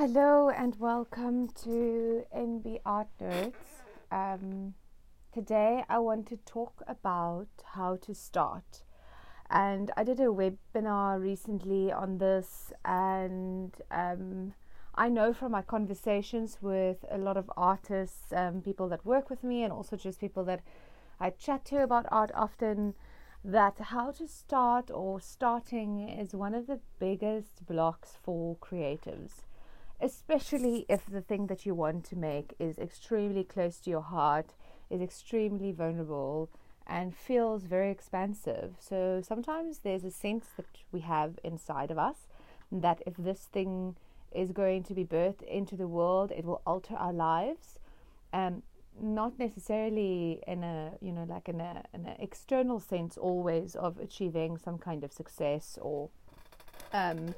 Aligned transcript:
Hello 0.00 0.48
and 0.48 0.80
welcome 0.80 1.48
to 1.62 2.24
NB 2.34 2.80
Art 2.86 3.08
Nerds. 3.20 3.52
Um, 4.10 4.72
today 5.30 5.84
I 5.90 5.98
want 5.98 6.26
to 6.28 6.38
talk 6.38 6.82
about 6.88 7.48
how 7.74 7.96
to 7.96 8.14
start. 8.14 8.82
And 9.50 9.90
I 9.98 10.04
did 10.04 10.18
a 10.18 10.32
webinar 10.32 11.20
recently 11.20 11.92
on 11.92 12.16
this, 12.16 12.72
and 12.82 13.74
um, 13.90 14.54
I 14.94 15.10
know 15.10 15.34
from 15.34 15.52
my 15.52 15.60
conversations 15.60 16.56
with 16.62 17.04
a 17.10 17.18
lot 17.18 17.36
of 17.36 17.50
artists, 17.54 18.32
um, 18.32 18.62
people 18.62 18.88
that 18.88 19.04
work 19.04 19.28
with 19.28 19.44
me, 19.44 19.64
and 19.64 19.70
also 19.70 19.96
just 19.96 20.18
people 20.18 20.44
that 20.44 20.62
I 21.20 21.28
chat 21.28 21.66
to 21.66 21.82
about 21.82 22.06
art 22.10 22.30
often, 22.34 22.94
that 23.44 23.76
how 23.78 24.12
to 24.12 24.26
start 24.26 24.90
or 24.90 25.20
starting 25.20 26.08
is 26.08 26.34
one 26.34 26.54
of 26.54 26.68
the 26.68 26.80
biggest 26.98 27.66
blocks 27.66 28.16
for 28.22 28.56
creatives 28.56 29.42
especially 30.00 30.86
if 30.88 31.06
the 31.06 31.20
thing 31.20 31.46
that 31.46 31.66
you 31.66 31.74
want 31.74 32.04
to 32.06 32.16
make 32.16 32.54
is 32.58 32.78
extremely 32.78 33.44
close 33.44 33.78
to 33.78 33.90
your 33.90 34.02
heart, 34.02 34.54
is 34.88 35.00
extremely 35.00 35.72
vulnerable, 35.72 36.48
and 36.86 37.14
feels 37.14 37.64
very 37.64 37.90
expansive. 37.90 38.74
So 38.80 39.22
sometimes 39.26 39.78
there's 39.78 40.04
a 40.04 40.10
sense 40.10 40.46
that 40.56 40.66
we 40.90 41.00
have 41.00 41.38
inside 41.44 41.90
of 41.90 41.98
us 41.98 42.26
that 42.72 43.02
if 43.06 43.16
this 43.16 43.48
thing 43.52 43.96
is 44.32 44.52
going 44.52 44.82
to 44.84 44.94
be 44.94 45.04
birthed 45.04 45.42
into 45.42 45.76
the 45.76 45.88
world, 45.88 46.32
it 46.32 46.44
will 46.44 46.62
alter 46.66 46.94
our 46.94 47.12
lives. 47.12 47.78
Um, 48.32 48.62
not 49.00 49.38
necessarily 49.38 50.40
in 50.46 50.62
a 50.62 50.92
you 51.00 51.12
know 51.12 51.24
like 51.24 51.48
in 51.48 51.60
a 51.60 51.82
an 51.94 52.06
external 52.18 52.78
sense 52.78 53.16
always 53.16 53.74
of 53.74 53.98
achieving 53.98 54.58
some 54.58 54.76
kind 54.76 55.04
of 55.04 55.12
success 55.12 55.78
or 55.80 56.10
um, 56.92 57.34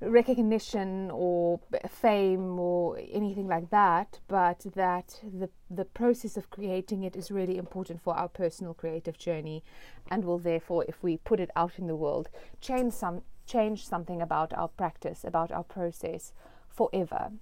recognition 0.00 1.10
or 1.12 1.60
fame 1.88 2.58
or 2.58 2.98
anything 3.12 3.46
like 3.46 3.70
that, 3.70 4.18
but 4.28 4.60
that 4.74 5.20
the 5.22 5.50
the 5.70 5.84
process 5.84 6.36
of 6.36 6.50
creating 6.50 7.04
it 7.04 7.16
is 7.16 7.30
really 7.30 7.58
important 7.58 8.00
for 8.00 8.16
our 8.16 8.28
personal 8.28 8.74
creative 8.74 9.18
journey, 9.18 9.62
and 10.10 10.24
will 10.24 10.38
therefore, 10.38 10.84
if 10.88 11.02
we 11.02 11.16
put 11.16 11.40
it 11.40 11.50
out 11.54 11.78
in 11.78 11.86
the 11.86 11.96
world, 11.96 12.28
change 12.60 12.92
some 12.92 13.22
change 13.46 13.86
something 13.86 14.22
about 14.22 14.52
our 14.54 14.68
practice, 14.68 15.24
about 15.24 15.52
our 15.52 15.64
process 15.64 16.32
forever. 16.68 17.32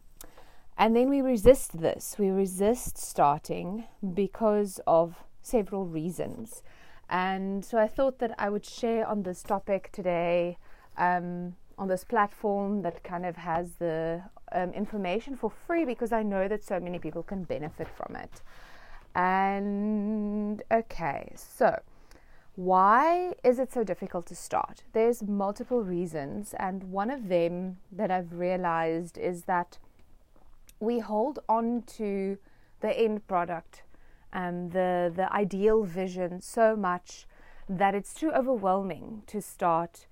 And 0.76 0.94
then 0.94 1.08
we 1.08 1.20
resist 1.20 1.80
this. 1.80 2.16
We 2.18 2.30
resist 2.30 2.96
starting 2.96 3.84
because 4.14 4.80
of 4.86 5.24
several 5.42 5.86
reasons. 5.86 6.62
And 7.10 7.64
so 7.64 7.78
I 7.78 7.88
thought 7.88 8.18
that 8.20 8.34
I 8.38 8.48
would 8.48 8.64
share 8.64 9.06
on 9.06 9.22
this 9.22 9.42
topic 9.42 9.90
today. 9.92 10.58
Um, 10.96 11.56
on 11.78 11.88
this 11.88 12.04
platform 12.04 12.82
that 12.82 13.02
kind 13.04 13.24
of 13.24 13.36
has 13.36 13.76
the 13.78 14.22
um, 14.52 14.72
information 14.72 15.36
for 15.36 15.50
free 15.50 15.84
because 15.84 16.12
I 16.12 16.22
know 16.22 16.48
that 16.48 16.64
so 16.64 16.80
many 16.80 16.98
people 16.98 17.22
can 17.22 17.44
benefit 17.44 17.88
from 17.88 18.16
it. 18.16 18.42
And 19.14 20.62
okay, 20.70 21.32
so 21.36 21.80
why 22.56 23.34
is 23.44 23.58
it 23.58 23.72
so 23.72 23.84
difficult 23.84 24.26
to 24.26 24.34
start? 24.34 24.82
There's 24.92 25.22
multiple 25.22 25.82
reasons, 25.84 26.54
and 26.58 26.90
one 26.90 27.10
of 27.10 27.28
them 27.28 27.78
that 27.92 28.10
I've 28.10 28.32
realized 28.32 29.16
is 29.16 29.44
that 29.44 29.78
we 30.80 30.98
hold 30.98 31.38
on 31.48 31.82
to 31.98 32.38
the 32.80 32.98
end 32.98 33.26
product 33.26 33.82
and 34.32 34.72
the 34.72 35.12
the 35.14 35.32
ideal 35.32 35.84
vision 35.84 36.40
so 36.40 36.76
much 36.76 37.26
that 37.68 37.94
it's 37.94 38.14
too 38.14 38.30
overwhelming 38.32 39.22
to 39.26 39.40
start 39.40 40.06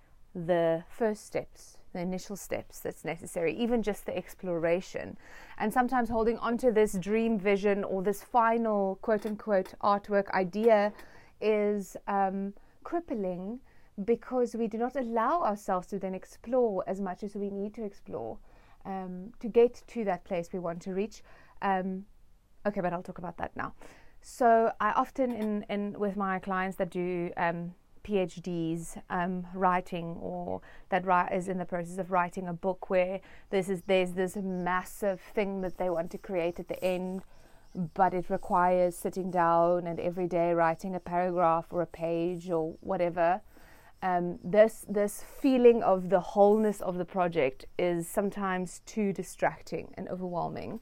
the 0.45 0.84
first 0.89 1.25
steps, 1.25 1.79
the 1.95 2.01
initial 2.01 2.37
steps 2.37 2.81
that's 2.81 3.05
necessary, 3.05 3.55
even 3.56 3.83
just 3.83 4.05
the 4.05 4.17
exploration. 4.17 5.17
And 5.59 5.73
sometimes 5.73 6.11
holding 6.11 6.37
on 6.39 6.59
to 6.59 6.70
this 6.70 6.93
dream 6.93 7.39
vision 7.39 7.84
or 7.84 8.03
this 8.03 8.23
final 8.23 8.98
quote 9.01 9.25
unquote 9.25 9.75
artwork 9.83 10.31
idea 10.33 10.93
is 11.41 11.97
um, 12.06 12.53
crippling 12.84 13.60
because 14.05 14.55
we 14.55 14.66
do 14.66 14.77
not 14.77 14.94
allow 14.94 15.41
ourselves 15.41 15.87
to 15.87 15.99
then 15.99 16.15
explore 16.15 16.84
as 16.87 17.00
much 17.00 17.22
as 17.22 17.34
we 17.34 17.49
need 17.49 17.72
to 17.75 17.84
explore 17.84 18.37
um, 18.84 19.33
to 19.41 19.49
get 19.49 19.83
to 19.87 20.05
that 20.05 20.22
place 20.25 20.50
we 20.53 20.59
want 20.59 20.83
to 20.83 20.93
reach. 20.93 21.22
Um, 21.62 22.05
okay, 22.66 22.83
but 22.83 22.93
I'll 22.93 23.03
talk 23.03 23.19
about 23.19 23.39
that 23.39 23.56
now. 23.56 23.72
So 24.21 24.72
I 24.81 24.91
often 24.91 25.33
in, 25.33 25.65
in 25.71 25.99
with 25.99 26.16
my 26.16 26.39
clients 26.41 26.77
that 26.77 26.91
do 26.91 27.31
um, 27.39 27.75
PhDs 28.06 29.00
um, 29.11 29.47
writing 29.55 30.17
or 30.21 30.61
that 30.91 31.33
is 31.33 31.49
in 31.49 31.59
the 31.59 31.65
process 31.65 31.99
of 31.99 32.11
writing 32.11 32.47
a 32.49 32.53
book 32.53 32.91
where 32.91 33.21
this 33.50 33.69
is 33.69 33.83
there's 33.87 34.12
this 34.12 34.37
massive 34.37 35.21
thing 35.34 35.61
that 35.62 35.77
they 35.78 35.91
want 35.91 36.11
to 36.12 36.19
create 36.19 36.61
at 36.61 36.69
the 36.69 36.83
end, 36.83 37.22
but 37.95 38.15
it 38.15 38.31
requires 38.31 38.97
sitting 38.97 39.31
down 39.31 39.87
and 39.87 39.99
every 40.00 40.28
day 40.28 40.53
writing 40.53 40.95
a 40.95 41.00
paragraph 41.00 41.66
or 41.71 41.83
a 41.83 41.87
page 41.87 42.50
or 42.50 42.75
whatever. 42.81 43.41
Um, 44.03 44.39
this 44.45 44.84
this 44.89 45.25
feeling 45.43 45.83
of 45.83 46.11
the 46.11 46.21
wholeness 46.21 46.81
of 46.81 46.99
the 46.99 47.05
project 47.05 47.65
is 47.78 48.06
sometimes 48.06 48.83
too 48.87 49.12
distracting 49.12 49.95
and 49.97 50.09
overwhelming, 50.09 50.81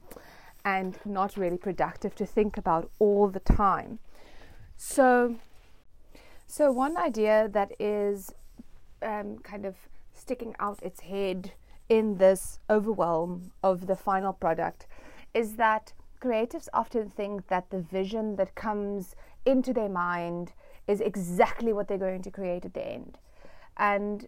and 0.63 0.97
not 1.05 1.37
really 1.37 1.57
productive 1.57 2.13
to 2.15 2.25
think 2.25 2.57
about 2.57 2.91
all 2.99 3.27
the 3.29 3.39
time. 3.39 3.99
So 4.77 5.35
so, 6.47 6.71
one 6.71 6.97
idea 6.97 7.49
that 7.51 7.71
is 7.79 8.31
um, 9.01 9.39
kind 9.39 9.65
of 9.65 9.75
sticking 10.13 10.55
out 10.59 10.81
its 10.81 11.01
head 11.01 11.53
in 11.89 12.17
this 12.17 12.59
overwhelm 12.69 13.51
of 13.63 13.87
the 13.87 13.95
final 13.95 14.33
product 14.33 14.87
is 15.33 15.55
that 15.55 15.93
creatives 16.21 16.67
often 16.73 17.09
think 17.09 17.47
that 17.47 17.69
the 17.69 17.79
vision 17.79 18.35
that 18.37 18.55
comes 18.55 19.15
into 19.45 19.73
their 19.73 19.89
mind 19.89 20.53
is 20.87 21.01
exactly 21.01 21.73
what 21.73 21.87
they're 21.87 21.97
going 21.97 22.21
to 22.21 22.31
create 22.31 22.65
at 22.65 22.73
the 22.73 22.87
end. 22.87 23.17
And 23.77 24.27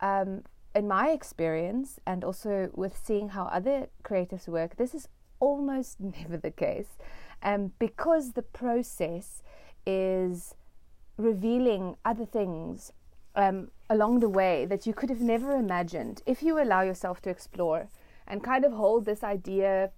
um, 0.00 0.42
in 0.74 0.88
my 0.88 1.10
experience, 1.10 1.98
and 2.06 2.24
also 2.24 2.70
with 2.74 2.96
seeing 2.96 3.30
how 3.30 3.44
other 3.44 3.88
creatives 4.04 4.48
work, 4.48 4.76
this 4.76 4.94
is 4.94 5.08
almost 5.40 6.00
never 6.00 6.36
the 6.36 6.50
case 6.50 6.98
um, 7.42 7.72
because 7.78 8.32
the 8.32 8.42
process 8.42 9.42
is 9.86 10.54
revealing 11.18 11.96
other 12.04 12.24
things 12.24 12.92
um, 13.34 13.70
along 13.90 14.20
the 14.20 14.28
way 14.28 14.64
that 14.64 14.86
you 14.86 14.94
could 14.94 15.10
have 15.10 15.20
never 15.20 15.52
imagined 15.52 16.22
if 16.24 16.42
you 16.42 16.60
allow 16.60 16.80
yourself 16.80 17.20
to 17.22 17.30
explore 17.30 17.88
and 18.26 18.42
kind 18.42 18.64
of 18.64 18.72
hold 18.72 19.04
this 19.04 19.22
idea 19.22 19.90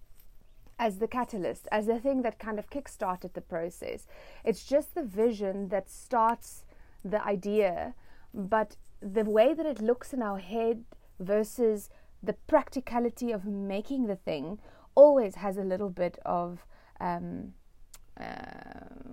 as 0.78 0.98
the 0.98 1.06
catalyst, 1.06 1.68
as 1.70 1.86
the 1.86 1.98
thing 1.98 2.22
that 2.22 2.38
kind 2.38 2.58
of 2.58 2.70
kickstarted 2.70 3.34
the 3.34 3.40
process. 3.40 4.06
It's 4.44 4.64
just 4.64 4.94
the 4.94 5.02
vision 5.02 5.68
that 5.68 5.90
starts 5.90 6.64
the 7.04 7.24
idea, 7.24 7.94
but 8.32 8.76
the 9.00 9.24
way 9.24 9.52
that 9.52 9.66
it 9.66 9.80
looks 9.80 10.14
in 10.14 10.22
our 10.22 10.38
head 10.38 10.84
versus 11.18 11.90
the 12.22 12.32
practicality 12.32 13.30
of 13.30 13.44
making 13.44 14.06
the 14.06 14.16
thing 14.16 14.58
always 14.94 15.36
has 15.36 15.58
a 15.58 15.62
little 15.62 15.90
bit 15.90 16.18
of 16.24 16.64
um, 17.00 17.52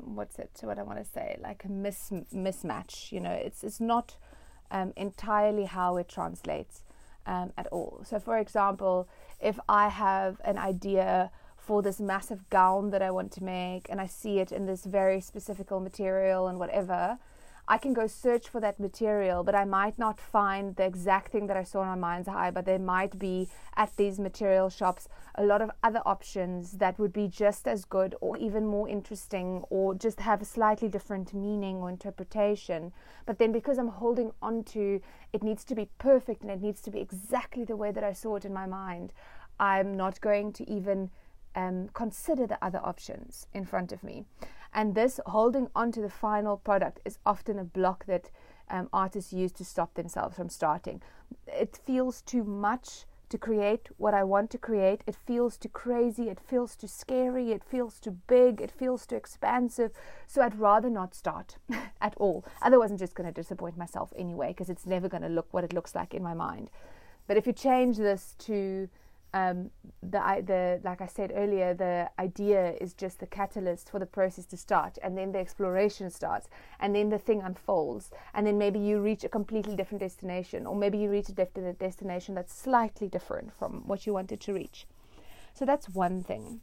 what's 0.04 0.40
it? 0.40 0.52
What 0.62 0.80
I 0.80 0.84
want 0.84 1.00
to 1.00 1.06
say, 1.06 1.38
like 1.42 1.64
a 1.66 1.70
mis- 1.70 2.12
mismatch. 2.34 3.12
You 3.12 3.20
know, 3.20 3.32
it's 3.32 3.64
it's 3.64 3.80
not 3.80 4.16
um, 4.72 4.94
entirely 4.96 5.66
how 5.66 5.98
it 5.98 6.10
translates 6.10 6.84
um, 7.26 7.52
at 7.58 7.68
all. 7.68 8.04
So, 8.06 8.20
for 8.20 8.38
example, 8.38 9.08
if 9.40 9.60
I 9.70 9.90
have 9.90 10.42
an 10.44 10.58
idea 10.58 11.32
for 11.58 11.82
this 11.82 12.00
massive 12.00 12.50
gown 12.50 12.92
that 12.92 13.02
I 13.02 13.12
want 13.12 13.32
to 13.34 13.44
make, 13.44 13.88
and 13.90 14.00
I 14.00 14.08
see 14.08 14.40
it 14.40 14.52
in 14.52 14.66
this 14.66 14.86
very 14.86 15.20
specific 15.20 15.70
material 15.72 16.48
and 16.48 16.58
whatever, 16.60 17.20
I 17.70 17.78
can 17.78 17.94
go 17.94 18.08
search 18.08 18.48
for 18.48 18.62
that 18.62 18.80
material, 18.80 19.44
but 19.44 19.54
I 19.54 19.66
might 19.66 20.00
not 20.00 20.22
find 20.22 20.76
the 20.76 20.86
exact 20.86 21.34
thing 21.34 21.48
that 21.48 21.58
I 21.58 21.64
saw 21.64 21.82
in 21.82 21.90
my 21.90 21.96
mind's 21.96 22.30
eye. 22.30 22.50
But 22.50 22.66
there 22.66 22.80
might 22.80 23.20
be 23.20 23.50
at 23.76 23.96
these 23.98 24.20
material 24.20 24.70
shops 24.70 25.10
a 25.36 25.44
lot 25.44 25.62
of 25.62 25.72
other 25.84 26.02
options 26.06 26.72
that 26.74 26.98
would 26.98 27.12
be 27.12 27.28
just 27.28 27.68
as 27.68 27.84
good 27.84 28.16
or 28.22 28.38
even 28.38 28.66
more 28.66 28.88
interesting 28.88 29.64
or 29.70 29.94
just 29.94 30.22
have 30.22 30.42
a 30.42 30.46
slightly 30.46 30.88
different 30.88 31.34
meaning 31.34 31.78
or 31.78 31.90
interpretation. 31.90 32.94
But 33.26 33.38
then 33.38 33.52
because 33.52 33.78
I'm 33.78 33.90
holding 33.90 34.32
on 34.42 34.64
to 34.66 35.02
it 35.34 35.44
needs 35.44 35.66
to 35.66 35.76
be 35.76 35.90
perfect 35.98 36.44
and 36.44 36.52
it 36.52 36.62
needs 36.62 36.82
to 36.84 36.92
be 36.92 37.00
exactly 37.00 37.66
the 37.66 37.76
way 37.76 37.92
that 37.92 38.04
I 38.04 38.14
saw 38.14 38.38
it 38.38 38.46
in 38.46 38.54
my 38.54 38.66
mind, 38.66 39.12
I'm 39.60 39.98
not 39.98 40.22
going 40.22 40.54
to 40.54 40.70
even 40.70 41.10
um, 41.56 41.90
consider 41.94 42.48
the 42.48 42.64
other 42.64 42.80
options 42.82 43.48
in 43.54 43.66
front 43.66 43.92
of 43.92 44.04
me. 44.04 44.26
And 44.78 44.94
this 44.94 45.20
holding 45.26 45.70
on 45.76 45.92
to 45.94 46.02
the 46.02 46.10
final 46.10 46.56
product 46.56 47.00
is 47.04 47.18
often 47.26 47.58
a 47.58 47.64
block 47.64 48.06
that 48.06 48.30
um, 48.70 48.90
artists 48.94 49.34
use 49.34 49.52
to 49.54 49.66
stop 49.66 49.96
themselves 49.96 50.36
from 50.36 50.50
starting. 50.50 51.02
It 51.48 51.80
feels 51.84 52.22
too 52.22 52.44
much 52.44 53.06
to 53.30 53.40
create 53.40 53.90
what 53.98 54.14
I 54.14 54.24
want 54.24 54.52
to 54.52 54.60
create. 54.60 55.02
It 55.08 55.16
feels 55.16 55.58
too 55.58 55.70
crazy. 55.70 56.30
It 56.30 56.40
feels 56.40 56.76
too 56.76 56.86
scary. 56.86 57.52
It 57.52 57.64
feels 57.64 58.00
too 58.00 58.18
big. 58.28 58.62
It 58.62 58.70
feels 58.70 59.08
too 59.08 59.16
expansive. 59.16 59.94
So 60.28 60.44
I'd 60.44 60.60
rather 60.60 60.92
not 60.92 61.16
start 61.16 61.58
at 62.02 62.14
all. 62.18 62.46
Otherwise, 62.62 62.92
I'm 62.92 62.98
just 62.98 63.16
going 63.16 63.28
to 63.28 63.34
disappoint 63.34 63.78
myself 63.78 64.14
anyway 64.16 64.50
because 64.50 64.70
it's 64.70 64.86
never 64.86 65.10
going 65.10 65.24
to 65.24 65.28
look 65.28 65.48
what 65.50 65.64
it 65.64 65.74
looks 65.74 65.96
like 65.96 66.14
in 66.14 66.22
my 66.22 66.36
mind. 66.36 66.70
But 67.26 67.36
if 67.36 67.48
you 67.48 67.54
change 67.54 67.98
this 67.98 68.36
to 68.42 68.90
um, 69.34 69.70
the 70.02 70.20
the 70.46 70.80
like 70.84 71.02
I 71.02 71.08
said 71.08 71.32
earlier, 71.36 71.74
the 71.74 72.10
idea 72.18 72.74
is 72.82 72.94
just 72.94 73.20
the 73.20 73.28
catalyst 73.28 73.90
for 73.90 74.00
the 74.00 74.06
process 74.06 74.46
to 74.48 74.58
start, 74.58 74.98
and 75.04 75.18
then 75.18 75.32
the 75.32 75.40
exploration 75.40 76.10
starts, 76.10 76.48
and 76.80 76.96
then 76.96 77.10
the 77.10 77.20
thing 77.20 77.42
unfolds, 77.42 78.12
and 78.34 78.48
then 78.48 78.58
maybe 78.58 78.80
you 78.80 79.02
reach 79.02 79.24
a 79.24 79.30
completely 79.30 79.76
different 79.76 80.00
destination, 80.00 80.66
or 80.66 80.76
maybe 80.76 80.98
you 80.98 81.10
reach 81.10 81.30
a 81.30 81.74
destination 81.74 82.36
that's 82.36 82.54
slightly 82.54 83.08
different 83.08 83.54
from 83.54 83.84
what 83.86 84.06
you 84.06 84.14
wanted 84.14 84.40
to 84.42 84.54
reach. 84.54 84.88
So 85.54 85.66
that's 85.66 85.90
one 85.90 86.24
thing. 86.24 86.62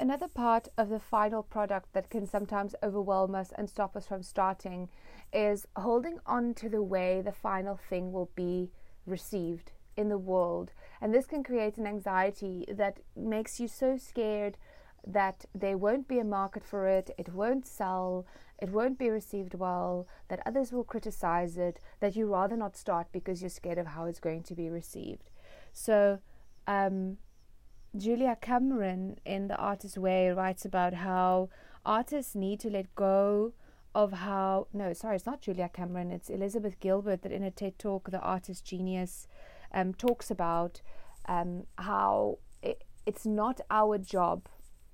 Another 0.00 0.28
part 0.28 0.68
of 0.78 0.88
the 0.88 0.98
final 0.98 1.42
product 1.42 1.92
that 1.92 2.08
can 2.08 2.26
sometimes 2.26 2.74
overwhelm 2.82 3.34
us 3.34 3.52
and 3.56 3.68
stop 3.68 3.94
us 3.94 4.06
from 4.06 4.22
starting 4.22 4.88
is 5.32 5.66
holding 5.76 6.18
on 6.26 6.54
to 6.54 6.68
the 6.68 6.82
way 6.82 7.20
the 7.20 7.32
final 7.32 7.76
thing 7.76 8.12
will 8.12 8.30
be 8.34 8.70
received 9.06 9.72
in 9.96 10.08
the 10.08 10.18
world. 10.18 10.72
And 11.02 11.12
this 11.12 11.26
can 11.26 11.42
create 11.42 11.78
an 11.78 11.86
anxiety 11.86 12.64
that 12.72 13.00
makes 13.16 13.58
you 13.58 13.66
so 13.66 13.96
scared 13.96 14.56
that 15.04 15.44
there 15.52 15.76
won't 15.76 16.06
be 16.06 16.20
a 16.20 16.24
market 16.24 16.64
for 16.64 16.86
it, 16.86 17.10
it 17.18 17.34
won't 17.34 17.66
sell, 17.66 18.24
it 18.60 18.70
won't 18.70 19.00
be 19.00 19.10
received 19.10 19.54
well, 19.54 20.06
that 20.28 20.40
others 20.46 20.70
will 20.70 20.84
criticize 20.84 21.58
it, 21.58 21.80
that 21.98 22.14
you 22.14 22.32
rather 22.32 22.56
not 22.56 22.76
start 22.76 23.08
because 23.10 23.42
you're 23.42 23.50
scared 23.50 23.78
of 23.78 23.88
how 23.88 24.04
it's 24.04 24.20
going 24.20 24.44
to 24.44 24.54
be 24.54 24.70
received. 24.70 25.28
So, 25.72 26.20
um, 26.68 27.16
Julia 27.96 28.38
Cameron 28.40 29.16
in 29.26 29.48
The 29.48 29.56
Artist's 29.56 29.98
Way 29.98 30.30
writes 30.30 30.64
about 30.64 30.94
how 30.94 31.48
artists 31.84 32.36
need 32.36 32.60
to 32.60 32.70
let 32.70 32.94
go 32.94 33.54
of 33.92 34.12
how 34.12 34.68
no 34.72 34.92
sorry 34.94 35.16
it's 35.16 35.26
not 35.26 35.42
Julia 35.42 35.68
Cameron 35.68 36.10
it's 36.10 36.30
Elizabeth 36.30 36.80
Gilbert 36.80 37.20
that 37.22 37.32
in 37.32 37.42
a 37.42 37.50
TED 37.50 37.78
talk 37.78 38.10
the 38.10 38.20
artist 38.20 38.64
genius 38.64 39.26
um, 39.72 39.94
talks 39.94 40.30
about 40.30 40.80
um, 41.26 41.64
how 41.78 42.38
it, 42.62 42.84
it's 43.06 43.26
not 43.26 43.60
our 43.70 43.98
job 43.98 44.48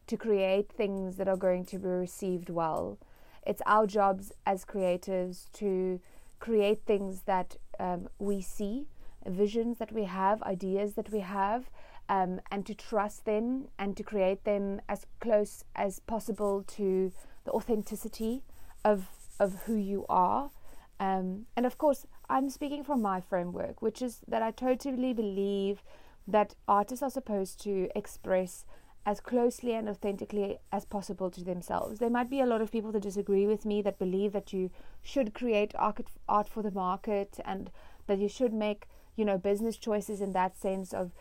to 0.06 0.16
create 0.16 0.72
things 0.72 1.16
that 1.16 1.28
are 1.28 1.36
going 1.36 1.64
to 1.66 1.78
be 1.78 1.88
received 1.88 2.48
well. 2.48 2.98
It's 3.46 3.62
our 3.66 3.86
jobs 3.86 4.32
as 4.46 4.64
creatives 4.64 5.50
to 5.54 6.00
create 6.40 6.82
things 6.86 7.22
that 7.22 7.56
um, 7.78 8.08
we 8.18 8.40
see, 8.40 8.86
visions 9.26 9.78
that 9.78 9.92
we 9.92 10.04
have, 10.04 10.42
ideas 10.42 10.94
that 10.94 11.10
we 11.10 11.20
have, 11.20 11.70
um, 12.08 12.40
and 12.50 12.64
to 12.66 12.74
trust 12.74 13.24
them 13.24 13.68
and 13.78 13.96
to 13.96 14.02
create 14.02 14.44
them 14.44 14.80
as 14.88 15.06
close 15.20 15.64
as 15.76 16.00
possible 16.00 16.64
to 16.66 17.12
the 17.44 17.50
authenticity 17.52 18.42
of 18.84 19.08
of 19.40 19.62
who 19.66 19.76
you 19.76 20.04
are. 20.08 20.50
Um, 20.98 21.46
and 21.56 21.64
of 21.64 21.78
course, 21.78 22.06
I'm 22.30 22.50
speaking 22.50 22.84
from 22.84 23.00
my 23.00 23.20
framework, 23.20 23.80
which 23.80 24.02
is 24.02 24.20
that 24.28 24.42
I 24.42 24.50
totally 24.50 25.14
believe 25.14 25.82
that 26.26 26.54
artists 26.66 27.02
are 27.02 27.10
supposed 27.10 27.60
to 27.62 27.88
express 27.96 28.66
as 29.06 29.20
closely 29.20 29.72
and 29.72 29.88
authentically 29.88 30.58
as 30.70 30.84
possible 30.84 31.30
to 31.30 31.42
themselves. 31.42 31.98
There 31.98 32.10
might 32.10 32.28
be 32.28 32.40
a 32.40 32.46
lot 32.46 32.60
of 32.60 32.70
people 32.70 32.92
that 32.92 33.02
disagree 33.02 33.46
with 33.46 33.64
me 33.64 33.80
that 33.80 33.98
believe 33.98 34.32
that 34.32 34.52
you 34.52 34.70
should 35.00 35.32
create 35.32 35.72
art 35.78 36.48
for 36.48 36.62
the 36.62 36.70
market 36.70 37.40
and 37.46 37.70
that 38.06 38.18
you 38.18 38.28
should 38.28 38.52
make, 38.52 38.86
you 39.16 39.24
know, 39.24 39.38
business 39.38 39.78
choices 39.78 40.20
in 40.20 40.32
that 40.32 40.58
sense 40.58 40.92
of 40.92 41.12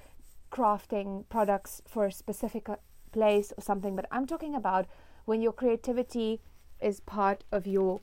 crafting 0.52 1.24
products 1.30 1.82
for 1.88 2.06
a 2.08 2.12
specific 2.12 2.68
uh, 2.68 2.76
place 3.14 3.54
or 3.58 3.62
something. 3.62 3.96
But 3.96 4.08
I'm 4.12 4.28
talking 4.28 4.56
about 4.56 4.88
when 5.24 5.42
your 5.42 5.54
creativity 5.54 6.42
is 6.82 7.00
part 7.00 7.46
of 7.54 7.66
your 7.66 8.02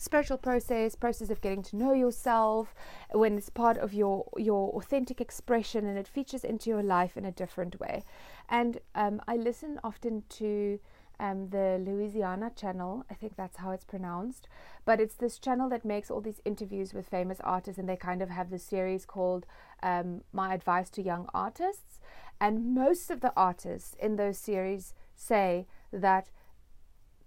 spiritual 0.00 0.38
process, 0.38 0.94
process 0.94 1.28
of 1.28 1.42
getting 1.42 1.62
to 1.62 1.76
know 1.76 1.92
yourself, 1.92 2.74
when 3.12 3.36
it's 3.36 3.50
part 3.50 3.76
of 3.76 3.92
your 3.92 4.24
your 4.36 4.70
authentic 4.70 5.20
expression 5.20 5.86
and 5.86 5.98
it 5.98 6.08
features 6.08 6.42
into 6.42 6.70
your 6.70 6.82
life 6.82 7.16
in 7.16 7.24
a 7.26 7.32
different 7.42 7.78
way. 7.78 8.02
And 8.48 8.78
um, 8.94 9.20
I 9.28 9.36
listen 9.36 9.78
often 9.84 10.22
to 10.40 10.80
um, 11.20 11.50
the 11.50 11.78
Louisiana 11.86 12.50
channel. 12.56 13.04
I 13.10 13.14
think 13.14 13.36
that's 13.36 13.58
how 13.58 13.72
it's 13.72 13.84
pronounced. 13.84 14.48
But 14.86 15.00
it's 15.00 15.16
this 15.16 15.38
channel 15.38 15.68
that 15.68 15.84
makes 15.84 16.10
all 16.10 16.22
these 16.22 16.40
interviews 16.46 16.94
with 16.94 17.06
famous 17.06 17.40
artists, 17.44 17.78
and 17.78 17.88
they 17.88 17.96
kind 17.96 18.22
of 18.22 18.30
have 18.30 18.48
this 18.48 18.64
series 18.64 19.04
called 19.04 19.44
um, 19.82 20.22
My 20.32 20.54
Advice 20.54 20.88
to 20.90 21.02
Young 21.02 21.28
Artists. 21.34 22.00
And 22.40 22.74
most 22.74 23.10
of 23.10 23.20
the 23.20 23.34
artists 23.36 23.94
in 24.00 24.16
those 24.16 24.38
series 24.38 24.94
say 25.14 25.66
that 25.92 26.30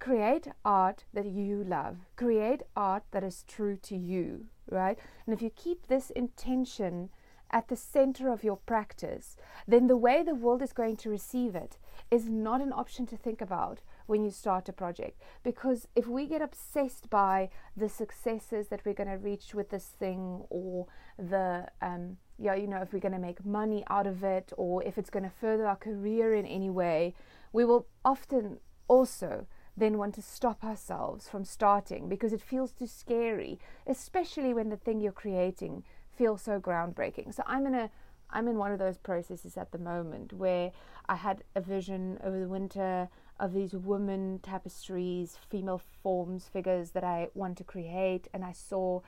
create 0.04 0.50
art 0.66 1.06
that 1.14 1.26
you 1.26 1.64
love, 1.64 1.96
create 2.18 2.62
art 2.76 3.04
that 3.12 3.24
is 3.24 3.46
true 3.48 3.78
to 3.78 3.96
you, 3.96 4.46
right? 4.70 5.00
And 5.26 5.34
if 5.34 5.42
you 5.42 5.50
keep 5.50 5.88
this 5.88 6.10
intention 6.10 7.10
at 7.52 7.70
the 7.70 7.78
center 7.78 8.30
of 8.30 8.44
your 8.44 8.58
practice, 8.58 9.38
then 9.66 9.88
the 9.88 9.96
way 9.96 10.22
the 10.22 10.36
world 10.36 10.62
is 10.62 10.74
going 10.74 10.98
to 10.98 11.10
receive 11.10 11.56
it 11.56 11.78
is 12.12 12.28
not 12.28 12.60
an 12.60 12.74
option 12.74 13.06
to 13.06 13.16
think 13.16 13.40
about 13.40 13.80
when 14.06 14.26
you 14.26 14.30
start 14.30 14.68
a 14.68 14.74
project. 14.74 15.22
Because 15.42 15.88
if 15.96 16.06
we 16.06 16.26
get 16.26 16.42
obsessed 16.42 17.10
by 17.10 17.50
the 17.78 17.88
successes 17.88 18.68
that 18.68 18.84
we're 18.84 18.94
going 18.94 19.10
to 19.10 19.18
reach 19.18 19.56
with 19.56 19.70
this 19.70 19.86
thing, 19.86 20.44
or 20.50 20.86
the, 21.18 21.70
um, 21.82 22.18
yeah, 22.38 22.56
you 22.56 22.68
know, 22.68 22.82
if 22.82 22.92
we're 22.92 23.00
going 23.00 23.14
to 23.14 23.20
make 23.20 23.46
money 23.46 23.86
out 23.90 24.08
of 24.08 24.22
it, 24.22 24.52
or 24.58 24.84
if 24.84 24.98
it's 24.98 25.10
going 25.10 25.24
to 25.24 25.40
further 25.40 25.66
our 25.66 25.78
career 25.78 26.34
in 26.34 26.46
any 26.46 26.70
way, 26.70 27.16
we 27.54 27.64
will 27.64 27.88
often 28.04 28.58
also 28.90 29.48
then 29.76 29.98
want 29.98 30.16
to 30.16 30.22
stop 30.22 30.64
ourselves 30.64 31.28
from 31.28 31.44
starting 31.46 32.08
because 32.08 32.34
it 32.34 32.42
feels 32.42 32.72
too 32.72 32.88
scary, 32.88 33.60
especially 33.88 34.54
when 34.54 34.70
the 34.70 34.78
thing 34.78 35.00
you're 35.00 35.12
creating 35.12 35.84
feels 36.16 36.42
so 36.42 36.60
groundbreaking. 36.60 37.34
So 37.34 37.44
I'm 37.48 37.66
in 37.66 37.76
a 37.76 37.90
I'm 38.30 38.48
in 38.48 38.58
one 38.58 38.72
of 38.72 38.80
those 38.80 38.98
processes 38.98 39.58
at 39.58 39.72
the 39.72 39.78
moment 39.78 40.34
where 40.34 40.72
I 41.08 41.16
had 41.16 41.44
a 41.56 41.62
vision 41.62 42.18
over 42.24 42.40
the 42.40 42.48
winter 42.48 43.10
of 43.40 43.54
these 43.54 43.74
women 43.74 44.40
tapestries, 44.42 45.38
female 45.50 45.82
forms, 46.02 46.46
figures 46.52 46.92
that 46.92 47.04
I 47.04 47.28
want 47.36 47.60
to 47.60 47.64
create, 47.64 48.28
and 48.34 48.44
I 48.44 48.54
saw 48.54 49.02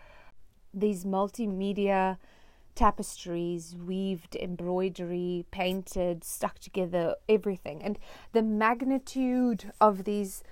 these 0.74 1.06
multimedia 1.06 2.18
tapestries, 2.76 3.76
weaved 3.76 4.36
embroidery, 4.36 5.46
painted, 5.50 6.24
stuck 6.24 6.60
together, 6.60 7.16
everything. 7.28 7.82
And 7.82 7.98
the 8.34 8.44
magnitude 8.44 9.72
of 9.80 10.04
these 10.04 10.44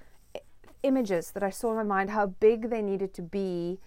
images 0.83 1.31
that 1.31 1.43
I 1.43 1.49
saw 1.49 1.71
in 1.71 1.77
my 1.77 1.83
mind, 1.83 2.09
how 2.11 2.27
big 2.27 2.69
they 2.69 2.81
needed 2.81 3.13
to 3.15 3.21
be, 3.21 3.79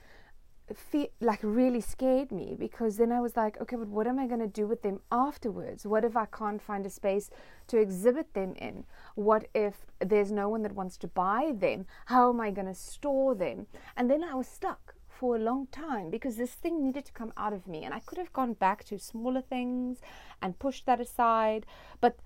like 1.21 1.39
really 1.43 1.81
scared 1.81 2.33
me 2.33 2.57
because 2.59 2.97
then 2.97 3.13
I 3.13 3.21
was 3.21 3.37
like, 3.37 3.61
okay, 3.61 3.77
but 3.77 3.89
what 3.89 4.07
am 4.09 4.19
I 4.19 4.27
going 4.27 4.41
to 4.41 4.49
do 4.49 4.67
with 4.67 4.83
them 4.83 5.01
afterwards? 5.13 5.87
What 5.87 6.05
if 6.05 6.17
I 6.17 6.27
can't 6.27 6.61
find 6.61 6.85
a 6.85 6.91
space 6.91 7.31
to 7.69 7.79
exhibit 7.79 8.35
them 8.35 8.55
in? 8.57 8.85
What 9.15 9.47
if 9.55 9.87
there's 10.01 10.33
no 10.33 10.49
one 10.49 10.63
that 10.63 10.73
wants 10.75 10.97
to 10.99 11.07
buy 11.07 11.53
them? 11.55 11.87
How 12.07 12.31
am 12.31 12.41
I 12.41 12.51
going 12.51 12.67
to 12.67 12.75
store 12.75 13.35
them? 13.37 13.67
And 13.97 14.11
then 14.11 14.25
I 14.25 14.35
was 14.35 14.49
stuck 14.49 14.95
for 15.09 15.37
a 15.37 15.41
long 15.41 15.67
time 15.69 16.11
because 16.11 16.37
this 16.37 16.53
thing 16.53 16.83
needed 16.83 17.05
to 17.07 17.13
come 17.13 17.33
out 17.37 17.53
of 17.53 17.67
me 17.67 17.85
and 17.85 17.95
I 17.95 18.01
could 18.01 18.19
have 18.19 18.33
gone 18.33 18.53
back 18.53 18.85
to 18.85 18.99
smaller 18.99 19.41
things 19.41 20.01
and 20.43 20.59
pushed 20.59 20.85
that 20.87 21.01
aside 21.01 21.65
but 22.01 22.19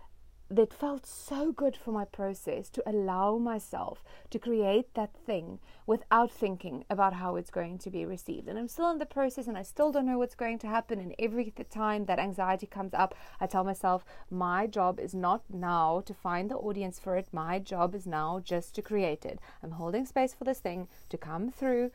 that 0.50 0.74
felt 0.74 1.06
so 1.06 1.52
good 1.52 1.76
for 1.76 1.92
my 1.92 2.04
process 2.04 2.68
to 2.68 2.82
allow 2.84 3.38
myself 3.38 4.02
to 4.30 4.38
create 4.38 4.92
that 4.94 5.14
thing 5.14 5.60
without 5.86 6.30
thinking 6.30 6.84
about 6.90 7.14
how 7.14 7.36
it's 7.36 7.50
going 7.50 7.78
to 7.78 7.88
be 7.88 8.04
received. 8.04 8.48
And 8.48 8.58
I'm 8.58 8.66
still 8.66 8.90
in 8.90 8.98
the 8.98 9.06
process 9.06 9.46
and 9.46 9.56
I 9.56 9.62
still 9.62 9.92
don't 9.92 10.06
know 10.06 10.18
what's 10.18 10.34
going 10.34 10.58
to 10.60 10.66
happen. 10.66 10.98
And 10.98 11.14
every 11.20 11.52
time 11.70 12.06
that 12.06 12.18
anxiety 12.18 12.66
comes 12.66 12.92
up, 12.94 13.14
I 13.40 13.46
tell 13.46 13.62
myself, 13.62 14.04
my 14.28 14.66
job 14.66 14.98
is 14.98 15.14
not 15.14 15.42
now 15.48 16.02
to 16.04 16.12
find 16.12 16.50
the 16.50 16.56
audience 16.56 16.98
for 16.98 17.16
it. 17.16 17.28
My 17.32 17.60
job 17.60 17.94
is 17.94 18.06
now 18.06 18.40
just 18.42 18.74
to 18.74 18.82
create 18.82 19.24
it. 19.24 19.38
I'm 19.62 19.72
holding 19.72 20.04
space 20.04 20.34
for 20.34 20.42
this 20.42 20.58
thing 20.58 20.88
to 21.10 21.16
come 21.16 21.52
through 21.52 21.92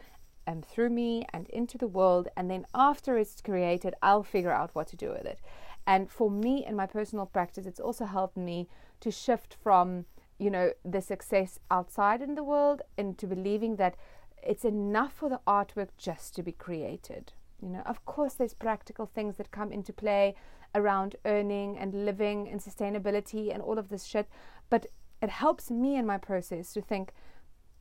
and 0.48 0.64
through 0.64 0.92
me 0.92 1.26
and 1.34 1.50
into 1.50 1.78
the 1.78 1.88
world. 1.88 2.30
And 2.38 2.50
then 2.50 2.66
after 2.74 3.18
it's 3.18 3.42
created, 3.42 3.96
I'll 4.02 4.24
figure 4.24 4.52
out 4.52 4.74
what 4.74 4.88
to 4.90 4.96
do 4.96 5.10
with 5.10 5.26
it. 5.26 5.40
And 5.88 6.10
for 6.10 6.32
me 6.32 6.66
in 6.66 6.76
my 6.76 6.86
personal 6.86 7.26
practice, 7.26 7.66
it's 7.66 7.80
also 7.80 8.06
helped 8.06 8.38
me 8.38 8.68
to 9.02 9.12
shift 9.12 9.56
from, 9.62 10.06
you 10.40 10.50
know, 10.50 10.72
the 10.84 11.02
success 11.02 11.60
outside 11.70 12.22
in 12.22 12.36
the 12.36 12.44
world 12.44 12.82
into 12.98 13.28
believing 13.28 13.76
that 13.76 13.96
it's 14.42 14.66
enough 14.66 15.14
for 15.14 15.30
the 15.30 15.42
artwork 15.48 15.90
just 15.98 16.36
to 16.36 16.44
be 16.44 16.52
created. 16.52 17.34
You 17.62 17.70
know, 17.70 17.82
of 17.86 18.06
course, 18.06 18.34
there's 18.34 18.54
practical 18.54 19.06
things 19.06 19.38
that 19.38 19.52
come 19.52 19.72
into 19.72 19.94
play 19.94 20.36
around 20.74 21.16
earning 21.26 21.78
and 21.78 22.06
living 22.06 22.50
and 22.50 22.60
sustainability 22.60 23.54
and 23.54 23.62
all 23.62 23.80
of 23.80 23.90
this 23.90 24.06
shit, 24.06 24.28
but 24.70 24.88
it 25.22 25.30
helps 25.30 25.72
me 25.72 25.96
in 25.96 26.06
my 26.06 26.18
process 26.18 26.74
to 26.74 26.82
think 26.82 27.14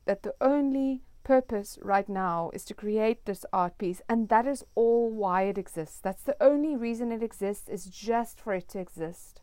that 0.05 0.23
the 0.23 0.35
only 0.41 1.03
purpose 1.25 1.79
right 1.83 2.09
now 2.09 2.51
is 2.55 2.65
to 2.67 2.75
create 2.75 3.25
this 3.25 3.45
art 3.53 3.79
piece, 3.79 4.03
and 4.09 4.29
that 4.29 4.47
is 4.47 4.65
all 4.75 5.11
why 5.11 5.43
it 5.43 5.59
exists. 5.59 5.99
That's 6.01 6.23
the 6.23 6.37
only 6.41 6.77
reason 6.77 7.11
it 7.11 7.23
exists, 7.23 7.69
is 7.69 7.87
just 7.87 8.39
for 8.39 8.53
it 8.55 8.69
to 8.69 8.79
exist. 8.79 9.41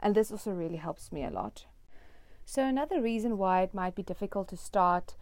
And 0.00 0.14
this 0.14 0.30
also 0.30 0.52
really 0.52 0.76
helps 0.76 1.10
me 1.10 1.24
a 1.24 1.30
lot. 1.30 1.66
So, 2.44 2.62
another 2.62 3.00
reason 3.00 3.38
why 3.38 3.62
it 3.62 3.74
might 3.74 3.94
be 3.94 4.02
difficult 4.02 4.48
to 4.48 4.56
start 4.56 5.16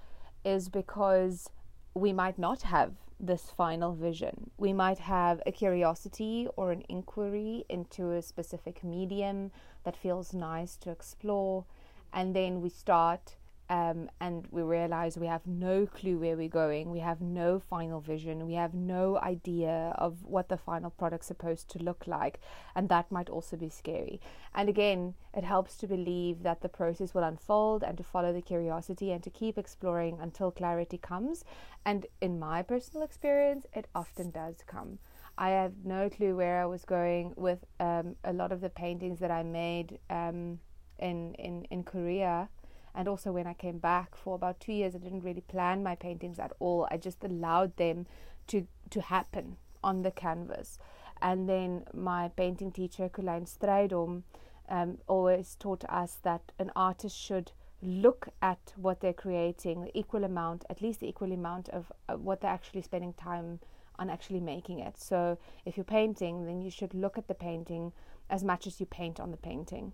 is 0.45 0.69
because 0.69 1.49
we 1.95 2.13
might 2.13 2.39
not 2.39 2.63
have 2.63 2.95
this 3.21 3.53
final 3.57 3.95
vision. 3.95 4.51
We 4.59 4.73
might 4.73 4.99
have 4.99 5.41
a 5.47 5.53
curiosity 5.53 6.49
or 6.57 6.73
an 6.73 6.83
inquiry 6.89 7.65
into 7.69 8.11
a 8.11 8.23
specific 8.23 8.83
medium 8.83 9.53
that 9.85 9.97
feels 9.97 10.35
nice 10.35 10.77
to 10.79 10.91
explore, 10.91 11.65
and 12.13 12.35
then 12.35 12.61
we 12.61 12.69
start 12.69 13.37
um, 13.73 14.11
and 14.21 14.47
we 14.51 14.61
realize 14.61 15.17
we 15.17 15.29
have 15.29 15.47
no 15.47 15.87
clue 15.87 16.19
where 16.19 16.37
we're 16.37 16.47
going. 16.47 16.91
We 16.91 16.99
have 16.99 17.23
no 17.23 17.59
final 17.59 18.03
vision. 18.03 18.45
We 18.45 18.53
have 18.53 18.75
no 18.75 19.17
idea 19.17 19.95
of 19.97 20.25
what 20.25 20.51
the 20.51 20.59
final 20.59 20.91
product's 20.91 21.29
supposed 21.29 21.71
to 21.71 21.79
look 21.79 22.07
like, 22.07 22.39
and 22.77 22.91
that 22.91 23.11
might 23.11 23.31
also 23.31 23.57
be 23.57 23.71
scary. 23.71 24.21
And 24.55 24.69
again, 24.69 25.15
it 25.33 25.45
helps 25.45 25.79
to 25.79 25.87
believe 25.87 26.43
that 26.43 26.61
the 26.61 26.69
process 26.69 27.15
will 27.15 27.23
unfold 27.23 27.83
and 27.83 27.97
to 27.97 28.05
follow 28.05 28.31
the 28.31 28.43
curiosity 28.43 29.11
and 29.11 29.23
to 29.23 29.31
keep 29.31 29.57
exploring 29.57 30.19
until 30.21 30.51
clarity 30.51 30.99
comes. 30.99 31.43
And 31.87 32.05
in 32.21 32.39
my 32.39 32.61
personal 32.61 33.03
experience, 33.03 33.65
it 33.73 33.87
often 33.95 34.33
does 34.33 34.57
come. 34.67 34.99
I 35.39 35.49
have 35.49 35.73
no 35.83 36.11
clue 36.11 36.37
where 36.37 36.61
I 36.61 36.67
was 36.67 36.85
going 36.85 37.33
with 37.37 37.65
um, 37.81 38.17
a 38.23 38.35
lot 38.35 38.53
of 38.53 38.61
the 38.61 38.69
paintings 38.69 39.19
that 39.21 39.31
I 39.31 39.43
made 39.43 39.99
um, 40.11 40.61
in, 40.99 41.35
in 41.37 41.65
in 41.71 41.85
Korea 41.85 42.51
and 42.95 43.09
also 43.09 43.33
when 43.33 43.47
I 43.47 43.55
came 43.55 43.79
back 43.79 44.15
for 44.15 44.35
about 44.35 44.61
two 44.61 44.73
years, 44.73 44.95
I 44.95 44.99
didn't 44.99 45.23
really 45.23 45.41
plan 45.41 45.83
my 45.83 45.95
paintings 45.95 46.39
at 46.39 46.53
all. 46.59 46.87
I 46.91 46.97
just 46.97 47.25
allowed 47.25 47.77
them 47.77 48.07
to 48.49 48.67
to 48.91 49.01
happen 49.01 49.57
on 49.83 50.03
the 50.03 50.11
canvas. 50.11 50.79
And 51.21 51.49
then 51.49 51.85
my 51.95 52.29
painting 52.29 52.73
teacher, 52.73 53.09
Colleen 53.09 53.47
Strydom, 53.47 54.23
um, 54.69 54.99
always 55.07 55.57
taught 55.59 55.85
us 55.89 56.19
that 56.23 56.53
an 56.59 56.73
artist 56.75 57.17
should 57.17 57.53
look 57.81 58.29
at 58.41 58.73
what 58.77 59.01
they're 59.01 59.13
creating, 59.13 59.83
the 59.83 59.99
equal 59.99 60.25
amount, 60.25 60.65
at 60.71 60.81
least 60.81 61.01
the 61.01 61.09
equal 61.09 61.33
amount 61.33 61.69
of 61.69 61.93
uh, 62.09 62.17
what 62.17 62.41
they're 62.41 62.51
actually 62.51 62.83
spending 62.83 63.13
time 63.13 63.61
on 63.99 64.09
actually 64.09 64.41
making 64.41 64.79
it. 64.79 64.99
So 64.99 65.39
if 65.65 65.77
you're 65.77 65.85
painting, 65.85 66.47
then 66.47 66.61
you 66.61 66.71
should 66.71 66.95
look 66.95 67.19
at 67.19 67.29
the 67.29 67.35
painting 67.35 67.93
as 68.31 68.43
much 68.43 68.67
as 68.67 68.81
you 68.81 68.87
paint 68.87 69.21
on 69.21 69.31
the 69.31 69.37
painting. 69.37 69.93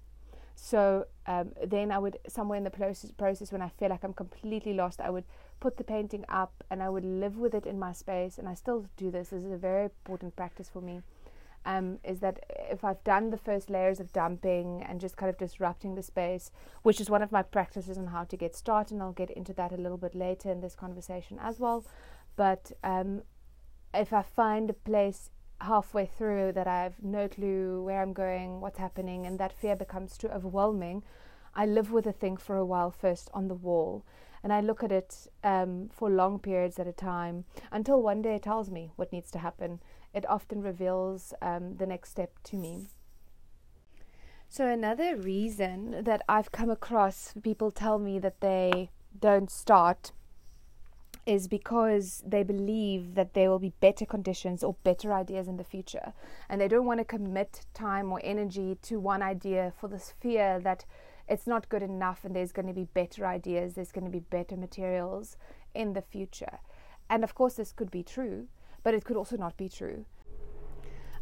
So 0.60 1.06
um, 1.26 1.52
then 1.64 1.92
I 1.92 1.98
would, 1.98 2.18
somewhere 2.26 2.58
in 2.58 2.64
the 2.64 2.70
process, 2.70 3.12
process, 3.12 3.52
when 3.52 3.62
I 3.62 3.68
feel 3.68 3.90
like 3.90 4.02
I'm 4.02 4.12
completely 4.12 4.74
lost, 4.74 5.00
I 5.00 5.08
would 5.08 5.22
put 5.60 5.76
the 5.76 5.84
painting 5.84 6.24
up 6.28 6.64
and 6.68 6.82
I 6.82 6.88
would 6.88 7.04
live 7.04 7.38
with 7.38 7.54
it 7.54 7.64
in 7.64 7.78
my 7.78 7.92
space. 7.92 8.38
And 8.38 8.48
I 8.48 8.54
still 8.54 8.86
do 8.96 9.10
this. 9.12 9.28
This 9.28 9.44
is 9.44 9.52
a 9.52 9.56
very 9.56 9.84
important 9.84 10.34
practice 10.34 10.68
for 10.68 10.82
me. 10.82 11.02
Um, 11.64 11.98
is 12.02 12.18
that 12.20 12.44
if 12.70 12.82
I've 12.84 13.02
done 13.04 13.30
the 13.30 13.38
first 13.38 13.70
layers 13.70 14.00
of 14.00 14.12
dumping 14.12 14.82
and 14.82 15.00
just 15.00 15.16
kind 15.16 15.30
of 15.30 15.38
disrupting 15.38 15.94
the 15.94 16.02
space, 16.02 16.50
which 16.82 17.00
is 17.00 17.08
one 17.08 17.22
of 17.22 17.30
my 17.30 17.42
practices 17.42 17.96
on 17.96 18.08
how 18.08 18.24
to 18.24 18.36
get 18.36 18.56
started, 18.56 18.94
and 18.94 19.02
I'll 19.02 19.12
get 19.12 19.30
into 19.30 19.52
that 19.54 19.70
a 19.72 19.76
little 19.76 19.98
bit 19.98 20.14
later 20.14 20.50
in 20.50 20.60
this 20.60 20.74
conversation 20.74 21.38
as 21.40 21.60
well. 21.60 21.84
But 22.34 22.72
um, 22.82 23.22
if 23.94 24.12
I 24.12 24.22
find 24.22 24.70
a 24.70 24.74
place 24.74 25.30
halfway 25.60 26.06
through 26.06 26.52
that 26.52 26.66
I 26.66 26.82
have 26.82 27.02
no 27.02 27.28
clue 27.28 27.82
where 27.82 28.02
I'm 28.02 28.12
going, 28.12 28.60
what's 28.60 28.78
happening, 28.78 29.26
and 29.26 29.38
that 29.38 29.52
fear 29.52 29.76
becomes 29.76 30.16
too 30.16 30.28
overwhelming, 30.28 31.02
I 31.54 31.66
live 31.66 31.90
with 31.90 32.04
the 32.04 32.12
thing 32.12 32.36
for 32.36 32.56
a 32.56 32.64
while 32.64 32.90
first 32.90 33.30
on 33.34 33.48
the 33.48 33.54
wall. 33.54 34.04
And 34.42 34.52
I 34.52 34.60
look 34.60 34.84
at 34.84 34.92
it 34.92 35.26
um, 35.42 35.88
for 35.92 36.08
long 36.08 36.38
periods 36.38 36.78
at 36.78 36.86
a 36.86 36.92
time 36.92 37.44
until 37.72 38.00
one 38.00 38.22
day 38.22 38.36
it 38.36 38.42
tells 38.42 38.70
me 38.70 38.92
what 38.94 39.12
needs 39.12 39.30
to 39.32 39.38
happen. 39.38 39.80
It 40.14 40.28
often 40.28 40.62
reveals 40.62 41.34
um, 41.42 41.76
the 41.76 41.86
next 41.86 42.10
step 42.10 42.38
to 42.44 42.56
me. 42.56 42.86
So, 44.48 44.66
another 44.66 45.16
reason 45.16 46.04
that 46.04 46.22
I've 46.28 46.52
come 46.52 46.70
across 46.70 47.34
people 47.42 47.70
tell 47.70 47.98
me 47.98 48.18
that 48.20 48.40
they 48.40 48.90
don't 49.18 49.50
start 49.50 50.12
is 51.28 51.46
because 51.46 52.22
they 52.26 52.42
believe 52.42 53.14
that 53.14 53.34
there 53.34 53.50
will 53.50 53.58
be 53.58 53.74
better 53.80 54.06
conditions 54.06 54.64
or 54.64 54.74
better 54.82 55.12
ideas 55.12 55.46
in 55.46 55.58
the 55.58 55.62
future. 55.62 56.14
And 56.48 56.58
they 56.58 56.68
don't 56.68 56.86
want 56.86 57.00
to 57.00 57.04
commit 57.04 57.66
time 57.74 58.10
or 58.10 58.18
energy 58.24 58.78
to 58.84 58.98
one 58.98 59.20
idea 59.20 59.74
for 59.78 59.88
this 59.88 60.14
fear 60.18 60.58
that 60.60 60.86
it's 61.28 61.46
not 61.46 61.68
good 61.68 61.82
enough 61.82 62.24
and 62.24 62.34
there's 62.34 62.50
going 62.50 62.66
to 62.66 62.72
be 62.72 62.84
better 62.94 63.26
ideas, 63.26 63.74
there's 63.74 63.92
going 63.92 64.06
to 64.06 64.10
be 64.10 64.20
better 64.20 64.56
materials 64.56 65.36
in 65.74 65.92
the 65.92 66.00
future. 66.00 66.60
And 67.10 67.22
of 67.22 67.34
course, 67.34 67.54
this 67.54 67.72
could 67.72 67.90
be 67.90 68.02
true, 68.02 68.48
but 68.82 68.94
it 68.94 69.04
could 69.04 69.18
also 69.18 69.36
not 69.36 69.54
be 69.58 69.68
true. 69.68 70.06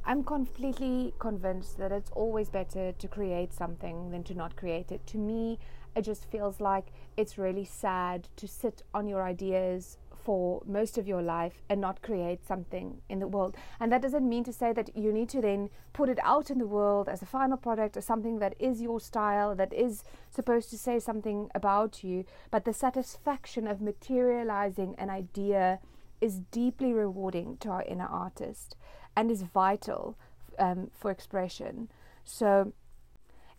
I'm 0.04 0.22
completely 0.22 1.14
convinced 1.18 1.78
that 1.78 1.90
it's 1.90 2.12
always 2.12 2.48
better 2.48 2.92
to 2.92 3.08
create 3.08 3.52
something 3.52 4.12
than 4.12 4.22
to 4.22 4.34
not 4.34 4.54
create 4.54 4.92
it. 4.92 5.04
To 5.08 5.18
me, 5.18 5.58
it 5.96 6.02
just 6.02 6.30
feels 6.30 6.60
like 6.60 6.88
it's 7.16 7.38
really 7.38 7.64
sad 7.64 8.28
to 8.36 8.46
sit 8.46 8.82
on 8.94 9.08
your 9.08 9.22
ideas 9.22 9.98
for 10.26 10.60
most 10.66 10.98
of 10.98 11.06
your 11.06 11.22
life 11.22 11.62
and 11.68 11.80
not 11.80 12.02
create 12.02 12.44
something 12.44 13.00
in 13.08 13.20
the 13.20 13.28
world. 13.28 13.56
And 13.78 13.92
that 13.92 14.02
doesn't 14.02 14.28
mean 14.28 14.42
to 14.44 14.52
say 14.52 14.72
that 14.72 14.96
you 14.96 15.12
need 15.12 15.28
to 15.30 15.40
then 15.40 15.70
put 15.92 16.08
it 16.08 16.18
out 16.22 16.50
in 16.50 16.58
the 16.58 16.66
world 16.66 17.08
as 17.08 17.22
a 17.22 17.26
final 17.26 17.56
product 17.56 17.96
or 17.96 18.00
something 18.00 18.40
that 18.40 18.56
is 18.58 18.82
your 18.82 18.98
style, 18.98 19.54
that 19.54 19.72
is 19.72 20.02
supposed 20.30 20.68
to 20.70 20.78
say 20.78 20.98
something 20.98 21.48
about 21.54 22.02
you. 22.02 22.24
But 22.50 22.64
the 22.64 22.72
satisfaction 22.72 23.68
of 23.68 23.80
materializing 23.80 24.96
an 24.98 25.10
idea 25.10 25.78
is 26.20 26.40
deeply 26.50 26.92
rewarding 26.92 27.56
to 27.58 27.68
our 27.68 27.84
inner 27.84 28.06
artist 28.06 28.74
and 29.16 29.30
is 29.30 29.42
vital 29.42 30.18
um, 30.58 30.90
for 30.92 31.12
expression. 31.12 31.88
So, 32.24 32.72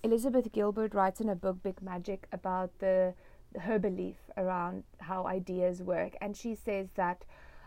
Elizabeth 0.04 0.52
Gilbert 0.52 0.94
writes 0.94 1.20
in 1.20 1.28
her 1.28 1.36
book 1.36 1.62
Big 1.64 1.82
Magic 1.82 2.28
about 2.32 2.78
the 2.80 3.14
her 3.60 3.80
belief 3.80 4.18
around 4.36 4.84
how 5.00 5.26
ideas 5.26 5.82
work, 5.82 6.16
and 6.22 6.36
she 6.36 6.54
says 6.54 6.90
that 6.96 7.26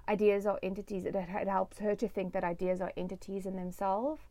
ideas 0.09 0.47
are 0.47 0.59
entities. 0.63 1.05
It, 1.05 1.15
it 1.15 1.49
helps 1.49 1.79
her 1.79 1.95
to 1.97 2.09
think 2.09 2.33
that 2.33 2.45
ideas 2.45 2.81
are 2.81 2.93
entities 2.97 3.47
in 3.47 3.57
themselves, 3.57 4.23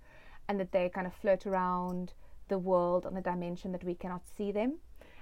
and 0.48 0.60
that 0.60 0.72
they 0.72 0.90
kind 0.90 1.08
of 1.08 1.14
float 1.14 1.46
around 1.46 2.14
the 2.48 2.60
world 2.60 3.06
on 3.06 3.18
a 3.18 3.22
dimension 3.22 3.72
that 3.74 3.84
we 3.84 3.96
cannot 3.96 4.28
see 4.38 4.52
them, 4.52 4.80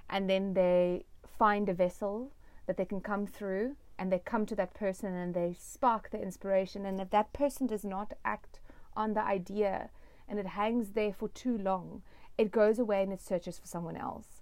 and 0.08 0.30
then 0.30 0.54
they 0.54 1.04
find 1.38 1.68
a 1.68 1.74
vessel 1.74 2.32
that 2.66 2.76
they 2.76 2.84
can 2.84 3.00
come 3.00 3.26
through, 3.26 3.76
and 3.98 4.12
they 4.12 4.18
come 4.18 4.46
to 4.46 4.54
that 4.54 4.74
person 4.74 5.14
and 5.14 5.34
they 5.34 5.54
spark 5.58 6.10
the 6.10 6.22
inspiration. 6.22 6.86
And 6.86 7.00
if 7.00 7.10
that 7.10 7.32
person 7.32 7.66
does 7.66 7.84
not 7.84 8.12
act 8.24 8.60
on 8.96 9.14
the 9.14 9.22
idea 9.22 9.90
and 10.28 10.38
it 10.38 10.46
hangs 10.46 10.90
there 10.90 11.12
for 11.12 11.28
too 11.28 11.58
long, 11.58 12.02
it 12.38 12.50
goes 12.52 12.78
away 12.78 13.02
and 13.02 13.12
it 13.12 13.20
searches 13.20 13.58
for 13.58 13.66
someone 13.66 13.96
else. 13.96 14.40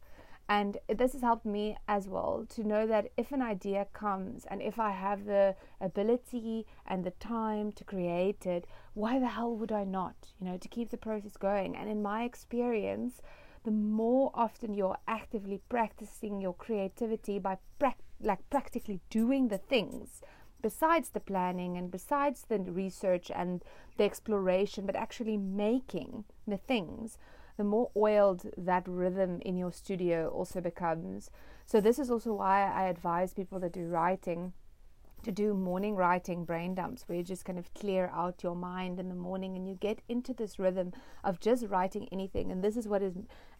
And 0.48 0.78
this 0.88 1.12
has 1.12 1.22
helped 1.22 1.44
me 1.44 1.76
as 1.88 2.06
well 2.06 2.46
to 2.50 2.62
know 2.62 2.86
that 2.86 3.10
if 3.16 3.32
an 3.32 3.42
idea 3.42 3.88
comes 3.92 4.44
and 4.48 4.62
if 4.62 4.78
I 4.78 4.92
have 4.92 5.24
the 5.24 5.56
ability 5.80 6.66
and 6.86 7.02
the 7.02 7.10
time 7.10 7.72
to 7.72 7.82
create 7.82 8.46
it, 8.46 8.66
why 8.94 9.18
the 9.18 9.26
hell 9.26 9.56
would 9.56 9.72
I 9.72 9.82
not? 9.82 10.14
You 10.38 10.46
know, 10.46 10.56
to 10.56 10.68
keep 10.68 10.90
the 10.90 10.96
process 10.96 11.36
going. 11.36 11.74
And 11.74 11.90
in 11.90 12.00
my 12.00 12.22
experience, 12.22 13.22
the 13.64 13.72
more 13.72 14.30
often 14.34 14.72
you're 14.72 14.98
actively 15.08 15.60
practicing 15.68 16.40
your 16.40 16.54
creativity 16.54 17.40
by 17.40 17.58
pra- 17.80 17.96
like 18.20 18.48
practically 18.48 19.00
doing 19.10 19.48
the 19.48 19.58
things 19.58 20.22
besides 20.62 21.10
the 21.10 21.20
planning 21.20 21.76
and 21.76 21.90
besides 21.90 22.44
the 22.48 22.58
research 22.58 23.30
and 23.34 23.62
the 23.96 24.04
exploration, 24.04 24.86
but 24.86 24.96
actually 24.96 25.36
making 25.36 26.24
the 26.46 26.56
things, 26.56 27.18
the 27.56 27.64
more 27.64 27.90
oiled 27.96 28.50
that 28.56 28.86
rhythm 28.86 29.40
in 29.42 29.56
your 29.56 29.72
studio 29.72 30.28
also 30.28 30.60
becomes. 30.60 31.30
So, 31.66 31.80
this 31.80 31.98
is 31.98 32.10
also 32.10 32.32
why 32.34 32.70
I 32.70 32.88
advise 32.88 33.32
people 33.32 33.58
that 33.60 33.72
do 33.72 33.86
writing 33.86 34.52
to 35.26 35.32
do 35.32 35.54
morning 35.54 35.96
writing 35.96 36.44
brain 36.44 36.72
dumps 36.72 37.02
where 37.06 37.18
you 37.18 37.25
just 37.25 37.44
kind 37.44 37.58
of 37.58 37.75
clear 37.75 38.12
out 38.14 38.44
your 38.44 38.54
mind 38.54 39.00
in 39.00 39.08
the 39.08 39.14
morning 39.14 39.56
and 39.56 39.66
you 39.66 39.75
get 39.75 39.98
into 40.08 40.32
this 40.32 40.56
rhythm 40.56 40.92
of 41.25 41.40
just 41.40 41.66
writing 41.66 42.08
anything. 42.12 42.52
And 42.52 42.62
this 42.62 42.76
is 42.76 42.86
what 42.86 43.02
has 43.02 43.14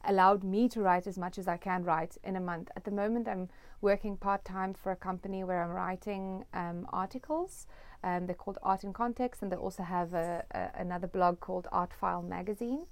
allowed 0.05 0.45
me 0.45 0.69
to 0.69 0.81
write 0.81 1.09
as 1.09 1.19
much 1.19 1.39
as 1.39 1.49
I 1.49 1.57
can 1.57 1.83
write 1.83 2.17
in 2.23 2.37
a 2.37 2.41
month. 2.41 2.71
At 2.77 2.85
the 2.85 2.93
moment, 2.93 3.27
I'm 3.27 3.49
working 3.81 4.17
part 4.17 4.45
time 4.45 4.75
for 4.75 4.93
a 4.93 4.97
company 4.97 5.43
where 5.43 5.61
I'm 5.61 5.71
writing 5.71 6.45
um, 6.55 6.87
articles. 6.93 7.67
Um, 8.05 8.27
they're 8.27 8.37
called 8.37 8.59
Art 8.63 8.85
in 8.85 8.93
Context, 8.93 9.43
and 9.43 9.51
they 9.51 9.57
also 9.57 9.83
have 9.83 10.15
a, 10.15 10.45
a, 10.53 10.81
another 10.81 11.09
blog 11.09 11.41
called 11.41 11.67
Art 11.73 11.93
File 11.93 12.23
Magazine 12.23 12.87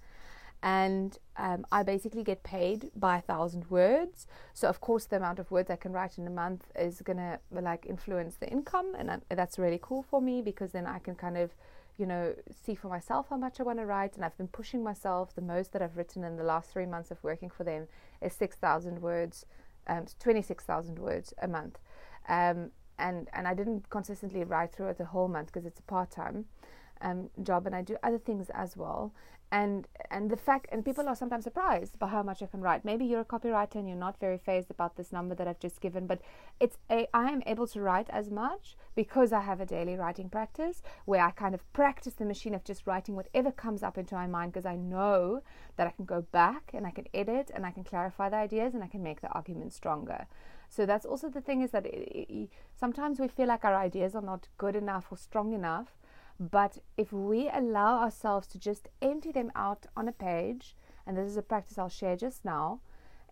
and 0.65 1.19
um, 1.37 1.67
I 1.71 1.85
basically 1.85 2.25
get 2.25 2.43
paid 2.43 2.91
by 2.97 3.19
a 3.19 3.21
thousand 3.23 3.65
words. 3.71 4.27
So 4.55 4.69
of 4.69 4.79
course, 4.81 5.07
the 5.07 5.17
amount 5.17 5.39
of 5.39 5.51
words 5.51 5.71
I 5.71 5.77
can 5.77 5.93
write 5.93 6.19
in 6.19 6.27
a 6.27 6.31
month 6.31 6.65
is 6.75 7.03
gonna 7.03 7.39
like 7.53 7.87
influence 7.87 8.37
the 8.37 8.49
income, 8.49 8.95
and 8.99 9.23
that's 9.39 9.59
really 9.59 9.81
cool 9.83 10.03
for 10.03 10.21
me 10.23 10.43
because 10.43 10.73
then 10.73 10.87
I 10.87 11.01
can 11.01 11.15
kind 11.17 11.37
of, 11.37 11.51
you 12.01 12.07
know, 12.07 12.35
see 12.65 12.75
for 12.75 12.89
myself 12.89 13.27
how 13.31 13.37
much 13.37 13.61
I 13.61 13.63
want 13.63 13.79
to 13.81 13.87
write. 13.87 14.17
And 14.17 14.25
I've 14.25 14.39
been 14.39 14.49
pushing 14.61 14.83
myself. 14.83 15.35
The 15.35 15.43
most 15.55 15.73
that 15.73 15.83
I've 15.83 15.97
written 15.99 16.25
in 16.25 16.37
the 16.37 16.45
last 16.45 16.71
three 16.73 16.87
months 16.87 17.11
of 17.11 17.19
working 17.23 17.51
for 17.51 17.65
them 17.65 17.87
is 18.21 18.33
six 18.33 18.57
thousand 18.57 18.97
words, 19.03 19.47
um, 19.87 20.07
twenty 20.19 20.43
six 20.43 20.65
thousand 20.65 20.99
words 20.99 21.35
a 21.43 21.49
month. 21.49 21.79
Um, 22.29 22.71
and 22.99 23.29
and 23.37 23.47
I 23.47 23.55
didn't 23.55 23.91
consistently 23.91 24.45
write 24.45 24.73
through 24.73 24.91
it 24.93 24.99
the 24.99 25.11
whole 25.15 25.29
month 25.29 25.49
because 25.49 25.67
it's 25.67 25.81
a 25.81 25.89
part 25.95 26.11
time. 26.11 26.47
um, 27.05 27.31
job 27.43 27.67
and 27.67 27.75
I 27.75 27.83
do 27.83 27.97
other 28.03 28.19
things 28.19 28.51
as 28.55 28.77
well. 28.77 29.13
And 29.55 29.87
and 30.11 30.31
the 30.31 30.37
fact 30.37 30.67
and 30.73 30.85
people 30.85 31.09
are 31.09 31.15
sometimes 31.15 31.45
surprised 31.45 31.97
by 32.01 32.09
how 32.09 32.25
much 32.25 32.43
I 32.43 32.47
can 32.47 32.61
write. 32.61 32.85
Maybe 32.85 33.05
you're 33.05 33.21
a 33.21 33.25
copywriter 33.25 33.77
and 33.77 33.87
you're 33.87 33.97
not 33.97 34.19
very 34.19 34.37
fazed 34.37 34.69
about 34.69 34.97
this 34.97 35.13
number 35.13 35.33
that 35.37 35.47
I've 35.47 35.61
just 35.61 35.81
given, 35.81 36.09
but 36.09 36.21
it's 36.59 36.77
a 36.91 37.07
I 37.15 37.31
am 37.31 37.41
able 37.47 37.69
to 37.69 37.81
write 37.81 38.11
as 38.11 38.33
much 38.33 38.77
because 38.97 39.33
I 39.33 39.43
have 39.43 39.61
a 39.61 39.67
daily 39.67 39.95
writing 39.95 40.29
practice 40.29 40.83
where 41.05 41.25
I 41.25 41.31
kind 41.31 41.55
of 41.55 41.73
practice 41.73 42.15
the 42.15 42.25
machine 42.25 42.53
of 42.53 42.65
just 42.65 42.85
writing 42.85 43.15
whatever 43.15 43.53
comes 43.53 43.85
up 43.85 43.97
into 43.97 44.17
my 44.17 44.27
mind 44.27 44.53
because 44.53 44.67
I 44.67 44.75
know 44.75 45.43
that 45.77 45.87
I 45.87 45.93
can 45.93 46.05
go 46.05 46.23
back 46.33 46.73
and 46.75 46.85
I 46.85 46.91
can 46.91 47.07
edit 47.15 47.53
and 47.55 47.65
I 47.65 47.71
can 47.71 47.85
clarify 47.85 48.29
the 48.31 48.37
ideas 48.37 48.75
and 48.75 48.83
I 48.83 48.89
can 48.89 49.05
make 49.05 49.21
the 49.21 49.29
argument 49.29 49.73
stronger. 49.73 50.27
So 50.69 50.85
that's 50.85 51.07
also 51.07 51.29
the 51.29 51.41
thing 51.41 51.63
is 51.63 51.71
that 51.71 51.87
it, 51.87 52.27
it, 52.29 52.49
sometimes 52.75 53.21
we 53.21 53.29
feel 53.29 53.47
like 53.47 53.65
our 53.65 53.77
ideas 53.77 54.17
are 54.17 54.29
not 54.33 54.49
good 54.59 54.75
enough 54.75 55.07
or 55.13 55.17
strong 55.17 55.53
enough. 55.53 55.97
But 56.39 56.79
if 56.97 57.13
we 57.13 57.49
allow 57.49 58.03
ourselves 58.03 58.47
to 58.49 58.59
just 58.59 58.89
empty 59.01 59.33
them 59.33 59.53
out 59.55 59.87
on 59.97 60.09
a 60.09 60.13
page, 60.13 60.75
and 61.07 61.17
this 61.17 61.29
is 61.29 61.37
a 61.37 61.43
practice 61.43 61.79
I'll 61.79 61.89
share 61.89 62.17
just 62.17 62.45
now, 62.45 62.81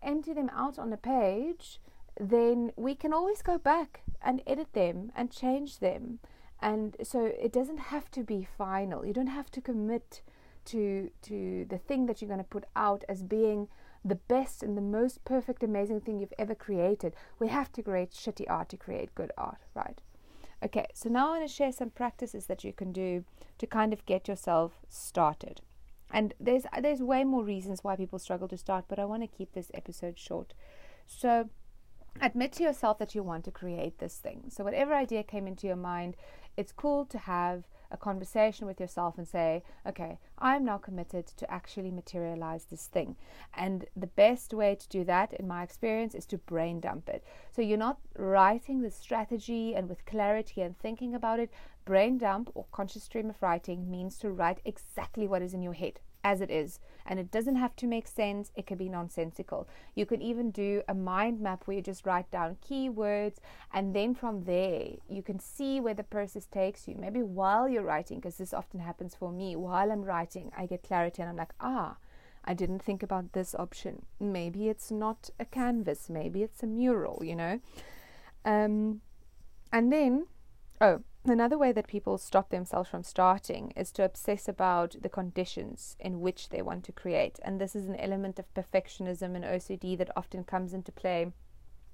empty 0.01 0.33
them 0.33 0.49
out 0.55 0.79
on 0.79 0.93
a 0.93 0.97
page, 0.97 1.79
then 2.19 2.71
we 2.75 2.95
can 2.95 3.13
always 3.13 3.41
go 3.41 3.57
back 3.57 4.01
and 4.21 4.41
edit 4.45 4.73
them 4.73 5.11
and 5.15 5.31
change 5.31 5.79
them. 5.79 6.19
And 6.61 6.95
so 7.03 7.25
it 7.25 7.51
doesn't 7.51 7.91
have 7.91 8.09
to 8.11 8.23
be 8.23 8.47
final. 8.57 9.05
You 9.05 9.13
don't 9.13 9.27
have 9.27 9.51
to 9.51 9.61
commit 9.61 10.21
to 10.65 11.11
to 11.23 11.65
the 11.69 11.77
thing 11.77 12.05
that 12.05 12.21
you're 12.21 12.29
going 12.29 12.37
to 12.37 12.45
put 12.45 12.63
out 12.75 13.03
as 13.09 13.21
being 13.21 13.67
the 14.05 14.15
best 14.15 14.63
and 14.63 14.77
the 14.77 14.81
most 14.81 15.23
perfect, 15.25 15.63
amazing 15.63 16.01
thing 16.01 16.19
you've 16.19 16.33
ever 16.39 16.55
created. 16.55 17.15
We 17.39 17.47
have 17.49 17.71
to 17.73 17.83
create 17.83 18.11
shitty 18.11 18.45
art 18.49 18.69
to 18.69 18.77
create 18.77 19.15
good 19.15 19.31
art, 19.37 19.59
right? 19.73 20.01
Okay, 20.63 20.85
so 20.93 21.09
now 21.09 21.27
I 21.27 21.39
want 21.39 21.49
to 21.49 21.53
share 21.53 21.73
some 21.73 21.89
practices 21.89 22.45
that 22.45 22.63
you 22.63 22.71
can 22.71 22.93
do 22.93 23.25
to 23.57 23.67
kind 23.67 23.91
of 23.91 24.05
get 24.05 24.29
yourself 24.29 24.79
started. 24.87 25.59
And 26.09 26.33
there's 26.39 26.63
there's 26.81 27.01
way 27.01 27.23
more 27.23 27.43
reasons 27.43 27.83
why 27.83 27.95
people 27.95 28.19
struggle 28.19 28.47
to 28.47 28.57
start, 28.57 28.85
but 28.87 28.99
I 28.99 29.05
want 29.05 29.23
to 29.23 29.37
keep 29.37 29.53
this 29.53 29.71
episode 29.73 30.17
short. 30.17 30.53
So 31.05 31.49
admit 32.21 32.53
to 32.53 32.63
yourself 32.63 32.97
that 32.99 33.13
you 33.13 33.23
want 33.23 33.43
to 33.45 33.51
create 33.51 33.97
this 33.97 34.17
thing. 34.17 34.45
So 34.49 34.63
whatever 34.63 34.93
idea 34.93 35.23
came 35.23 35.47
into 35.47 35.67
your 35.67 35.75
mind, 35.75 36.15
it's 36.55 36.71
cool 36.71 37.05
to 37.07 37.17
have 37.17 37.63
a 37.93 37.97
conversation 37.97 38.67
with 38.67 38.79
yourself 38.79 39.17
and 39.17 39.27
say, 39.27 39.63
okay, 39.87 40.17
I'm 40.39 40.65
now 40.65 40.79
committed 40.79 41.27
to 41.27 41.49
actually 41.49 41.91
materialize 41.91 42.65
this 42.65 42.87
thing. 42.87 43.15
And 43.53 43.85
the 43.95 44.07
best 44.07 44.53
way 44.53 44.75
to 44.75 44.89
do 44.89 45.03
that, 45.05 45.33
in 45.33 45.47
my 45.47 45.63
experience, 45.63 46.15
is 46.15 46.25
to 46.27 46.37
brain 46.39 46.81
dump 46.81 47.07
it. 47.07 47.23
So 47.51 47.61
you're 47.61 47.77
not 47.77 47.99
writing 48.17 48.81
the 48.81 48.91
strategy 48.91 49.75
and 49.75 49.87
with 49.87 50.05
clarity 50.05 50.61
and 50.61 50.77
thinking 50.77 51.13
about 51.13 51.39
it. 51.39 51.53
Brain 51.85 52.17
dump 52.17 52.49
or 52.55 52.65
conscious 52.71 53.03
stream 53.03 53.29
of 53.29 53.41
writing 53.41 53.89
means 53.89 54.17
to 54.19 54.31
write 54.31 54.59
exactly 54.65 55.27
what 55.27 55.41
is 55.41 55.53
in 55.53 55.61
your 55.61 55.73
head 55.73 55.99
as 56.23 56.41
it 56.41 56.49
is. 56.49 56.79
And 57.05 57.19
it 57.19 57.31
doesn't 57.31 57.57
have 57.57 57.75
to 57.77 57.87
make 57.87 58.07
sense, 58.07 58.51
it 58.55 58.65
can 58.65 58.77
be 58.77 58.87
nonsensical. 58.87 59.67
You 59.93 60.05
could 60.05 60.21
even 60.21 60.51
do 60.51 60.81
a 60.87 60.93
mind 60.93 61.41
map 61.41 61.63
where 61.65 61.77
you 61.77 61.83
just 61.83 62.05
write 62.05 62.31
down 62.31 62.57
keywords, 62.67 63.37
and 63.73 63.93
then 63.93 64.15
from 64.15 64.45
there, 64.45 64.87
you 65.09 65.21
can 65.21 65.39
see 65.39 65.79
where 65.79 65.93
the 65.93 66.03
process 66.03 66.45
takes 66.45 66.87
you. 66.87 66.95
Maybe 66.97 67.21
while 67.21 67.67
you're 67.67 67.83
writing, 67.83 68.19
because 68.19 68.37
this 68.37 68.53
often 68.53 68.79
happens 68.79 69.15
for 69.15 69.31
me, 69.31 69.55
while 69.55 69.91
I'm 69.91 70.03
writing, 70.03 70.51
I 70.57 70.65
get 70.65 70.83
clarity 70.83 71.21
and 71.21 71.29
I'm 71.29 71.37
like, 71.37 71.53
ah, 71.59 71.97
I 72.45 72.53
didn't 72.53 72.79
think 72.79 73.03
about 73.03 73.33
this 73.33 73.55
option. 73.55 74.05
Maybe 74.19 74.69
it's 74.69 74.91
not 74.91 75.29
a 75.39 75.45
canvas, 75.45 76.09
maybe 76.09 76.43
it's 76.43 76.63
a 76.63 76.67
mural, 76.67 77.21
you 77.23 77.35
know? 77.35 77.59
Um, 78.45 79.01
and 79.71 79.91
then, 79.91 80.27
oh, 80.81 81.01
Another 81.25 81.57
way 81.57 81.71
that 81.71 81.87
people 81.87 82.17
stop 82.17 82.49
themselves 82.49 82.89
from 82.89 83.01
starting 83.01 83.71
is 83.77 83.93
to 83.93 84.03
obsess 84.03 84.49
about 84.49 84.97
the 85.01 85.07
conditions 85.07 85.95
in 85.97 86.19
which 86.19 86.49
they 86.49 86.61
want 86.61 86.83
to 86.83 86.91
create. 86.91 87.39
And 87.43 87.61
this 87.61 87.77
is 87.77 87.87
an 87.87 87.95
element 87.95 88.39
of 88.39 88.53
perfectionism 88.53 89.33
and 89.33 89.45
OCD 89.45 89.97
that 89.99 90.11
often 90.17 90.43
comes 90.43 90.73
into 90.73 90.91
play 90.91 91.31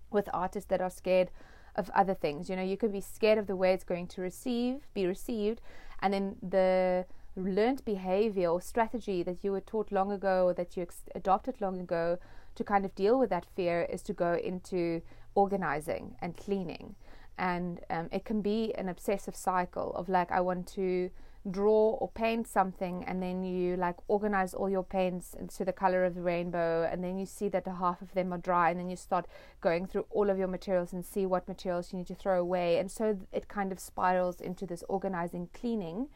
with 0.09 0.27
artists 0.33 0.67
that 0.69 0.81
are 0.81 0.89
scared 0.89 1.29
of 1.75 1.91
other 1.91 2.15
things. 2.15 2.50
You 2.50 2.55
know, 2.55 2.63
you 2.63 2.75
could 2.75 2.91
be 2.91 3.01
scared 3.01 3.38
of 3.38 3.45
the 3.45 3.55
way 3.55 3.71
it's 3.71 3.83
going 3.83 4.07
to 4.07 4.21
receive, 4.21 4.88
be 4.95 5.05
received, 5.05 5.62
and 6.01 6.12
then 6.12 6.38
the 6.41 7.05
learned 7.36 7.86
behavior 7.86 8.50
or 8.50 8.59
strategy 8.59 9.21
that 9.21 9.43
you 9.43 9.51
were 9.51 9.62
taught 9.62 9.91
long 9.91 10.12
ago 10.12 10.45
or 10.45 10.55
that 10.55 10.75
you 10.75 10.81
ex- 10.81 11.03
adopted 11.13 11.62
long 11.62 11.79
ago 11.79 12.17
to 12.55 12.63
kind 12.63 12.83
of 12.83 12.95
deal 12.95 13.19
with 13.19 13.29
that 13.29 13.46
fear 13.55 13.83
is 13.92 14.01
to 14.01 14.13
go 14.13 14.33
into 14.33 15.03
organizing 15.35 16.15
and 16.20 16.35
cleaning 16.35 16.96
and 17.39 17.79
um, 17.89 18.07
it 18.11 18.23
can 18.25 18.41
be 18.41 18.71
an 18.75 18.87
obsessive 18.87 19.35
cycle 19.35 19.91
of 19.95 20.07
like 20.09 20.31
i 20.31 20.39
want 20.39 20.67
to 20.67 21.09
draw 21.49 21.91
or 21.91 22.09
paint 22.09 22.47
something 22.47 23.03
and 23.05 23.23
then 23.23 23.43
you 23.43 23.77
like 23.77 23.95
organize 24.07 24.53
all 24.53 24.69
your 24.69 24.83
paints 24.83 25.33
into 25.33 25.63
the 25.63 25.71
color 25.71 26.03
of 26.03 26.13
the 26.13 26.21
rainbow 26.21 26.87
and 26.91 27.03
then 27.03 27.17
you 27.17 27.25
see 27.25 27.47
that 27.47 27.63
the 27.63 27.75
half 27.75 28.01
of 28.01 28.13
them 28.13 28.33
are 28.33 28.37
dry 28.37 28.69
and 28.69 28.79
then 28.79 28.89
you 28.89 28.95
start 28.95 29.25
going 29.61 29.87
through 29.87 30.05
all 30.11 30.29
of 30.29 30.37
your 30.37 30.47
materials 30.47 30.91
and 30.91 31.05
see 31.05 31.25
what 31.25 31.47
materials 31.47 31.91
you 31.91 31.99
need 31.99 32.07
to 32.07 32.13
throw 32.13 32.39
away. 32.39 32.77
And 32.77 32.91
so 32.91 33.17
it 33.31 33.47
kind 33.47 33.71
of 33.71 33.79
spirals 33.79 34.41
into 34.41 34.65
this 34.65 34.83
organizing 34.89 35.49
cleaning 35.53 36.09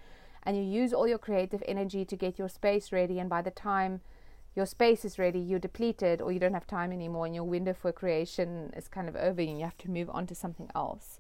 and 0.44 0.58
you 0.58 0.64
use 0.64 0.94
all 0.94 1.08
your 1.08 1.18
creative 1.18 1.64
energy 1.68 2.04
to 2.04 2.16
get 2.18 2.38
your 2.38 2.50
space 2.50 2.92
ready 2.92 3.18
and 3.18 3.30
by 3.30 3.42
the 3.42 3.52
time 3.52 4.02
your 4.56 4.66
space 4.66 5.04
is 5.04 5.18
ready, 5.18 5.40
you're 5.40 5.60
depleted, 5.60 6.22
or 6.22 6.32
you 6.32 6.40
don't 6.40 6.54
have 6.54 6.68
time 6.68 6.92
anymore, 6.92 7.26
and 7.26 7.36
your 7.36 7.44
window 7.44 7.74
for 7.74 7.92
creation 7.92 8.72
is 8.76 8.88
kind 8.88 9.10
of 9.10 9.16
over, 9.16 9.42
and 9.42 9.58
you 9.58 9.64
have 9.66 9.78
to 9.80 9.90
move 9.90 10.10
on 10.10 10.28
to 10.28 10.36
something 10.36 10.70
else. 10.76 11.20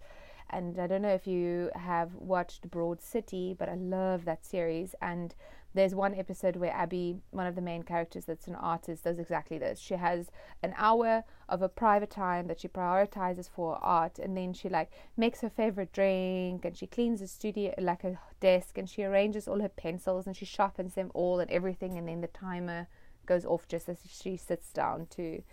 And 0.49 0.79
I 0.79 0.85
don't 0.85 1.01
know 1.01 1.09
if 1.09 1.25
you 1.25 1.71
have 1.73 2.13
watched 2.13 2.69
Broad 2.69 3.01
City, 3.01 3.55
but 3.57 3.69
I 3.69 3.75
love 3.75 4.25
that 4.25 4.45
series. 4.45 4.93
And 5.01 5.33
there's 5.73 5.95
one 5.95 6.13
episode 6.13 6.57
where 6.57 6.71
Abbi, 6.71 7.15
one 7.31 7.47
of 7.47 7.55
the 7.55 7.61
main 7.61 7.81
characters 7.81 8.25
that's 8.25 8.47
an 8.47 8.53
artist, 8.53 9.05
does 9.05 9.17
exactly 9.17 9.57
this. 9.57 9.79
She 9.79 9.95
has 9.95 10.29
an 10.61 10.75
hour 10.77 11.23
of 11.49 11.63
a 11.63 11.69
private 11.69 12.11
time 12.11 12.45
that 12.47 12.59
she 12.59 12.67
prioritizes 12.67 13.49
for 13.49 13.79
art, 13.83 14.19
and 14.19 14.37
then 14.37 14.53
she 14.53 14.69
like 14.69 14.91
makes 15.17 15.41
her 15.41 15.49
favorite 15.49 15.91
drink, 15.91 16.65
and 16.65 16.77
she 16.77 16.85
cleans 16.85 17.21
the 17.21 17.27
studio 17.27 17.73
like 17.79 18.03
a 18.03 18.19
desk, 18.39 18.77
and 18.77 18.87
she 18.87 19.03
arranges 19.03 19.47
all 19.47 19.61
her 19.61 19.69
pencils, 19.69 20.27
and 20.27 20.37
she 20.37 20.45
sharpens 20.45 20.93
them 20.93 21.09
all 21.15 21.39
and 21.39 21.49
everything, 21.49 21.97
and 21.97 22.07
then 22.07 22.21
the 22.21 22.27
timer 22.27 22.87
goes 23.25 23.45
off 23.45 23.67
just 23.67 23.89
as 23.89 23.97
she 24.07 24.37
sits 24.37 24.71
down 24.71 25.07
to 25.11 25.43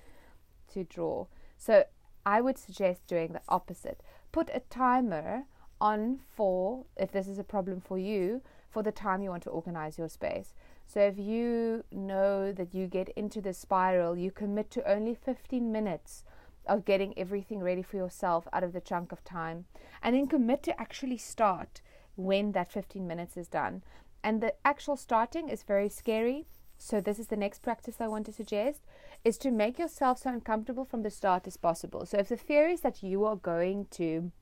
to 0.72 0.85
draw. 0.85 1.26
So 1.59 1.85
I 2.24 2.40
would 2.40 2.59
suggest 2.59 3.06
doing 3.06 3.33
the 3.33 3.42
opposite. 3.48 4.02
Put 4.33 4.50
a 4.52 4.61
timer 4.70 5.44
on 5.80 6.20
for 6.35 6.85
if 6.96 7.11
this 7.11 7.26
is 7.26 7.38
a 7.38 7.44
problem 7.44 7.80
for 7.80 7.98
you 7.98 8.42
for 8.68 8.83
the 8.83 8.92
time 8.92 9.22
you 9.22 9.30
want 9.30 9.42
to 9.44 9.50
organize 9.50 9.98
your 9.98 10.09
space. 10.09 10.54
So 10.87 11.00
if 11.00 11.18
you 11.18 11.85
know 11.90 12.52
that 12.52 12.74
you 12.74 12.87
get 12.87 13.09
into 13.11 13.40
the 13.40 13.52
spiral, 13.52 14.16
you 14.16 14.30
commit 14.30 14.70
to 14.72 14.90
only 14.90 15.14
15 15.14 15.72
minutes 15.72 16.24
of 16.66 16.85
getting 16.85 17.16
everything 17.18 17.61
ready 17.62 17.83
for 17.83 17.96
yourself 17.96 18.46
out 18.52 18.62
of 18.62 18.72
the 18.72 18.80
chunk 18.80 19.12
of 19.12 19.24
time 19.24 19.64
and 20.02 20.14
then 20.14 20.26
commit 20.26 20.62
to 20.64 20.80
actually 20.80 21.16
start 21.16 21.80
when 22.16 22.52
that 22.52 22.72
15 22.72 23.06
minutes 23.06 23.37
is 23.37 23.48
done. 23.48 23.83
And 24.22 24.40
the 24.40 24.54
actual 24.64 24.96
starting 24.96 25.48
is 25.48 25.62
very 25.62 25.88
scary 25.88 26.46
so 26.83 26.99
this 26.99 27.19
is 27.19 27.27
the 27.27 27.37
next 27.37 27.61
practice 27.61 28.01
I 28.01 28.09
want 28.09 28.25
to 28.25 28.33
suggest 28.33 28.81
is 29.23 29.37
to 29.38 29.51
make 29.51 29.79
yourself 29.79 30.19
so 30.19 30.31
uncomfortable 30.31 30.87
from 30.87 31.03
the 31.03 31.11
start 31.11 31.47
as 31.47 31.59
possible. 31.59 32.07
So 32.07 32.16
if 32.16 32.31
the 32.31 32.38
fear 32.38 32.69
is 32.69 32.81
that 32.81 33.03
you 33.03 33.27
are 33.27 33.37
going 33.37 33.87
to 33.93 34.33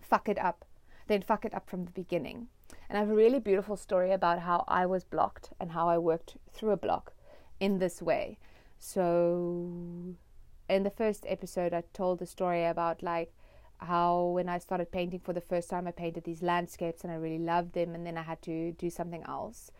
fuck 0.00 0.28
it 0.28 0.40
up, 0.40 0.64
then 1.06 1.22
fuck 1.22 1.44
it 1.44 1.54
up 1.54 1.70
from 1.70 1.84
the 1.84 1.92
beginning. 1.92 2.48
And 2.88 2.98
I 2.98 3.02
have 3.02 3.10
a 3.10 3.14
really 3.14 3.38
beautiful 3.38 3.76
story 3.76 4.10
about 4.10 4.40
how 4.40 4.64
I 4.66 4.86
was 4.86 5.04
blocked 5.04 5.50
and 5.60 5.70
how 5.70 5.88
I 5.88 5.98
worked 5.98 6.36
through 6.52 6.72
a 6.72 6.76
block 6.76 7.12
in 7.60 7.78
this 7.78 8.02
way. 8.02 8.38
So 8.80 10.16
in 10.68 10.82
the 10.82 10.90
first 10.90 11.24
episode 11.28 11.72
I 11.72 11.84
told 11.92 12.18
the 12.18 12.26
story 12.26 12.64
about 12.64 13.04
like 13.04 13.32
how 13.78 14.24
when 14.34 14.48
I 14.48 14.58
started 14.58 14.90
painting 14.90 15.20
for 15.20 15.32
the 15.32 15.40
first 15.40 15.70
time 15.70 15.86
I 15.86 15.92
painted 15.92 16.24
these 16.24 16.42
landscapes 16.42 17.04
and 17.04 17.12
I 17.12 17.16
really 17.16 17.38
loved 17.38 17.72
them 17.72 17.94
and 17.94 18.04
then 18.04 18.18
I 18.18 18.22
had 18.22 18.42
to 18.42 18.72
do 18.72 18.90
something 18.90 19.22
else 19.28 19.70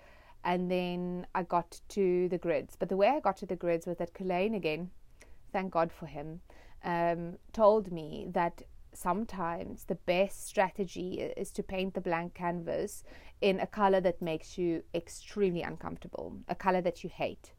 and 0.44 0.70
then 0.70 1.26
I 1.34 1.42
got 1.42 1.80
to 1.90 2.28
the 2.28 2.38
grids. 2.38 2.76
But 2.76 2.88
the 2.88 2.96
way 2.96 3.08
I 3.08 3.20
got 3.20 3.36
to 3.38 3.46
the 3.46 3.56
grids 3.56 3.86
was 3.86 3.98
that 3.98 4.14
Kulain 4.14 4.54
again, 4.54 4.90
thank 5.52 5.72
God 5.72 5.92
for 5.92 6.06
him, 6.06 6.40
um, 6.84 7.38
told 7.52 7.92
me 7.92 8.26
that 8.32 8.62
sometimes 8.94 9.84
the 9.84 9.94
best 9.94 10.46
strategy 10.46 11.20
is 11.36 11.50
to 11.52 11.62
paint 11.62 11.94
the 11.94 12.00
blank 12.00 12.34
canvas 12.34 13.04
in 13.40 13.58
a 13.60 13.66
color 13.66 14.00
that 14.00 14.20
makes 14.20 14.58
you 14.58 14.82
extremely 14.94 15.62
uncomfortable, 15.62 16.36
a 16.48 16.54
color 16.54 16.80
that 16.80 17.02
you 17.02 17.10
hate. 17.10 17.52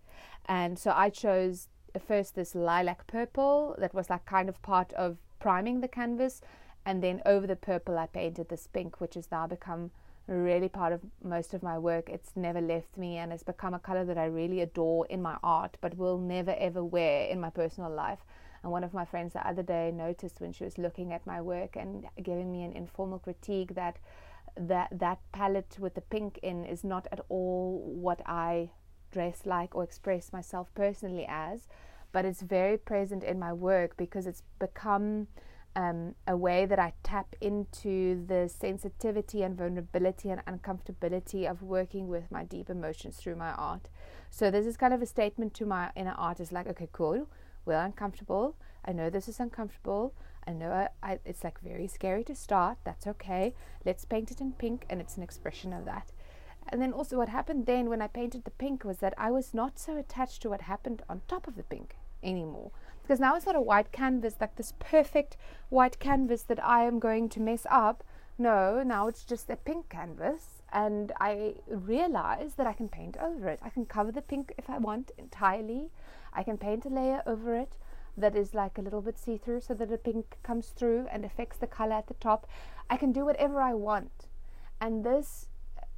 And 0.46 0.78
so 0.78 0.92
I 0.96 1.10
chose 1.10 1.70
first 2.00 2.36
this 2.36 2.56
lilac 2.56 3.08
purple 3.08 3.76
that 3.78 3.94
was 3.94 4.10
like 4.10 4.26
kind 4.26 4.50
of 4.50 4.62
part 4.62 4.94
of 4.94 5.18
priming 5.40 5.82
the 5.82 5.88
canvas. 5.88 6.42
And 6.86 7.02
then 7.02 7.22
over 7.26 7.48
the 7.48 7.56
purple, 7.56 7.98
I 7.98 8.08
painted 8.08 8.50
this 8.50 8.68
pink, 8.68 9.00
which 9.00 9.16
has 9.16 9.32
now 9.32 9.48
become 9.48 9.92
really 10.28 10.70
part 10.70 10.94
of 10.94 11.02
most 11.24 11.54
of 11.54 11.64
my 11.64 11.78
work. 11.78 12.10
It's 12.10 12.32
never 12.36 12.62
left 12.62 12.98
me 12.98 13.18
and 13.18 13.34
it's 13.34 13.44
become 13.44 13.74
a 13.74 13.80
color 13.80 14.06
that 14.06 14.18
I 14.18 14.26
really 14.26 14.62
adore 14.62 15.06
in 15.08 15.22
my 15.22 15.38
art, 15.44 15.78
but 15.82 15.98
will 15.98 16.18
never 16.18 16.56
ever 16.58 16.84
wear 16.84 17.28
in 17.28 17.40
my 17.40 17.50
personal 17.50 17.92
life. 17.92 18.20
And 18.62 18.72
one 18.72 18.84
of 18.84 18.94
my 18.94 19.04
friends 19.04 19.34
the 19.34 19.46
other 19.46 19.64
day 19.64 19.92
noticed 19.94 20.40
when 20.40 20.54
she 20.54 20.64
was 20.64 20.78
looking 20.78 21.12
at 21.12 21.28
my 21.28 21.42
work 21.42 21.76
and 21.76 22.06
giving 22.22 22.52
me 22.52 22.64
an 22.64 22.72
informal 22.74 23.20
critique 23.20 23.76
that 23.76 23.98
that 24.56 24.88
that 25.00 25.20
palette 25.32 25.78
with 25.80 25.96
the 25.96 26.02
pink 26.02 26.40
in 26.44 26.64
is 26.64 26.84
not 26.84 27.08
at 27.12 27.20
all 27.28 27.82
what 27.84 28.22
I 28.26 28.70
dress 29.12 29.46
like 29.46 29.76
or 29.76 29.84
express 29.84 30.32
myself 30.32 30.68
personally 30.76 31.26
as, 31.28 31.68
but 32.12 32.24
it's 32.24 32.42
very 32.42 32.78
present 32.78 33.24
in 33.24 33.40
my 33.40 33.52
work 33.52 33.98
because 33.98 34.26
it's 34.28 34.44
become 34.60 35.28
um, 35.76 36.16
a 36.28 36.38
way 36.38 36.66
that 36.66 36.80
I 36.80 36.94
tap 37.04 37.36
into 37.42 38.26
the 38.28 38.48
sensitivity 38.48 39.44
and 39.44 39.58
vulnerability 39.58 40.30
and 40.30 40.42
uncomfortability 40.46 41.50
of 41.50 41.62
working 41.62 42.08
with 42.08 42.32
my 42.32 42.44
deep 42.44 42.70
emotions 42.70 43.18
through 43.18 43.36
my 43.36 43.52
art. 43.52 43.90
So 44.30 44.52
this 44.52 44.66
is 44.66 44.78
kind 44.78 44.94
of 44.94 45.02
a 45.02 45.06
statement 45.06 45.54
to 45.56 45.66
my 45.66 45.92
inner 45.96 46.16
artist, 46.18 46.52
like, 46.52 46.68
okay, 46.68 46.90
cool, 46.92 47.28
we're 47.66 47.80
uncomfortable. 47.80 48.56
I 48.86 48.92
know 48.92 49.10
this 49.10 49.28
is 49.28 49.40
uncomfortable. 49.40 50.14
I 50.46 50.52
know 50.52 50.72
I, 50.72 50.90
I, 51.02 51.20
it's 51.26 51.44
like 51.44 51.60
very 51.62 51.88
scary 51.88 52.24
to 52.26 52.36
start. 52.36 52.78
That's 52.84 53.08
okay. 53.08 53.56
Let's 53.86 54.06
paint 54.06 54.32
it 54.32 54.42
in 54.42 54.52
pink, 54.52 54.86
and 54.90 55.00
it's 55.00 55.18
an 55.18 55.24
expression 55.24 55.72
of 55.72 55.86
that. 55.86 56.12
And 56.70 56.82
then 56.82 56.94
also, 56.94 57.18
what 57.18 57.30
happened 57.30 57.66
then 57.66 57.90
when 57.90 58.02
I 58.02 58.08
painted 58.08 58.44
the 58.44 58.52
pink 58.52 58.84
was 58.84 58.98
that 58.98 59.14
I 59.18 59.32
was 59.32 59.54
not 59.54 59.80
so 59.80 59.98
attached 59.98 60.42
to 60.42 60.50
what 60.50 60.62
happened 60.62 61.02
on 61.10 61.22
top 61.28 61.48
of 61.48 61.56
the 61.56 61.64
pink 61.64 61.96
anymore. 62.22 62.72
Because 63.04 63.20
now 63.20 63.36
it's 63.36 63.46
not 63.46 63.56
a 63.56 63.62
white 63.62 63.92
canvas, 63.92 64.36
like 64.40 64.56
this 64.56 64.74
perfect 64.80 65.38
white 65.70 66.00
canvas 66.00 66.44
that 66.44 66.64
I 66.64 66.84
am 66.84 67.00
going 67.00 67.30
to 67.30 67.40
mess 67.40 67.68
up. 67.70 68.04
No, 68.38 68.82
now 68.82 69.08
it's 69.08 69.24
just 69.24 69.50
a 69.50 69.56
pink 69.56 69.90
canvas. 69.90 70.64
And 70.72 71.12
I 71.20 71.56
realize 71.68 72.56
that 72.56 72.66
I 72.66 72.74
can 72.74 72.90
paint 72.90 73.18
over 73.22 73.48
it. 73.50 73.60
I 73.62 73.70
can 73.70 73.86
cover 73.86 74.12
the 74.12 74.22
pink 74.22 74.54
if 74.58 74.70
I 74.70 74.78
want 74.78 75.12
entirely. 75.18 75.92
I 76.34 76.44
can 76.44 76.58
paint 76.58 76.86
a 76.86 76.90
layer 76.90 77.22
over 77.28 77.56
it 77.56 77.78
that 78.18 78.36
is 78.36 78.54
like 78.54 78.78
a 78.78 78.82
little 78.82 79.02
bit 79.02 79.20
see 79.20 79.38
through 79.38 79.62
so 79.62 79.74
that 79.74 79.90
the 79.90 79.98
pink 79.98 80.38
comes 80.44 80.70
through 80.70 81.08
and 81.12 81.26
affects 81.26 81.58
the 81.58 81.68
color 81.68 81.94
at 81.94 82.08
the 82.08 82.14
top. 82.16 82.48
I 82.90 82.98
can 82.98 83.12
do 83.12 83.26
whatever 83.26 83.62
I 83.62 83.74
want. 83.74 84.28
And 84.80 85.04
this 85.04 85.48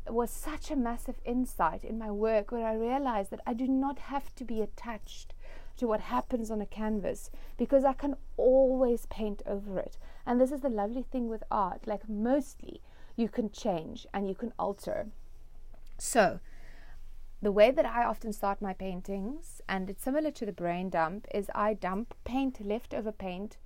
was 0.07 0.29
such 0.29 0.71
a 0.71 0.75
massive 0.75 1.19
insight 1.25 1.83
in 1.83 1.97
my 1.97 2.11
work 2.11 2.51
where 2.51 2.67
I 2.67 2.75
realized 2.75 3.31
that 3.31 3.41
I 3.45 3.53
do 3.53 3.67
not 3.67 3.99
have 3.99 4.33
to 4.35 4.43
be 4.43 4.61
attached 4.61 5.33
to 5.77 5.87
what 5.87 6.01
happens 6.01 6.49
on 6.49 6.61
a 6.61 6.65
canvas 6.65 7.29
because 7.57 7.83
I 7.83 7.93
can 7.93 8.15
always 8.37 9.05
paint 9.07 9.41
over 9.45 9.79
it. 9.79 9.97
And 10.25 10.39
this 10.39 10.51
is 10.51 10.61
the 10.61 10.69
lovely 10.69 11.03
thing 11.03 11.27
with 11.27 11.43
art 11.51 11.87
like, 11.87 12.07
mostly 12.09 12.81
you 13.15 13.29
can 13.29 13.49
change 13.49 14.07
and 14.13 14.27
you 14.27 14.35
can 14.35 14.53
alter. 14.57 15.07
So, 15.97 16.39
the 17.41 17.51
way 17.51 17.71
that 17.71 17.85
I 17.85 18.03
often 18.03 18.33
start 18.33 18.61
my 18.61 18.73
paintings, 18.73 19.61
and 19.69 19.89
it's 19.89 20.03
similar 20.03 20.31
to 20.31 20.45
the 20.45 20.51
brain 20.51 20.89
dump, 20.89 21.27
is 21.33 21.49
I 21.53 21.73
dump 21.73 22.15
paint, 22.23 22.65
leftover 22.65 23.11
paint, 23.11 23.57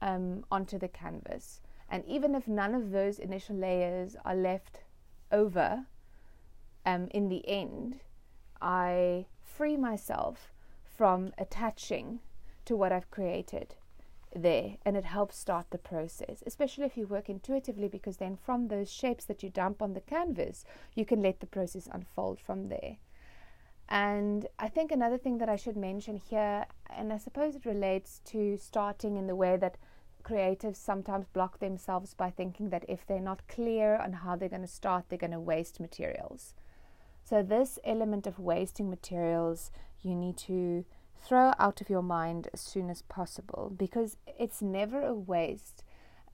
um, 0.00 0.44
onto 0.50 0.78
the 0.78 0.88
canvas. 0.88 1.60
And 1.88 2.04
even 2.06 2.34
if 2.34 2.48
none 2.48 2.74
of 2.74 2.90
those 2.90 3.18
initial 3.18 3.56
layers 3.56 4.16
are 4.24 4.34
left 4.34 4.80
over 5.30 5.84
um, 6.84 7.08
in 7.12 7.28
the 7.28 7.46
end, 7.48 8.00
I 8.60 9.26
free 9.40 9.76
myself 9.76 10.52
from 10.96 11.32
attaching 11.38 12.20
to 12.64 12.76
what 12.76 12.92
I've 12.92 13.10
created 13.10 13.74
there 14.34 14.76
and 14.84 14.96
it 14.96 15.04
helps 15.04 15.36
start 15.36 15.66
the 15.70 15.78
process, 15.78 16.42
especially 16.46 16.84
if 16.84 16.96
you 16.96 17.06
work 17.06 17.28
intuitively, 17.28 17.88
because 17.88 18.16
then 18.16 18.36
from 18.36 18.68
those 18.68 18.90
shapes 18.90 19.24
that 19.26 19.42
you 19.42 19.50
dump 19.50 19.82
on 19.82 19.94
the 19.94 20.00
canvas, 20.00 20.64
you 20.94 21.04
can 21.04 21.20
let 21.20 21.40
the 21.40 21.46
process 21.46 21.88
unfold 21.90 22.40
from 22.40 22.68
there. 22.68 22.96
And 23.88 24.46
I 24.58 24.68
think 24.68 24.90
another 24.90 25.18
thing 25.18 25.38
that 25.38 25.48
I 25.48 25.56
should 25.56 25.76
mention 25.76 26.16
here, 26.16 26.66
and 26.88 27.12
I 27.12 27.18
suppose 27.18 27.54
it 27.54 27.66
relates 27.66 28.20
to 28.26 28.56
starting 28.56 29.16
in 29.16 29.26
the 29.26 29.36
way 29.36 29.56
that 29.58 29.76
creatives 30.22 30.76
sometimes 30.76 31.26
block 31.26 31.58
themselves 31.58 32.14
by 32.14 32.30
thinking 32.30 32.70
that 32.70 32.84
if 32.88 33.04
they're 33.06 33.20
not 33.20 33.46
clear 33.48 33.96
on 33.96 34.12
how 34.12 34.36
they're 34.36 34.48
going 34.48 34.62
to 34.62 34.68
start, 34.68 35.06
they're 35.08 35.18
going 35.18 35.32
to 35.32 35.40
waste 35.40 35.80
materials. 35.80 36.54
So, 37.24 37.42
this 37.42 37.78
element 37.84 38.26
of 38.26 38.38
wasting 38.38 38.88
materials, 38.88 39.70
you 40.02 40.14
need 40.14 40.36
to 40.36 40.84
throw 41.24 41.52
out 41.58 41.80
of 41.80 41.88
your 41.88 42.02
mind 42.02 42.48
as 42.52 42.60
soon 42.60 42.90
as 42.90 43.02
possible 43.02 43.72
because 43.76 44.16
it's 44.26 44.60
never 44.60 45.02
a 45.02 45.14
waste 45.14 45.84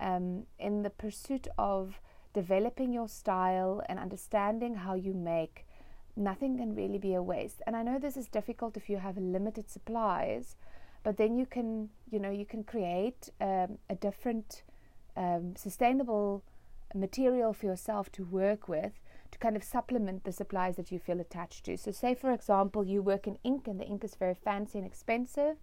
um, 0.01 0.45
in 0.59 0.83
the 0.83 0.91
pursuit 0.91 1.47
of 1.59 2.01
developing 2.33 2.93
your 2.93 3.09
style 3.09 3.83
and 3.89 3.99
understanding 3.99 4.77
how 4.77 4.95
you 4.95 5.13
make. 5.13 5.67
Nothing 6.17 6.57
can 6.57 6.75
really 6.75 6.99
be 6.99 7.15
a 7.15 7.23
waste. 7.23 7.63
And 7.67 7.77
I 7.77 7.83
know 7.83 7.99
this 7.99 8.17
is 8.17 8.29
difficult 8.29 8.77
if 8.77 8.89
you 8.89 8.99
have 8.99 9.17
limited 9.19 9.71
supplies, 9.71 10.57
but 11.03 11.17
then 11.17 11.37
you 11.37 11.47
can, 11.47 11.91
you 12.11 12.19
know, 12.19 12.31
you 12.31 12.45
can 12.45 12.65
create 12.65 13.31
um, 13.41 13.79
a 13.89 13.95
different 13.95 14.63
um, 15.17 15.55
sustainable 15.57 16.43
material 16.95 17.53
for 17.53 17.67
yourself 17.67 18.11
to 18.13 18.25
work 18.25 18.69
with 18.69 18.93
to 19.31 19.38
kind 19.38 19.57
of 19.57 19.64
supplement 19.64 20.25
the 20.25 20.33
supplies 20.33 20.77
that 20.77 20.91
you 20.91 20.99
feel 20.99 21.21
attached 21.21 21.64
to. 21.64 21.77
So, 21.77 21.91
say 21.91 22.14
for 22.14 22.33
example, 22.33 22.85
you 22.85 23.03
work 23.03 23.27
in 23.27 23.38
ink 23.45 23.69
and 23.69 23.81
the 23.81 23.87
ink 23.87 24.05
is 24.05 24.14
very 24.14 24.35
fancy 24.35 24.79
and 24.79 24.87
expensive, 24.87 25.57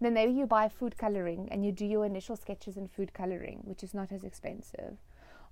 then 0.00 0.14
maybe 0.14 0.32
you 0.32 0.46
buy 0.46 0.68
food 0.68 0.96
coloring 0.96 1.48
and 1.50 1.64
you 1.64 1.72
do 1.72 1.84
your 1.84 2.06
initial 2.06 2.36
sketches 2.36 2.76
in 2.76 2.88
food 2.88 3.12
coloring, 3.12 3.60
which 3.64 3.82
is 3.82 3.92
not 3.92 4.10
as 4.10 4.24
expensive. 4.24 4.96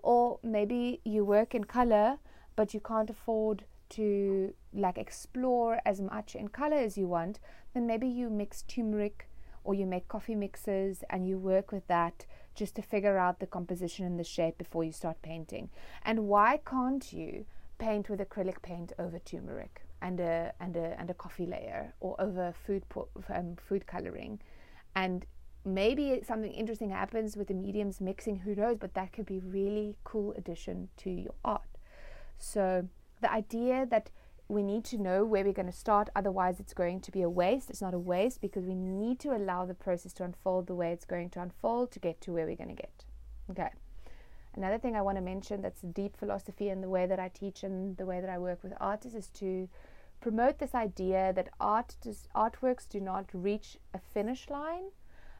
Or 0.03 0.39
maybe 0.43 1.01
you 1.05 1.25
work 1.25 1.55
in 1.55 1.65
color, 1.65 2.19
but 2.57 2.73
you 2.73 2.81
can't 2.81 3.11
afford 3.11 3.65
to 3.91 4.55
like 4.73 4.99
explore 4.99 5.81
as 5.85 6.01
much 6.01 6.35
in 6.35 6.49
color 6.49 6.77
as 6.77 6.97
you 6.97 7.09
want, 7.09 7.41
then 7.75 7.87
maybe 7.87 8.07
you 8.07 8.31
mix 8.31 8.63
turmeric 8.63 9.29
or 9.65 9.75
you 9.75 9.87
make 9.87 10.09
coffee 10.09 10.35
mixes 10.35 11.05
and 11.11 11.27
you 11.27 11.39
work 11.39 11.73
with 11.73 11.87
that 11.89 12.25
just 12.55 12.75
to 12.75 12.83
figure 12.83 13.19
out 13.19 13.39
the 13.39 13.47
composition 13.47 14.05
and 14.05 14.19
the 14.19 14.25
shape 14.25 14.59
before 14.59 14.85
you 14.85 14.93
start 14.93 15.21
painting. 15.23 15.69
And 16.05 16.27
why 16.27 16.61
can't 16.65 17.13
you 17.13 17.45
paint 17.79 18.09
with 18.11 18.21
acrylic 18.21 18.61
paint 18.63 18.93
over 18.99 19.19
turmeric 19.19 19.83
and 20.03 20.21
a 20.21 20.53
and 20.61 20.77
a 20.77 20.99
and 21.01 21.11
a 21.11 21.15
coffee 21.15 21.47
layer 21.47 21.95
or 22.01 22.21
over 22.21 22.53
food 22.67 22.85
um, 23.35 23.57
food 23.57 23.87
coloring, 23.87 24.41
and 24.95 25.27
maybe 25.65 26.21
something 26.27 26.53
interesting 26.53 26.91
happens 26.91 27.37
with 27.37 27.49
the 27.49 27.55
mediums 27.55 28.01
mixing. 28.01 28.37
Who 28.37 28.55
knows? 28.55 28.77
But 28.79 28.95
that 28.95 29.13
could 29.13 29.27
be 29.27 29.41
really 29.41 29.97
cool 30.05 30.33
addition 30.37 30.89
to 30.99 31.11
your 31.11 31.35
art. 31.45 31.63
So 32.39 32.89
the 33.21 33.33
idea 33.33 33.87
that 33.87 34.11
we 34.49 34.63
need 34.63 34.85
to 34.87 34.97
know 34.97 35.25
where 35.27 35.45
we're 35.45 35.53
going 35.53 35.67
to 35.67 35.73
start, 35.73 36.09
otherwise, 36.17 36.59
it's 36.59 36.73
going 36.73 37.01
to 37.01 37.11
be 37.11 37.21
a 37.21 37.29
waste. 37.29 37.69
It's 37.69 37.83
not 37.83 37.93
a 37.93 37.99
waste 37.99 38.41
because 38.41 38.65
we 38.65 38.75
need 38.75 39.21
to 39.21 39.37
allow 39.37 39.67
the 39.67 39.75
process 39.75 40.15
to 40.15 40.25
unfold 40.25 40.67
the 40.67 40.75
way 40.75 40.91
it's 40.91 41.05
going 41.05 41.29
to 41.31 41.43
unfold 41.43 41.91
to 41.93 41.99
get 41.99 42.21
to 42.23 42.33
where 42.33 42.47
we're 42.47 42.57
going 42.57 42.75
to 42.75 42.83
get. 42.83 43.05
Okay. 43.51 43.69
Another 44.59 44.79
thing 44.79 44.97
I 44.97 45.03
want 45.03 45.17
to 45.17 45.23
mention 45.23 45.63
that's 45.63 45.83
deep 45.83 46.17
philosophy 46.17 46.69
in 46.69 46.81
the 46.81 46.89
way 46.89 47.07
that 47.07 47.21
I 47.21 47.29
teach 47.29 47.63
and 47.63 47.97
the 47.97 48.05
way 48.05 48.21
that 48.21 48.29
I 48.29 48.39
work 48.39 48.65
with 48.65 48.73
artists 48.81 49.17
is 49.17 49.29
to 49.39 49.69
promote 50.21 50.59
this 50.59 50.75
idea 50.75 51.33
that 51.33 51.51
art 51.61 51.95
does, 52.03 52.27
artworks 52.35 52.89
do 52.89 52.99
not 52.99 53.27
reach 53.33 53.79
a 53.95 54.01
finish 54.01 54.51
line, 54.51 54.91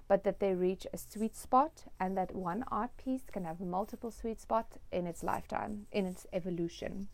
but 0.07 0.23
that 0.23 0.39
they 0.39 0.55
reach 0.55 0.87
a 0.93 0.99
sweet 0.99 1.35
spot, 1.35 1.83
and 1.99 2.17
that 2.17 2.33
one 2.33 2.65
art 2.71 2.97
piece 2.97 3.25
can 3.33 3.45
have 3.45 3.61
multiple 3.61 4.13
sweet 4.13 4.41
spots 4.41 4.79
in 4.93 5.05
its 5.05 5.25
lifetime, 5.25 5.89
in 5.91 6.07
its 6.07 6.25
evolution. 6.33 7.09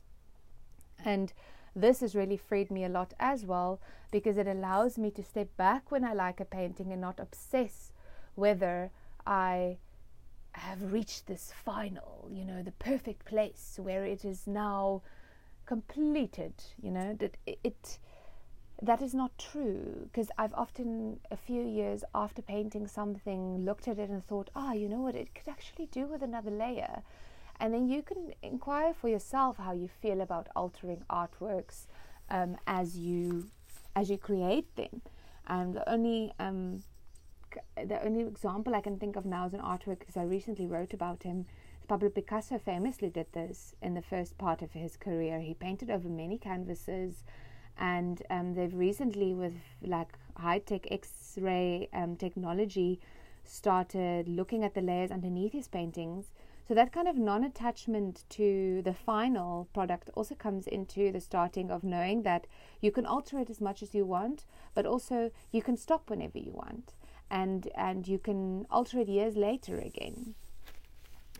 And 1.03 1.33
this 1.75 2.01
has 2.01 2.15
really 2.15 2.37
freed 2.37 2.71
me 2.71 2.85
a 2.85 2.91
lot 2.91 3.15
as 3.19 3.47
well 3.47 3.81
because 4.11 4.37
it 4.37 4.47
allows 4.47 4.99
me 4.99 5.11
to 5.13 5.23
step 5.23 5.49
back 5.57 5.91
when 5.91 6.05
I 6.05 6.13
like 6.13 6.39
a 6.39 6.45
painting 6.45 6.93
and 6.93 7.01
not 7.01 7.19
obsess 7.19 7.93
whether 8.35 8.91
I 9.27 9.79
have 10.55 10.93
reached 10.93 11.27
this 11.27 11.53
final, 11.65 12.29
you 12.33 12.45
know, 12.45 12.63
the 12.63 12.73
perfect 12.73 13.25
place 13.25 13.79
where 13.81 14.05
it 14.05 14.25
is 14.25 14.47
now 14.47 15.03
completed, 15.67 16.55
you 16.83 16.91
know, 16.91 17.15
that 17.15 17.37
it, 17.47 17.59
it 17.65 17.99
that 18.83 19.01
is 19.01 19.15
not 19.15 19.39
true 19.39 20.01
because 20.05 20.31
I've 20.37 20.53
often 20.55 21.21
a 21.31 21.37
few 21.37 21.63
years 21.63 22.05
after 22.15 22.43
painting 22.43 22.87
something 22.87 23.65
looked 23.65 23.89
at 23.89 23.99
it 23.99 24.11
and 24.11 24.23
thought, 24.23 24.51
ah, 24.55 24.73
you 24.73 24.89
know 24.89 25.01
what, 25.01 25.15
it 25.15 25.35
could 25.35 25.49
actually 25.49 25.87
do 25.87 26.07
with 26.07 26.23
another 26.23 26.51
layer. 26.51 27.03
And 27.61 27.73
then 27.73 27.89
you 27.89 28.03
can 28.03 28.35
inquire 28.43 28.93
for 28.93 29.09
yourself 29.09 29.59
how 29.59 29.73
you 29.73 29.89
feel 29.89 30.21
about 30.21 30.49
altering 30.57 31.05
artworks 31.09 31.87
um, 32.31 32.57
as 32.67 32.99
you 32.99 33.47
as 33.97 34.11
you 34.11 34.19
create 34.19 34.75
them. 34.77 35.03
And 35.47 35.75
the 35.75 35.89
only 35.89 36.33
um, 36.41 36.83
the 37.77 38.05
only 38.05 38.21
example 38.23 38.75
I 38.75 38.81
can 38.81 38.99
think 38.99 39.17
of 39.17 39.25
now 39.25 39.47
is 39.47 39.55
an 39.55 39.61
artwork 39.61 40.01
because 40.01 40.17
I 40.17 40.23
recently 40.23 40.67
wrote 40.67 40.93
about 40.93 41.23
him. 41.23 41.47
Pablo 41.87 42.09
Picasso 42.09 42.59
famously 42.59 43.11
did 43.11 43.27
this 43.33 43.75
in 43.83 43.95
the 43.95 44.03
first 44.03 44.39
part 44.39 44.63
of 44.63 44.73
his 44.73 44.97
career. 44.97 45.41
He 45.41 45.55
painted 45.55 45.91
over 45.91 46.09
many 46.09 46.39
canvases, 46.39 47.25
and 47.77 48.23
um, 48.31 48.55
they've 48.55 48.75
recently, 48.75 49.35
with 49.35 49.55
like 49.83 50.17
high 50.37 50.61
tech 50.61 50.87
X 50.91 51.39
ray 51.41 51.89
um, 51.93 52.17
technology, 52.17 53.01
started 53.45 54.29
looking 54.29 54.65
at 54.65 54.75
the 54.75 54.81
layers 54.81 55.11
underneath 55.11 55.53
his 55.53 55.69
paintings. 55.69 56.33
So 56.67 56.73
that 56.73 56.93
kind 56.93 57.07
of 57.07 57.19
non 57.19 57.45
attachment 57.45 58.25
to 58.31 58.81
the 58.83 58.95
final 58.95 59.69
product 59.75 60.09
also 60.15 60.35
comes 60.35 60.67
into 60.67 61.13
the 61.13 61.21
starting 61.21 61.71
of 61.71 61.85
knowing 61.85 62.23
that 62.23 62.47
you 62.81 62.91
can 62.91 63.05
alter 63.05 63.39
it 63.39 63.51
as 63.51 63.61
much 63.61 63.83
as 63.83 63.95
you 63.95 64.07
want, 64.07 64.47
but 64.73 64.87
also 64.87 65.31
you 65.53 65.61
can 65.61 65.77
stop 65.77 66.09
whenever 66.09 66.39
you 66.39 66.53
want 66.53 66.95
and 67.31 67.69
and 67.75 68.07
you 68.07 68.19
can 68.19 68.67
alter 68.71 69.01
it 69.01 69.09
years 69.09 69.37
later 69.37 69.79
again. 69.79 70.35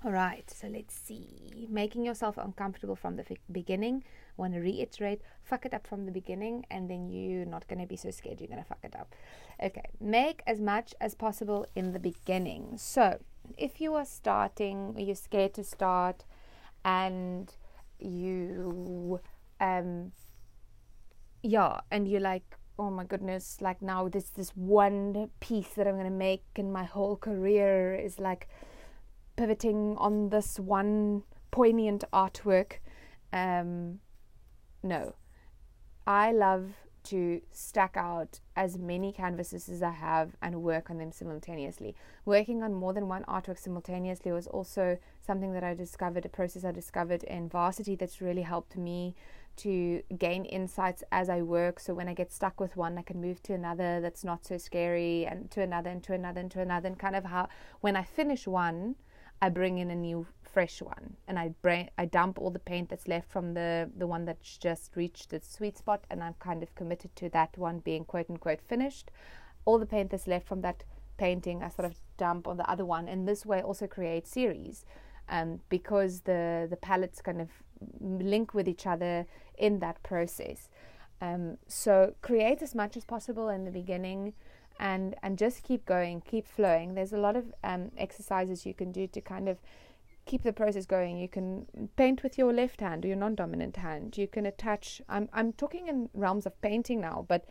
All 0.05 0.13
right, 0.13 0.45
so 0.51 0.67
let's 0.69 0.95
see. 0.95 1.67
Making 1.71 2.05
yourself 2.05 2.37
uncomfortable 2.37 2.95
from 2.95 3.17
the 3.17 3.25
beginning. 3.51 4.05
Want 4.37 4.53
to 4.53 4.61
reiterate, 4.61 5.23
fuck 5.43 5.65
it 5.65 5.73
up 5.73 5.87
from 5.87 6.05
the 6.05 6.13
beginning, 6.13 6.67
and 6.71 6.91
then 6.91 7.09
you're 7.09 7.47
not 7.47 7.67
going 7.69 7.79
to 7.79 7.87
be 7.87 7.97
so 7.97 8.11
scared 8.11 8.39
you're 8.39 8.49
going 8.49 8.63
to 8.63 8.69
fuck 8.69 8.81
it 8.83 8.95
up. 8.95 9.15
Okay, 9.63 9.89
make 10.01 10.43
as 10.47 10.61
much 10.61 10.95
as 11.01 11.15
possible 11.15 11.67
in 11.75 11.93
the 11.93 11.99
beginning. 11.99 12.75
So, 12.77 13.19
if 13.57 13.81
you 13.81 13.95
are 13.95 14.05
starting, 14.05 14.95
you're 14.99 15.15
scared 15.15 15.55
to 15.55 15.65
start, 15.65 16.25
and 16.85 17.51
you, 17.99 19.21
um, 19.61 20.13
yeah, 21.43 21.81
and 21.91 22.07
you're 22.07 22.21
like, 22.21 22.59
oh 22.79 22.91
my 22.91 23.05
goodness, 23.05 23.59
like 23.61 23.81
now 23.83 24.09
this 24.09 24.31
this 24.31 24.51
one 24.51 25.31
piece 25.41 25.69
that 25.71 25.87
I'm 25.87 25.95
going 25.95 26.05
to 26.05 26.11
make, 26.11 26.45
and 26.57 26.73
my 26.73 26.85
whole 26.85 27.17
career 27.17 27.95
is 27.95 28.19
like 28.19 28.49
pivoting 29.37 29.97
on 29.99 30.31
this 30.31 30.59
one 30.59 31.23
poignant 31.51 32.05
artwork. 32.13 32.79
Um, 33.33 34.01
no, 34.83 35.15
I 36.07 36.33
love 36.33 36.71
to 37.05 37.43
stack 37.51 37.97
out 37.97 38.41
as 38.57 38.79
many 38.79 39.13
canvases 39.13 39.69
as 39.69 39.83
I 39.83 39.91
have 39.91 40.37
and 40.41 40.63
work 40.63 40.91
on 40.91 40.99
them 40.99 41.13
simultaneously. 41.13 41.95
Working 42.25 42.63
on 42.63 42.73
more 42.73 42.95
than 42.95 43.09
one 43.09 43.25
artwork 43.25 43.59
simultaneously 43.59 44.33
was 44.33 44.47
also 44.47 44.99
something 45.21 45.53
that 45.53 45.63
I 45.63 45.75
discovered, 45.75 46.25
a 46.25 46.31
process 46.31 46.65
I 46.65 46.73
discovered 46.73 47.23
in 47.25 47.49
varsity 47.49 47.95
that's 47.95 48.23
really 48.23 48.43
helped 48.43 48.77
me 48.77 49.15
to 49.57 50.03
gain 50.19 50.45
insights 50.45 51.03
as 51.13 51.29
I 51.29 51.43
work. 51.43 51.81
So 51.81 51.95
when 51.95 52.09
I 52.09 52.15
get 52.15 52.33
stuck 52.33 52.61
with 52.61 52.77
one, 52.77 52.99
I 52.99 53.03
can 53.03 53.21
move 53.21 53.43
to 53.45 53.55
another 53.55 54.01
that's 54.01 54.25
not 54.25 54.45
so 54.45 54.59
scary, 54.59 55.27
and 55.27 55.51
to 55.53 55.63
another, 55.63 55.91
and 55.91 56.03
to 56.05 56.15
another, 56.15 56.41
and 56.41 56.51
to 56.53 56.61
another. 56.61 56.89
And 56.89 56.99
kind 56.99 57.17
of 57.17 57.25
how 57.25 57.49
when 57.81 57.97
I 57.97 58.03
finish 58.03 58.47
one, 58.47 58.97
I 59.41 59.49
bring 59.51 59.79
in 59.79 59.91
a 59.91 59.95
new 59.95 60.27
fresh 60.43 60.81
one 60.81 61.17
and 61.27 61.39
I 61.39 61.49
bring 61.61 61.91
I 61.99 62.07
dump 62.07 62.39
all 62.39 62.51
the 62.51 62.61
paint 62.61 62.89
that's 62.89 63.09
left 63.09 63.29
from 63.29 63.55
the 63.55 63.91
the 63.97 64.07
one 64.07 64.25
that's 64.25 64.57
just 64.57 64.93
reached 64.95 65.33
its 65.33 65.53
sweet 65.53 65.77
spot 65.77 66.05
and 66.11 66.23
I'm 66.23 66.35
kind 66.35 66.63
of 66.63 66.75
committed 66.77 67.15
to 67.17 67.29
that 67.31 67.59
one 67.59 67.81
being 67.81 68.05
quote 68.05 68.31
unquote 68.31 68.63
finished. 68.63 69.11
All 69.65 69.79
the 69.79 69.87
paint 69.87 70.11
that's 70.11 70.29
left 70.29 70.47
from 70.47 70.61
that 70.61 70.85
painting 71.17 71.63
I 71.63 71.69
sort 71.69 71.87
of 71.87 71.99
dump 72.17 72.47
on 72.47 72.57
the 72.57 72.71
other 72.71 72.85
one 72.85 73.09
and 73.09 73.27
this 73.29 73.45
way 73.45 73.61
also 73.61 73.87
create 73.87 74.27
series 74.27 74.85
um, 75.29 75.61
because 75.69 76.21
the 76.21 76.67
the 76.71 76.77
palettes 76.77 77.21
kind 77.21 77.41
of 77.41 77.51
link 78.01 78.55
with 78.55 78.69
each 78.69 78.87
other 78.87 79.27
in 79.59 79.81
that 79.81 80.03
process. 80.03 80.69
Um, 81.21 81.59
so 81.67 82.15
create 82.23 82.63
as 82.63 82.75
much 82.75 82.97
as 82.97 83.05
possible 83.05 83.49
in 83.49 83.65
the 83.65 83.71
beginning 83.71 84.35
and 84.79 85.15
and 85.23 85.39
just 85.39 85.63
keep 85.63 85.87
going, 85.87 86.21
keep 86.21 86.47
flowing. 86.47 86.95
There's 86.95 87.13
a 87.13 87.19
lot 87.19 87.37
of 87.37 87.53
um, 87.63 87.93
exercises 87.97 88.67
you 88.67 88.75
can 88.75 88.93
do 88.93 89.07
to 89.07 89.21
kind 89.21 89.49
of 89.49 89.59
keep 90.27 90.43
the 90.43 90.53
process 90.53 90.87
going. 90.87 91.19
You 91.19 91.29
can 91.29 91.67
paint 91.97 92.23
with 92.23 92.39
your 92.39 92.53
left 92.53 92.81
hand 92.81 93.05
or 93.05 93.09
your 93.09 93.17
non-dominant 93.17 93.77
hand. 93.77 94.19
You 94.19 94.27
can 94.27 94.47
attach. 94.47 95.01
I'm 95.09 95.29
I'm 95.33 95.53
talking 95.53 95.87
in 95.89 96.09
realms 96.15 96.47
of 96.47 96.61
painting 96.61 97.01
now, 97.01 97.25
but 97.29 97.45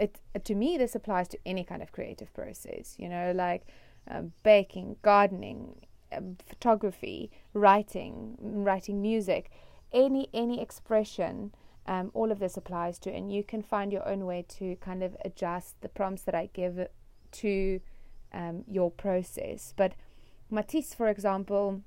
it 0.00 0.18
to 0.44 0.54
me 0.54 0.78
this 0.78 0.94
applies 0.94 1.28
to 1.28 1.38
any 1.44 1.64
kind 1.64 1.82
of 1.82 1.92
creative 1.92 2.32
process. 2.32 2.96
You 2.98 3.08
know, 3.08 3.32
like 3.34 3.66
um, 4.08 4.32
baking, 4.42 4.96
gardening, 5.02 5.74
um, 6.12 6.36
photography, 6.46 7.30
writing, 7.52 8.36
writing 8.40 9.02
music, 9.02 9.50
any 9.94 10.28
any 10.34 10.60
expression 10.60 11.52
um, 11.86 12.10
all 12.14 12.32
of 12.32 12.38
this 12.38 12.56
applies 12.56 12.98
to, 13.00 13.10
and 13.10 13.32
you 13.32 13.42
can 13.42 13.62
find 13.62 13.92
your 13.92 14.06
own 14.08 14.24
way 14.24 14.44
to 14.48 14.76
kind 14.76 15.02
of 15.02 15.16
adjust 15.24 15.80
the 15.80 15.88
prompts 15.88 16.22
that 16.22 16.34
I 16.34 16.48
give 16.52 16.88
to 17.32 17.80
um, 18.32 18.64
your 18.66 18.90
process. 18.90 19.74
But 19.76 19.94
Matisse, 20.50 20.94
for 20.94 21.08
example, 21.08 21.82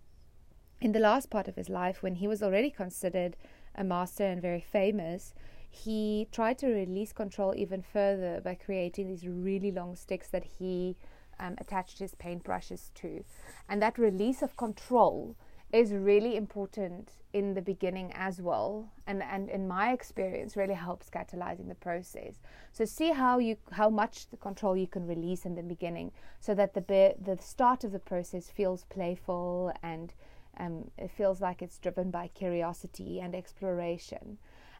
in 0.79 0.91
the 0.91 0.99
last 0.99 1.29
part 1.29 1.47
of 1.47 1.55
his 1.55 1.69
life, 1.69 2.03
when 2.03 2.15
he 2.15 2.27
was 2.27 2.43
already 2.43 2.69
considered 2.69 3.35
a 3.73 3.83
master 3.83 4.23
and 4.23 4.41
very 4.41 4.61
famous, 4.61 5.33
he 5.69 6.27
tried 6.31 6.57
to 6.59 6.67
release 6.67 7.11
control 7.11 7.53
even 7.55 7.81
further 7.81 8.39
by 8.43 8.55
creating 8.55 9.07
these 9.07 9.27
really 9.27 9.71
long 9.71 9.95
sticks 9.95 10.27
that 10.29 10.43
he 10.59 10.95
um, 11.39 11.55
attached 11.57 11.99
his 11.99 12.15
paintbrushes 12.15 12.93
to. 12.95 13.23
And 13.67 13.81
that 13.81 13.97
release 13.97 14.41
of 14.41 14.57
control 14.57 15.35
is 15.73 15.91
really 15.91 16.37
important 16.37 17.11
in 17.33 17.53
the 17.53 17.61
beginning 17.61 18.11
as 18.13 18.41
well. 18.41 18.89
And 19.05 19.21
and 19.21 19.49
in 19.49 19.67
my 19.67 19.91
experience 19.91 20.55
really 20.55 20.73
helps 20.73 21.09
catalyzing 21.09 21.67
the 21.67 21.75
process. 21.75 22.39
So 22.71 22.85
see 22.85 23.11
how 23.11 23.39
you 23.39 23.57
how 23.71 23.89
much 23.89 24.29
the 24.29 24.37
control 24.37 24.77
you 24.77 24.87
can 24.87 25.05
release 25.05 25.45
in 25.45 25.55
the 25.55 25.63
beginning 25.63 26.11
so 26.39 26.53
that 26.55 26.73
the 26.73 27.15
the 27.19 27.37
start 27.41 27.83
of 27.83 27.91
the 27.91 27.99
process 27.99 28.49
feels 28.49 28.85
playful 28.85 29.73
and 29.83 30.13
um, 30.59 30.89
it 30.97 31.11
feels 31.11 31.41
like 31.41 31.61
it's 31.61 31.77
driven 31.77 32.11
by 32.11 32.29
curiosity 32.29 33.19
and 33.19 33.35
exploration. 33.35 34.37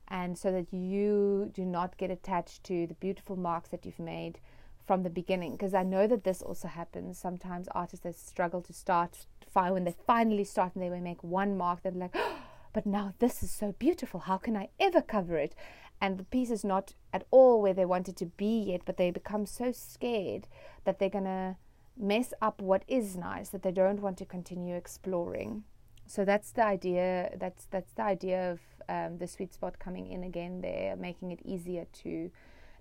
And 0.08 0.38
so 0.38 0.52
that 0.54 0.74
you 0.74 1.52
do 1.54 1.66
not 1.66 1.98
get 1.98 2.10
attached 2.12 2.64
to 2.64 2.88
the 2.88 2.94
beautiful 2.94 3.36
marks 3.36 3.70
that 3.70 3.86
you've 3.86 4.00
made 4.00 4.40
from 4.88 5.04
the 5.04 5.10
beginning 5.10 5.52
because 5.52 5.74
I 5.74 5.84
know 5.84 6.08
that 6.08 6.24
this 6.24 6.42
also 6.42 6.70
happens. 6.70 7.20
Sometimes 7.20 7.68
artists 7.76 8.04
that 8.06 8.18
struggle 8.18 8.62
to 8.62 8.74
start 8.74 9.26
fire 9.52 9.74
when 9.74 9.84
they 9.84 9.96
finally 10.06 10.44
start 10.44 10.74
and 10.74 10.84
they 10.84 10.90
will 10.90 11.00
make 11.00 11.24
one 11.24 11.58
mark 11.58 11.82
they're 11.82 11.92
like 11.92 12.16
oh, 12.16 12.38
but 12.74 12.86
now 12.86 13.14
this 13.20 13.44
is 13.44 13.52
so 13.52 13.76
beautiful. 13.78 14.22
How 14.22 14.38
can 14.38 14.56
I 14.56 14.70
ever 14.80 15.02
cover 15.02 15.38
it? 15.38 15.54
And 16.00 16.18
the 16.18 16.24
piece 16.24 16.52
is 16.52 16.64
not 16.64 16.94
at 17.12 17.26
all 17.32 17.62
where 17.62 17.74
they 17.74 17.86
want 17.86 18.08
it 18.08 18.16
to 18.18 18.26
be 18.26 18.64
yet 18.68 18.82
but 18.86 18.98
they 18.98 19.12
become 19.12 19.46
so 19.46 19.72
scared 19.72 20.48
that 20.86 21.00
they're 21.00 21.10
to 21.10 21.58
mess 22.00 22.34
up 22.42 22.62
what 22.62 22.84
is 22.88 23.18
nice 23.18 23.50
that 23.50 23.64
they 23.64 23.72
don't 23.72 24.02
want 24.02 24.18
to 24.20 24.26
continue 24.26 24.76
exploring. 24.76 25.64
So 26.06 26.24
that's 26.24 26.52
the 26.52 26.64
idea 26.64 27.32
that's 27.38 27.66
that's 27.66 27.92
the 27.94 28.04
idea 28.04 28.52
of 28.52 28.60
um, 28.88 29.18
the 29.18 29.28
sweet 29.28 29.54
spot 29.54 29.80
coming 29.80 30.08
in 30.08 30.24
again 30.24 30.62
there 30.62 30.96
making 30.96 31.32
it 31.32 31.42
easier 31.44 31.86
to 32.04 32.32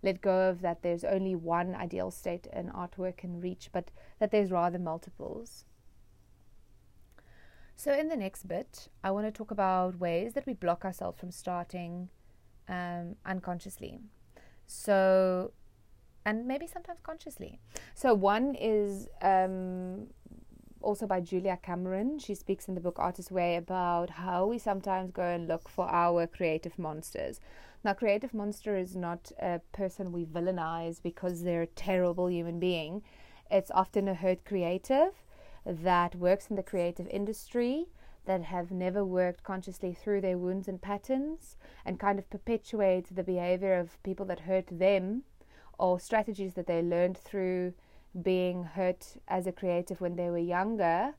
let 0.06 0.22
go 0.22 0.48
of 0.48 0.62
that 0.62 0.82
there's 0.82 1.04
only 1.04 1.34
one 1.34 1.74
ideal 1.74 2.10
state 2.10 2.46
an 2.52 2.70
artwork 2.74 3.18
can 3.18 3.40
reach, 3.40 3.68
but 3.72 3.90
that 4.20 4.30
there's 4.30 4.50
rather 4.50 4.78
multiples. 4.78 5.66
So, 7.74 7.92
in 7.92 8.08
the 8.08 8.16
next 8.16 8.48
bit, 8.48 8.88
I 9.04 9.10
want 9.10 9.26
to 9.26 9.32
talk 9.32 9.50
about 9.50 9.98
ways 9.98 10.32
that 10.32 10.46
we 10.46 10.54
block 10.54 10.84
ourselves 10.84 11.20
from 11.20 11.30
starting 11.30 12.08
um, 12.68 13.16
unconsciously. 13.26 13.98
So, 14.66 15.52
and 16.24 16.46
maybe 16.46 16.66
sometimes 16.66 17.00
consciously. 17.02 17.60
So, 17.94 18.14
one 18.14 18.54
is 18.54 19.08
um, 19.20 20.06
also 20.80 21.06
by 21.06 21.20
Julia 21.20 21.58
Cameron. 21.62 22.18
She 22.18 22.34
speaks 22.34 22.68
in 22.68 22.74
the 22.74 22.80
book 22.80 22.98
Artist 22.98 23.30
Way 23.30 23.56
about 23.56 24.08
how 24.10 24.46
we 24.46 24.58
sometimes 24.58 25.10
go 25.10 25.22
and 25.22 25.46
look 25.46 25.68
for 25.68 25.86
our 25.86 26.26
creative 26.26 26.78
monsters. 26.78 27.40
Now, 27.86 27.94
creative 27.94 28.34
monster 28.34 28.76
is 28.76 28.96
not 28.96 29.30
a 29.40 29.60
person 29.70 30.10
we 30.10 30.24
villainize 30.24 31.00
because 31.00 31.44
they're 31.44 31.62
a 31.62 31.68
terrible 31.68 32.28
human 32.28 32.58
being. 32.58 33.04
It's 33.48 33.70
often 33.70 34.08
a 34.08 34.14
hurt 34.14 34.44
creative 34.44 35.12
that 35.64 36.16
works 36.16 36.48
in 36.50 36.56
the 36.56 36.64
creative 36.64 37.06
industry 37.06 37.86
that 38.24 38.42
have 38.42 38.72
never 38.72 39.04
worked 39.04 39.44
consciously 39.44 39.94
through 39.94 40.22
their 40.22 40.36
wounds 40.36 40.66
and 40.66 40.82
patterns 40.82 41.58
and 41.84 42.00
kind 42.00 42.18
of 42.18 42.28
perpetuate 42.28 43.14
the 43.14 43.22
behavior 43.22 43.74
of 43.74 44.02
people 44.02 44.26
that 44.26 44.40
hurt 44.40 44.66
them 44.66 45.22
or 45.78 46.00
strategies 46.00 46.54
that 46.54 46.66
they 46.66 46.82
learned 46.82 47.16
through 47.16 47.72
being 48.20 48.64
hurt 48.64 49.16
as 49.28 49.46
a 49.46 49.52
creative 49.52 50.00
when 50.00 50.16
they 50.16 50.28
were 50.28 50.38
younger 50.38 51.14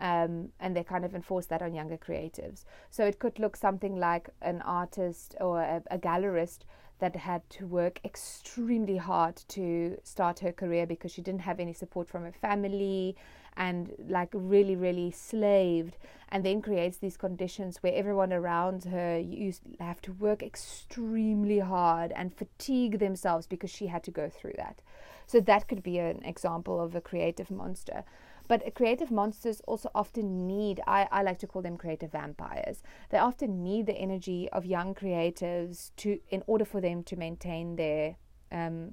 um, 0.00 0.48
and 0.60 0.76
they 0.76 0.84
kind 0.84 1.04
of 1.04 1.14
enforce 1.14 1.46
that 1.46 1.62
on 1.62 1.74
younger 1.74 1.96
creatives. 1.96 2.64
So 2.90 3.04
it 3.04 3.18
could 3.18 3.38
look 3.38 3.56
something 3.56 3.96
like 3.96 4.30
an 4.40 4.62
artist 4.62 5.36
or 5.40 5.60
a, 5.60 5.82
a 5.90 5.98
gallerist 5.98 6.60
that 7.02 7.16
had 7.16 7.42
to 7.50 7.66
work 7.66 8.00
extremely 8.04 8.96
hard 8.96 9.34
to 9.48 9.98
start 10.04 10.38
her 10.38 10.52
career 10.52 10.86
because 10.86 11.10
she 11.10 11.20
didn't 11.20 11.40
have 11.40 11.58
any 11.58 11.72
support 11.72 12.08
from 12.08 12.22
her 12.22 12.30
family 12.30 13.16
and 13.56 13.92
like 14.08 14.28
really 14.32 14.76
really 14.76 15.10
slaved 15.10 15.96
and 16.28 16.44
then 16.44 16.62
creates 16.62 16.98
these 16.98 17.16
conditions 17.16 17.78
where 17.82 17.92
everyone 17.92 18.32
around 18.32 18.84
her 18.84 19.18
used 19.18 19.62
have 19.80 20.00
to 20.00 20.12
work 20.12 20.44
extremely 20.44 21.58
hard 21.58 22.12
and 22.12 22.32
fatigue 22.32 23.00
themselves 23.00 23.48
because 23.48 23.68
she 23.68 23.88
had 23.88 24.04
to 24.04 24.12
go 24.12 24.30
through 24.30 24.54
that 24.56 24.80
so 25.26 25.40
that 25.40 25.66
could 25.66 25.82
be 25.82 25.98
an 25.98 26.22
example 26.24 26.80
of 26.80 26.94
a 26.94 27.00
creative 27.00 27.50
monster 27.50 28.04
but 28.52 28.74
creative 28.74 29.10
monsters 29.10 29.62
also 29.66 29.88
often 29.94 30.46
need, 30.46 30.82
I, 30.86 31.08
I 31.10 31.22
like 31.22 31.38
to 31.38 31.46
call 31.46 31.62
them 31.62 31.78
creative 31.78 32.12
vampires. 32.12 32.82
They 33.08 33.16
often 33.16 33.62
need 33.62 33.86
the 33.86 33.94
energy 33.94 34.46
of 34.50 34.66
young 34.66 34.94
creatives 34.94 35.90
to, 35.96 36.18
in 36.28 36.42
order 36.46 36.66
for 36.66 36.78
them 36.82 37.02
to 37.04 37.16
maintain 37.16 37.76
their 37.76 38.16
um, 38.50 38.92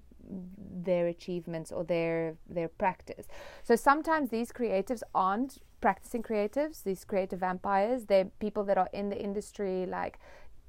their 0.89 1.07
achievements 1.07 1.73
or 1.73 1.83
their 1.83 2.37
their 2.47 2.69
practice. 2.69 3.27
So 3.63 3.75
sometimes 3.75 4.29
these 4.29 4.53
creatives 4.53 5.03
aren't 5.13 5.57
practicing 5.81 6.23
creatives, 6.23 6.83
these 6.83 7.03
creative 7.03 7.39
vampires. 7.41 8.05
They're 8.05 8.31
people 8.39 8.63
that 8.63 8.77
are 8.77 8.89
in 8.93 9.09
the 9.09 9.21
industry 9.21 9.85
like 9.85 10.19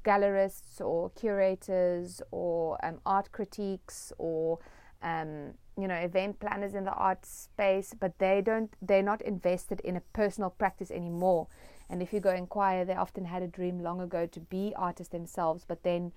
gallerists 0.05 0.81
or 0.81 1.11
curators 1.11 2.23
or 2.33 2.85
um, 2.85 2.99
art 3.07 3.31
critiques 3.31 4.13
or 4.19 4.59
um, 5.03 5.55
you 5.81 5.89
know 5.89 5.95
event 5.95 6.41
planners 6.41 6.75
in 6.75 6.85
the 6.85 6.93
art 6.93 7.25
space 7.25 7.95
but 7.99 8.19
they 8.19 8.41
don't 8.41 8.75
they're 8.81 9.03
not 9.03 9.23
invested 9.23 9.81
in 9.81 9.97
a 9.97 10.01
personal 10.13 10.51
practice 10.51 10.91
anymore. 10.91 11.49
And 11.89 12.03
if 12.03 12.13
you 12.13 12.21
go 12.21 12.31
inquire 12.31 12.85
they 12.85 12.95
often 12.95 13.25
had 13.25 13.43
a 13.43 13.49
dream 13.49 13.81
long 13.81 14.01
ago 14.01 14.27
to 14.27 14.41
be 14.41 14.73
artists 14.77 15.13
themselves 15.13 15.65
but 15.67 15.83
then 15.83 16.13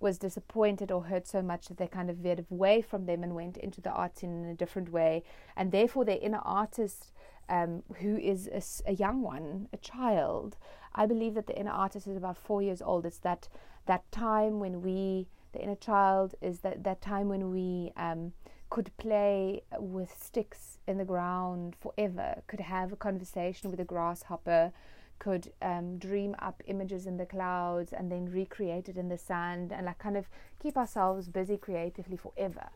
was 0.00 0.18
disappointed 0.18 0.90
or 0.90 1.04
hurt 1.04 1.26
so 1.26 1.40
much 1.40 1.68
that 1.68 1.78
they 1.78 1.86
kind 1.86 2.10
of 2.10 2.16
veered 2.16 2.44
away 2.50 2.82
from 2.82 3.06
them 3.06 3.22
and 3.22 3.34
went 3.34 3.56
into 3.56 3.80
the 3.80 3.90
arts 3.90 4.22
in 4.22 4.44
a 4.44 4.54
different 4.54 4.90
way. 4.90 5.22
And 5.56 5.72
therefore 5.72 6.04
their 6.04 6.18
inner 6.20 6.42
artist 6.44 7.12
um, 7.48 7.82
who 8.00 8.16
is 8.18 8.48
a, 8.48 8.90
a 8.90 8.94
young 8.94 9.20
one 9.20 9.68
a 9.72 9.76
child 9.76 10.56
i 10.94 11.06
believe 11.06 11.34
that 11.34 11.46
the 11.46 11.58
inner 11.58 11.70
artist 11.70 12.06
is 12.06 12.16
about 12.16 12.36
four 12.36 12.62
years 12.62 12.80
old. 12.80 13.04
It's 13.04 13.18
that 13.18 13.48
that 13.86 14.10
time 14.12 14.60
when 14.60 14.82
we 14.82 15.26
the 15.52 15.62
inner 15.62 15.76
child 15.76 16.34
is 16.40 16.60
that 16.60 16.84
that 16.84 17.00
time 17.00 17.28
when 17.28 17.50
we 17.50 17.92
um, 17.96 18.32
could 18.74 18.90
play 18.96 19.62
with 19.78 20.12
sticks 20.20 20.78
in 20.88 20.98
the 20.98 21.04
ground 21.04 21.76
forever, 21.80 22.42
could 22.48 22.58
have 22.58 22.92
a 22.92 22.96
conversation 22.96 23.70
with 23.70 23.78
a 23.78 23.84
grasshopper, 23.84 24.72
could 25.20 25.52
um, 25.62 25.96
dream 25.96 26.34
up 26.40 26.60
images 26.66 27.06
in 27.06 27.16
the 27.16 27.24
clouds 27.24 27.92
and 27.92 28.10
then 28.10 28.24
recreate 28.24 28.88
it 28.88 28.96
in 28.96 29.08
the 29.08 29.16
sand 29.16 29.70
and 29.72 29.86
like 29.86 30.00
kind 30.00 30.16
of 30.16 30.26
keep 30.60 30.76
ourselves 30.76 31.28
busy 31.28 31.56
creatively 31.56 32.16
forever. 32.16 32.68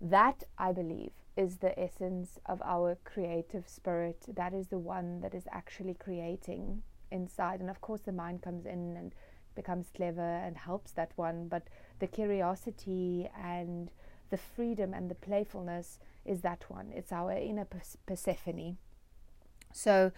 That, 0.00 0.44
I 0.56 0.70
believe, 0.70 1.10
is 1.36 1.56
the 1.56 1.76
essence 1.76 2.38
of 2.46 2.62
our 2.62 2.96
creative 3.02 3.68
spirit. 3.68 4.26
That 4.36 4.54
is 4.54 4.68
the 4.68 4.78
one 4.78 5.20
that 5.22 5.34
is 5.34 5.48
actually 5.50 5.94
creating 5.94 6.84
inside. 7.10 7.58
And 7.58 7.70
of 7.70 7.80
course, 7.80 8.02
the 8.02 8.12
mind 8.12 8.42
comes 8.42 8.66
in 8.66 8.96
and 8.96 9.12
becomes 9.56 9.90
clever 9.96 10.20
and 10.20 10.56
helps 10.56 10.92
that 10.92 11.10
one. 11.16 11.48
But 11.48 11.66
the 11.98 12.06
curiosity 12.06 13.28
and 13.36 13.90
the 14.34 14.38
freedom 14.38 14.92
and 14.92 15.08
the 15.08 15.14
playfulness 15.14 16.00
is 16.24 16.40
that 16.40 16.68
one. 16.68 16.90
It's 16.92 17.12
our 17.12 17.30
inner 17.30 17.64
Persephone. 18.04 18.78
So, 19.72 20.10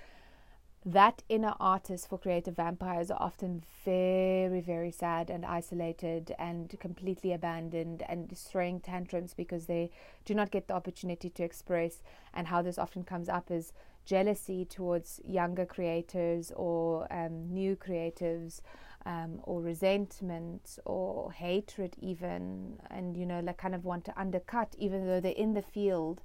that 0.87 1.22
inner 1.29 1.52
artist 1.61 2.09
for 2.09 2.16
creative 2.16 2.57
vampires 2.57 3.11
are 3.11 3.20
often 3.20 3.62
very, 3.85 4.62
very 4.62 4.90
sad 4.90 5.29
and 5.29 5.44
isolated 5.44 6.35
and 6.38 6.74
completely 6.81 7.35
abandoned 7.35 8.05
and 8.09 8.35
throwing 8.38 8.81
tantrums 8.81 9.35
because 9.35 9.66
they 9.66 9.90
do 10.24 10.33
not 10.33 10.50
get 10.50 10.66
the 10.66 10.74
opportunity 10.74 11.29
to 11.29 11.42
express. 11.42 12.02
And 12.33 12.46
how 12.46 12.62
this 12.62 12.79
often 12.79 13.05
comes 13.05 13.29
up 13.29 13.50
is 13.50 13.74
jealousy 14.07 14.64
towards 14.64 15.20
younger 15.26 15.66
creators 15.66 16.52
or 16.57 17.07
um, 17.12 17.52
new 17.52 17.76
creatives 17.76 18.62
um, 19.07 19.40
or 19.45 19.62
resentment 19.62 20.79
or 20.85 21.31
hatred, 21.33 21.95
even, 22.01 22.79
and 22.90 23.16
you 23.16 23.25
know, 23.25 23.40
like 23.40 23.57
kind 23.57 23.75
of 23.75 23.85
want 23.85 24.05
to 24.07 24.21
undercut, 24.21 24.75
even 24.79 25.07
though 25.07 25.21
they're 25.21 25.33
in 25.33 25.55
the 25.55 25.62
field. 25.62 26.21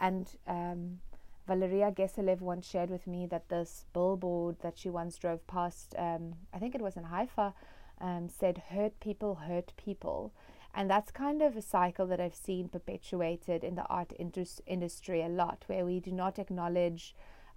And 0.00 0.28
um, 0.48 0.98
Valeria 1.46 1.92
Geselev 1.92 2.40
once 2.40 2.68
shared 2.68 2.90
with 2.90 3.06
me 3.06 3.26
that 3.26 3.48
this 3.48 3.86
billboard 3.92 4.56
that 4.62 4.76
she 4.76 4.90
once 4.90 5.16
drove 5.16 5.46
past, 5.46 5.94
um, 5.96 6.34
I 6.52 6.58
think 6.58 6.74
it 6.74 6.82
was 6.82 6.96
in 6.96 7.04
Haifa, 7.04 7.54
um, 8.00 8.28
said, 8.28 8.64
Hurt 8.70 8.98
people, 8.98 9.36
hurt 9.36 9.72
people. 9.76 10.32
And 10.74 10.90
that's 10.90 11.12
kind 11.12 11.40
of 11.40 11.56
a 11.56 11.62
cycle 11.62 12.04
that 12.08 12.20
I've 12.20 12.34
seen 12.34 12.68
perpetuated 12.68 13.62
in 13.62 13.76
the 13.76 13.84
art 13.84 14.12
industry 14.18 15.22
a 15.22 15.28
lot, 15.28 15.62
where 15.68 15.86
we 15.86 16.00
do 16.00 16.10
not 16.10 16.40
acknowledge 16.40 17.14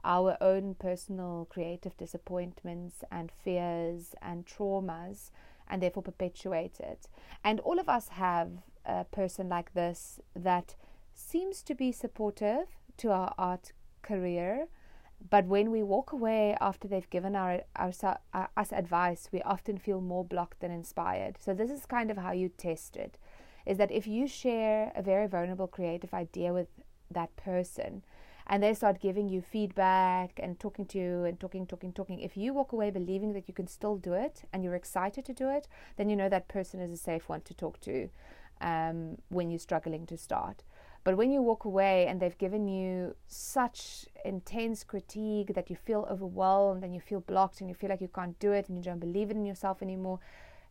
our 0.07 0.37
own 0.39 0.73
personal 0.73 1.45
creative 1.49 1.95
disappointments 1.97 3.03
and 3.11 3.29
fears 3.43 4.15
and 4.21 4.45
traumas 4.45 5.31
and 5.69 5.83
therefore 5.83 6.01
perpetuate 6.01 6.79
it. 6.79 7.09
And 7.43 7.59
all 7.59 7.77
of 7.77 7.89
us 7.89 8.07
have 8.09 8.49
a 8.85 9.03
person 9.03 9.49
like 9.49 9.73
this 9.73 10.21
that 10.33 10.75
seems 11.13 11.61
to 11.63 11.75
be 11.75 11.91
supportive 11.91 12.67
to 12.97 13.11
our 13.11 13.35
art 13.37 13.73
career. 14.01 14.67
But 15.29 15.45
when 15.45 15.71
we 15.71 15.83
walk 15.83 16.13
away 16.13 16.55
after 16.61 16.87
they've 16.87 17.09
given 17.09 17.35
our, 17.35 17.63
our, 17.75 17.91
our, 18.03 18.19
uh, 18.33 18.47
us 18.55 18.71
advice, 18.71 19.27
we 19.33 19.41
often 19.41 19.77
feel 19.77 19.99
more 19.99 20.23
blocked 20.23 20.61
than 20.61 20.71
inspired. 20.71 21.37
So 21.37 21.53
this 21.53 21.69
is 21.69 21.85
kind 21.85 22.09
of 22.09 22.17
how 22.17 22.31
you 22.31 22.47
test 22.49 22.95
it. 22.95 23.17
Is 23.65 23.77
that 23.77 23.91
if 23.91 24.07
you 24.07 24.25
share 24.25 24.93
a 24.95 25.01
very 25.01 25.27
vulnerable 25.27 25.67
creative 25.67 26.13
idea 26.13 26.53
with 26.53 26.67
that 27.11 27.35
person, 27.35 28.03
and 28.47 28.63
they 28.63 28.73
start 28.73 29.01
giving 29.01 29.27
you 29.27 29.41
feedback 29.41 30.39
and 30.41 30.59
talking 30.59 30.85
to 30.85 30.97
you 30.97 31.23
and 31.25 31.39
talking, 31.39 31.67
talking, 31.67 31.91
talking. 31.91 32.19
If 32.19 32.37
you 32.37 32.53
walk 32.53 32.71
away 32.71 32.89
believing 32.89 33.33
that 33.33 33.47
you 33.47 33.53
can 33.53 33.67
still 33.67 33.97
do 33.97 34.13
it 34.13 34.43
and 34.53 34.63
you're 34.63 34.75
excited 34.75 35.25
to 35.25 35.33
do 35.33 35.49
it, 35.49 35.67
then 35.97 36.09
you 36.09 36.15
know 36.15 36.29
that 36.29 36.47
person 36.47 36.79
is 36.79 36.91
a 36.91 36.97
safe 36.97 37.27
one 37.27 37.41
to 37.41 37.53
talk 37.53 37.79
to 37.81 38.09
um, 38.61 39.17
when 39.29 39.51
you're 39.51 39.59
struggling 39.59 40.05
to 40.07 40.17
start. 40.17 40.63
But 41.03 41.17
when 41.17 41.31
you 41.31 41.41
walk 41.41 41.65
away 41.65 42.07
and 42.07 42.21
they've 42.21 42.37
given 42.37 42.67
you 42.67 43.15
such 43.27 44.05
intense 44.25 44.83
critique 44.83 45.53
that 45.53 45.69
you 45.69 45.75
feel 45.75 46.07
overwhelmed 46.09 46.83
and 46.83 46.93
you 46.93 46.99
feel 47.01 47.21
blocked 47.21 47.61
and 47.61 47.69
you 47.69 47.75
feel 47.75 47.89
like 47.89 48.01
you 48.01 48.09
can't 48.09 48.37
do 48.39 48.51
it 48.51 48.67
and 48.67 48.77
you 48.77 48.83
don't 48.83 48.99
believe 48.99 49.29
in 49.29 49.45
yourself 49.45 49.81
anymore, 49.81 50.19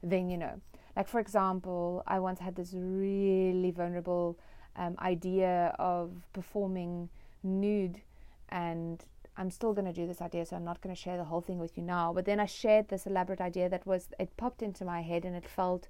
then 0.02 0.28
you 0.28 0.36
know. 0.38 0.60
Like, 0.94 1.08
for 1.08 1.20
example, 1.20 2.02
I 2.06 2.20
once 2.20 2.40
had 2.40 2.56
this 2.56 2.74
really 2.74 3.70
vulnerable 3.70 4.38
um, 4.76 4.96
idea 4.98 5.74
of 5.78 6.10
performing 6.32 7.08
nude 7.42 8.00
and 8.48 9.04
I'm 9.36 9.50
still 9.50 9.74
going 9.74 9.84
to 9.86 9.92
do 9.92 10.06
this 10.06 10.22
idea, 10.22 10.46
so 10.46 10.56
I'm 10.56 10.64
not 10.64 10.80
going 10.80 10.94
to 10.94 11.00
share 11.00 11.18
the 11.18 11.24
whole 11.24 11.42
thing 11.42 11.58
with 11.58 11.76
you 11.76 11.82
now. 11.82 12.12
But 12.12 12.24
then 12.24 12.40
I 12.40 12.46
shared 12.46 12.88
this 12.88 13.06
elaborate 13.06 13.40
idea 13.40 13.68
that 13.68 13.86
was, 13.86 14.08
it 14.18 14.36
popped 14.36 14.62
into 14.62 14.84
my 14.84 15.02
head 15.02 15.24
and 15.24 15.36
it 15.36 15.46
felt 15.46 15.88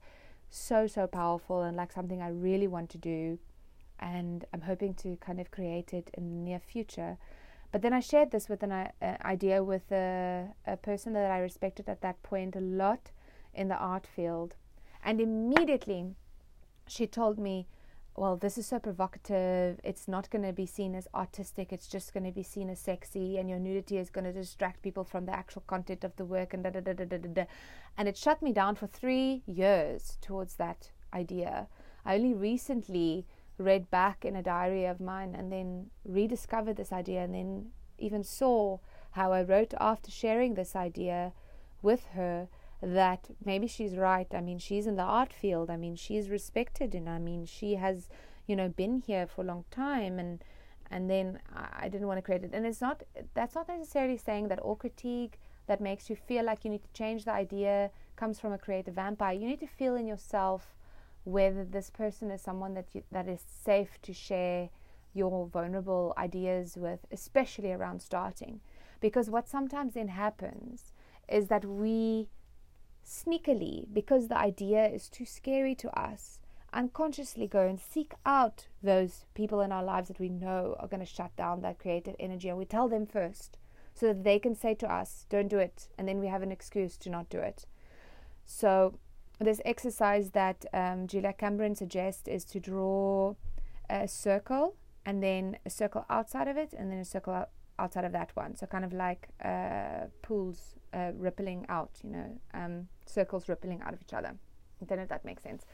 so, 0.51 0.87
so 0.87 1.07
powerful 1.07 1.63
and 1.63 1.77
like 1.77 1.93
something 1.93 2.21
I 2.21 2.29
really 2.29 2.67
want 2.67 2.91
to 2.91 2.99
do. 2.99 3.39
And 4.01 4.45
I'm 4.53 4.63
hoping 4.63 4.95
to 4.95 5.17
kind 5.17 5.41
of 5.41 5.51
create 5.51 5.95
it 5.95 6.11
in 6.15 6.29
the 6.29 6.51
near 6.51 6.59
future. 6.59 7.19
But 7.71 7.83
then 7.83 7.93
I 7.93 8.01
shared 8.01 8.31
this 8.31 8.49
with 8.49 8.63
an 8.63 8.73
uh, 8.73 8.89
idea 9.25 9.63
with 9.63 9.91
a, 9.93 10.49
a 10.67 10.77
person 10.77 11.13
that 11.13 11.31
I 11.31 11.39
respected 11.39 11.89
at 11.89 12.01
that 12.01 12.23
point 12.23 12.57
a 12.57 12.61
lot 12.61 13.11
in 13.55 13.69
the 13.69 13.77
art 13.77 14.07
field. 14.07 14.55
And 15.05 15.21
immediately 15.21 16.15
she 16.89 17.07
told 17.07 17.39
me, 17.39 17.67
well, 18.17 18.37
this 18.37 18.57
is 18.57 18.67
so 18.67 18.79
provocative. 18.79 19.79
It's 19.85 20.09
not 20.09 20.31
going 20.31 20.45
to 20.45 20.53
be 20.53 20.65
seen 20.65 20.95
as 20.95 21.07
artistic. 21.15 21.73
It's 21.73 21.87
just 21.87 22.15
going 22.15 22.25
to 22.25 22.33
be 22.33 22.43
seen 22.43 22.71
as 22.71 22.81
sexy, 22.81 23.37
and 23.37 23.49
your 23.49 23.59
nudity 23.59 23.99
is 23.99 24.09
going 24.09 24.25
to 24.25 24.33
distract 24.33 24.83
people 24.83 25.05
from 25.05 25.27
the 25.27 25.35
actual 25.35 25.63
content 25.67 26.03
of 26.03 26.17
the 26.17 26.25
work, 26.25 26.55
and 26.55 26.65
da 26.65 26.71
da 26.71 26.81
da 26.81 26.95
da 26.95 27.05
da 27.05 27.19
da. 27.19 27.45
And 27.99 28.09
it 28.09 28.17
shut 28.17 28.41
me 28.41 28.53
down 28.53 28.75
for 28.77 28.87
three 28.87 29.43
years 29.47 30.17
towards 30.23 30.55
that 30.55 30.91
idea. 31.13 31.69
I 32.05 32.15
only 32.15 32.33
recently 32.33 33.27
read 33.59 33.91
back 33.91 34.25
in 34.25 34.35
a 34.35 34.43
diary 34.43 34.87
of 34.87 34.99
mine, 34.99 35.35
and 35.35 35.53
then 35.53 35.91
rediscovered 36.05 36.77
this 36.77 36.93
idea, 36.93 37.23
and 37.23 37.35
then 37.35 37.67
even 37.99 38.25
saw 38.25 38.79
how 39.13 39.33
I 39.33 39.43
wrote 39.43 39.75
after 39.79 40.11
sharing 40.11 40.55
this 40.55 40.75
idea 40.75 41.33
with 41.83 42.07
her 42.15 42.49
that 42.83 43.29
maybe 43.45 43.67
she's 43.67 43.97
right. 43.97 44.27
I 44.35 44.41
mean, 44.41 44.59
she's 44.59 44.87
in 44.87 44.97
the 44.97 45.03
art 45.03 45.33
field. 45.33 45.71
I 45.71 45.77
mean, 45.77 45.97
she's 45.97 46.29
respected, 46.29 46.95
and 46.95 47.09
I 47.09 47.19
mean, 47.19 47.47
she 47.47 47.75
has, 47.75 48.09
you 48.47 48.57
know, 48.57 48.69
been 48.69 49.03
here 49.07 49.27
for 49.27 49.43
a 49.43 49.45
long 49.45 49.65
time, 49.71 50.19
and 50.19 50.43
and 50.91 51.11
then 51.11 51.41
I 51.53 51.89
didn't 51.89 52.07
want 52.07 52.19
to 52.19 52.23
create 52.23 52.45
it. 52.45 52.51
And 52.53 52.67
it's 52.67 52.81
not 52.81 53.03
that's 53.35 53.55
not 53.55 53.69
necessarily 53.69 54.17
saying 54.17 54.49
that 54.49 54.61
all 54.61 54.77
critique 54.77 55.39
that 55.67 55.81
makes 55.81 56.09
you 56.09 56.17
feel 56.17 56.45
like 56.45 56.65
you 56.65 56.71
need 56.71 56.83
to 56.83 56.93
change 56.93 57.25
the 57.25 57.33
idea 57.33 57.91
comes 58.15 58.39
from 58.39 58.53
a 58.53 58.59
creative 58.59 58.95
vampire. 58.95 59.35
You 59.35 59.49
need 59.49 59.61
to 59.61 59.67
feel 59.67 59.97
in 59.97 60.07
yourself 60.07 60.75
whether 61.25 61.65
this 61.65 61.91
person 61.91 62.31
is 62.31 62.41
someone 62.41 62.75
that 62.75 62.95
you, 62.95 63.03
that 63.11 63.29
is 63.29 63.41
safe 63.65 64.01
to 64.03 64.13
share 64.13 64.69
your 65.13 65.47
vulnerable 65.47 66.15
ideas 66.17 66.77
with, 66.77 67.01
especially 67.11 67.73
around 67.73 68.01
starting. 68.01 68.61
Because 69.01 69.29
what 69.29 69.49
sometimes 69.49 69.95
then 69.95 70.09
happens 70.09 70.93
is 71.29 71.49
that 71.49 71.65
we 71.65 72.29
sneakily, 73.07 73.87
because 73.93 74.29
the 74.29 74.39
idea 74.39 74.87
is 74.87 75.09
too 75.09 75.25
scary 75.25 75.75
to 75.77 75.99
us, 75.99 76.41
unconsciously 76.73 77.47
go 77.47 77.67
and 77.67 77.81
seek 77.81 78.13
out 78.27 78.67
those 78.83 79.25
people 79.35 79.61
in 79.61 79.73
our 79.73 79.85
lives 79.85 80.09
that 80.09 80.21
we 80.21 80.29
know 80.29 80.77
are 80.79 80.89
going 80.89 81.01
to 81.01 81.07
shut 81.07 81.35
down 81.37 81.63
that 81.63 81.79
creative 81.79 82.17
energy. 82.19 82.49
And 82.49 82.59
we 82.59 82.65
tell 82.65 82.89
them 82.89 83.07
first 83.07 83.57
so 83.95 84.07
that 84.09 84.25
they 84.25 84.39
can 84.39 84.55
say 84.55 84.75
to 84.75 84.93
us, 84.93 85.25
don't 85.31 85.49
do 85.49 85.59
it. 85.59 85.89
And 85.97 86.07
then 86.07 86.19
we 86.21 86.27
have 86.27 86.43
an 86.43 86.53
excuse 86.53 86.97
to 86.99 87.11
not 87.11 87.31
do 87.31 87.39
it. 87.39 87.67
So, 88.45 88.99
this 89.39 89.61
exercise 89.65 90.31
that 90.31 90.65
um, 90.73 91.07
Julia 91.07 91.33
Cameron 91.33 91.75
suggests 91.75 92.27
is 92.27 92.45
to 92.47 92.61
draw 92.61 93.35
a 93.91 94.09
circle 94.09 94.77
and 95.05 95.23
then 95.23 95.59
a 95.67 95.71
circle 95.71 96.07
outside 96.09 96.49
of 96.49 96.57
it 96.57 96.73
and 96.73 96.91
then 96.91 96.99
a 96.99 97.05
circle 97.05 97.47
outside 97.79 98.05
of 98.05 98.13
that 98.13 98.31
one. 98.35 98.57
So, 98.57 98.67
kind 98.67 98.85
of 98.85 98.93
like 98.93 99.29
uh, 99.45 100.07
pools 100.23 100.75
uh, 100.97 101.13
rippling 101.15 101.67
out, 101.69 101.91
you 102.03 102.11
know, 102.11 102.41
um, 102.55 102.89
circles 103.05 103.49
rippling 103.49 103.83
out 103.83 103.93
of 103.93 104.01
each 104.01 104.15
other. 104.15 104.35
I 104.81 104.85
don't 104.87 104.99
know 104.99 105.05
if 105.05 105.11
that 105.11 105.25
makes 105.25 105.43
sense. 105.43 105.65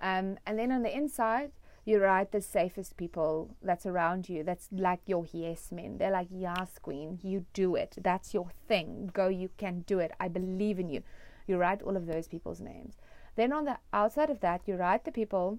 Um, 0.00 0.38
and 0.46 0.58
then 0.58 0.72
on 0.72 0.82
the 0.82 0.96
inside, 0.96 1.50
you 1.84 1.98
write 1.98 2.30
the 2.30 2.40
safest 2.40 2.96
people 2.96 3.56
that's 3.62 3.86
around 3.86 4.28
you. 4.28 4.44
That's 4.44 4.68
like 4.70 5.00
your 5.06 5.26
yes 5.32 5.72
men. 5.72 5.98
They're 5.98 6.10
like, 6.10 6.28
yes, 6.30 6.78
queen, 6.80 7.18
you 7.22 7.46
do 7.52 7.74
it. 7.74 7.96
That's 8.00 8.32
your 8.32 8.50
thing. 8.68 9.10
Go, 9.12 9.28
you 9.28 9.50
can 9.56 9.80
do 9.80 9.98
it. 9.98 10.12
I 10.20 10.28
believe 10.28 10.78
in 10.78 10.88
you. 10.88 11.02
You 11.46 11.56
write 11.56 11.82
all 11.82 11.96
of 11.96 12.06
those 12.06 12.28
people's 12.28 12.60
names. 12.60 12.96
Then 13.34 13.52
on 13.52 13.64
the 13.64 13.78
outside 13.92 14.30
of 14.30 14.40
that, 14.40 14.62
you 14.66 14.76
write 14.76 15.04
the 15.04 15.12
people 15.12 15.58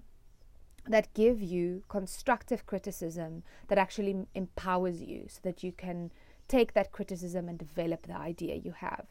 that 0.86 1.12
give 1.14 1.40
you 1.40 1.84
constructive 1.88 2.66
criticism 2.66 3.42
that 3.68 3.78
actually 3.78 4.26
empowers 4.34 5.02
you 5.02 5.26
so 5.28 5.40
that 5.42 5.62
you 5.62 5.72
can 5.72 6.10
take 6.48 6.74
that 6.74 6.92
criticism 6.92 7.48
and 7.48 7.58
develop 7.58 8.06
the 8.06 8.16
idea 8.16 8.56
you 8.56 8.72
have. 8.72 9.06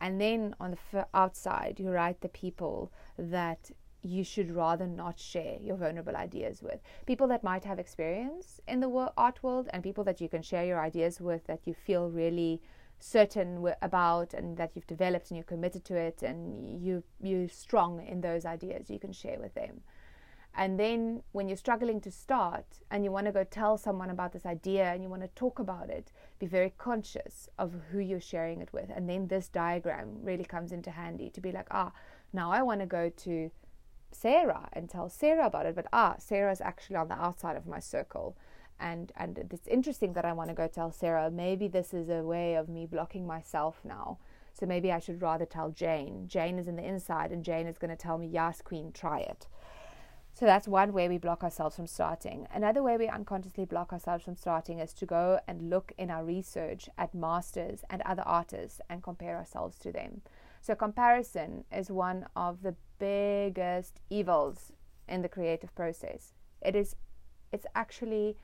And 0.00 0.20
then 0.20 0.54
on 0.60 0.76
the 0.92 1.06
outside, 1.12 1.80
you 1.80 1.90
write 1.90 2.20
the 2.20 2.28
people 2.28 2.92
that 3.18 3.70
you 4.02 4.22
should 4.22 4.54
rather 4.54 4.86
not 4.86 5.18
share 5.18 5.58
your 5.60 5.76
vulnerable 5.76 6.16
ideas 6.16 6.62
with. 6.62 6.80
People 7.06 7.26
that 7.28 7.42
might 7.42 7.64
have 7.64 7.78
experience 7.78 8.60
in 8.68 8.80
the 8.80 9.12
art 9.16 9.42
world 9.42 9.68
and 9.72 9.82
people 9.82 10.04
that 10.04 10.20
you 10.20 10.28
can 10.28 10.42
share 10.42 10.64
your 10.64 10.80
ideas 10.80 11.20
with 11.20 11.46
that 11.46 11.66
you 11.66 11.74
feel 11.74 12.08
really 12.08 12.62
certain 13.00 13.72
about 13.82 14.34
and 14.34 14.56
that 14.56 14.72
you've 14.74 14.86
developed 14.86 15.30
and 15.30 15.36
you're 15.36 15.44
committed 15.44 15.84
to 15.84 15.94
it 15.94 16.22
and 16.22 16.82
you 16.82 17.02
you're 17.20 17.48
strong 17.48 18.04
in 18.04 18.20
those 18.20 18.44
ideas 18.44 18.90
you 18.90 18.98
can 18.98 19.12
share 19.12 19.38
with 19.38 19.54
them. 19.54 19.80
And 20.54 20.78
then 20.78 21.22
when 21.32 21.48
you're 21.48 21.56
struggling 21.56 22.00
to 22.00 22.10
start 22.10 22.66
and 22.90 23.04
you 23.04 23.12
want 23.12 23.26
to 23.26 23.32
go 23.32 23.44
tell 23.44 23.78
someone 23.78 24.10
about 24.10 24.32
this 24.32 24.46
idea 24.46 24.92
and 24.92 25.02
you 25.02 25.08
want 25.08 25.22
to 25.22 25.28
talk 25.28 25.60
about 25.60 25.88
it, 25.88 26.10
be 26.38 26.46
very 26.46 26.72
conscious 26.78 27.48
of 27.58 27.74
who 27.90 27.98
you're 27.98 28.20
sharing 28.20 28.60
it 28.60 28.72
with. 28.72 28.90
And 28.94 29.08
then 29.08 29.26
this 29.26 29.48
diagram 29.48 30.18
really 30.22 30.44
comes 30.44 30.72
into 30.72 30.90
handy 30.90 31.30
to 31.30 31.40
be 31.40 31.52
like, 31.52 31.66
ah, 31.70 31.92
now 32.32 32.50
I 32.50 32.62
want 32.62 32.80
to 32.80 32.86
go 32.86 33.10
to 33.10 33.50
Sarah 34.10 34.68
and 34.72 34.88
tell 34.88 35.08
Sarah 35.08 35.46
about 35.46 35.66
it. 35.66 35.74
But 35.74 35.86
ah, 35.92 36.16
Sarah's 36.18 36.60
actually 36.60 36.96
on 36.96 37.08
the 37.08 37.20
outside 37.20 37.56
of 37.56 37.66
my 37.66 37.80
circle. 37.80 38.36
And 38.80 39.10
and 39.16 39.38
it's 39.38 39.66
interesting 39.66 40.12
that 40.12 40.24
I 40.24 40.32
want 40.32 40.50
to 40.50 40.54
go 40.54 40.68
tell 40.68 40.92
Sarah. 40.92 41.30
Maybe 41.30 41.66
this 41.66 41.92
is 41.92 42.08
a 42.08 42.22
way 42.22 42.54
of 42.54 42.68
me 42.68 42.86
blocking 42.86 43.26
myself 43.26 43.80
now. 43.84 44.18
So 44.52 44.66
maybe 44.66 44.90
I 44.90 44.98
should 44.98 45.22
rather 45.22 45.46
tell 45.46 45.70
Jane. 45.70 46.26
Jane 46.26 46.58
is 46.58 46.66
in 46.66 46.76
the 46.76 46.84
inside, 46.84 47.30
and 47.30 47.44
Jane 47.44 47.66
is 47.68 47.78
going 47.78 47.90
to 47.90 47.96
tell 47.96 48.18
me, 48.18 48.26
Yes, 48.26 48.60
Queen, 48.60 48.90
try 48.92 49.20
it. 49.20 49.46
So 50.38 50.46
that's 50.46 50.68
one 50.68 50.92
way 50.92 51.08
we 51.08 51.18
block 51.18 51.42
ourselves 51.42 51.74
from 51.74 51.88
starting. 51.88 52.46
Another 52.54 52.80
way 52.80 52.96
we 52.96 53.08
unconsciously 53.08 53.64
block 53.64 53.92
ourselves 53.92 54.22
from 54.22 54.36
starting 54.36 54.78
is 54.78 54.92
to 54.92 55.04
go 55.04 55.40
and 55.48 55.68
look 55.68 55.90
in 55.98 56.12
our 56.12 56.24
research 56.24 56.88
at 56.96 57.12
masters 57.12 57.82
and 57.90 58.02
other 58.02 58.22
artists 58.22 58.80
and 58.88 59.02
compare 59.02 59.36
ourselves 59.36 59.80
to 59.80 59.90
them. 59.90 60.20
So 60.60 60.76
comparison 60.76 61.64
is 61.76 61.90
one 61.90 62.24
of 62.36 62.62
the 62.62 62.76
biggest 63.00 63.98
evils 64.10 64.70
in 65.08 65.22
the 65.22 65.28
creative 65.28 65.74
process. 65.74 66.34
It 66.62 66.76
is 66.76 66.94
it's 67.50 67.66
actually 67.74 68.36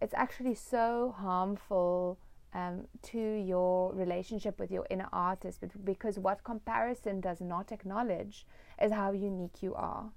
it's 0.00 0.14
actually 0.14 0.54
so 0.54 1.14
harmful 1.18 2.18
um, 2.54 2.86
to 3.02 3.18
your 3.18 3.92
relationship 3.92 4.58
with 4.58 4.70
your 4.70 4.86
inner 4.88 5.10
artist 5.12 5.62
because 5.84 6.18
what 6.18 6.44
comparison 6.44 7.20
does 7.20 7.42
not 7.42 7.72
acknowledge 7.72 8.46
is 8.80 8.90
how 8.90 9.12
unique 9.12 9.62
you 9.62 9.74
are 9.74 10.12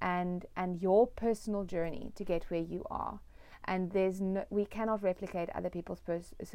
and 0.00 0.46
and 0.56 0.80
your 0.80 1.06
personal 1.06 1.64
journey 1.64 2.12
to 2.14 2.24
get 2.24 2.44
where 2.50 2.60
you 2.60 2.84
are. 2.90 3.20
And 3.64 3.92
there's 3.92 4.20
no, 4.20 4.44
we 4.48 4.64
cannot 4.64 5.02
replicate 5.02 5.50
other 5.54 5.68
people's 5.68 6.00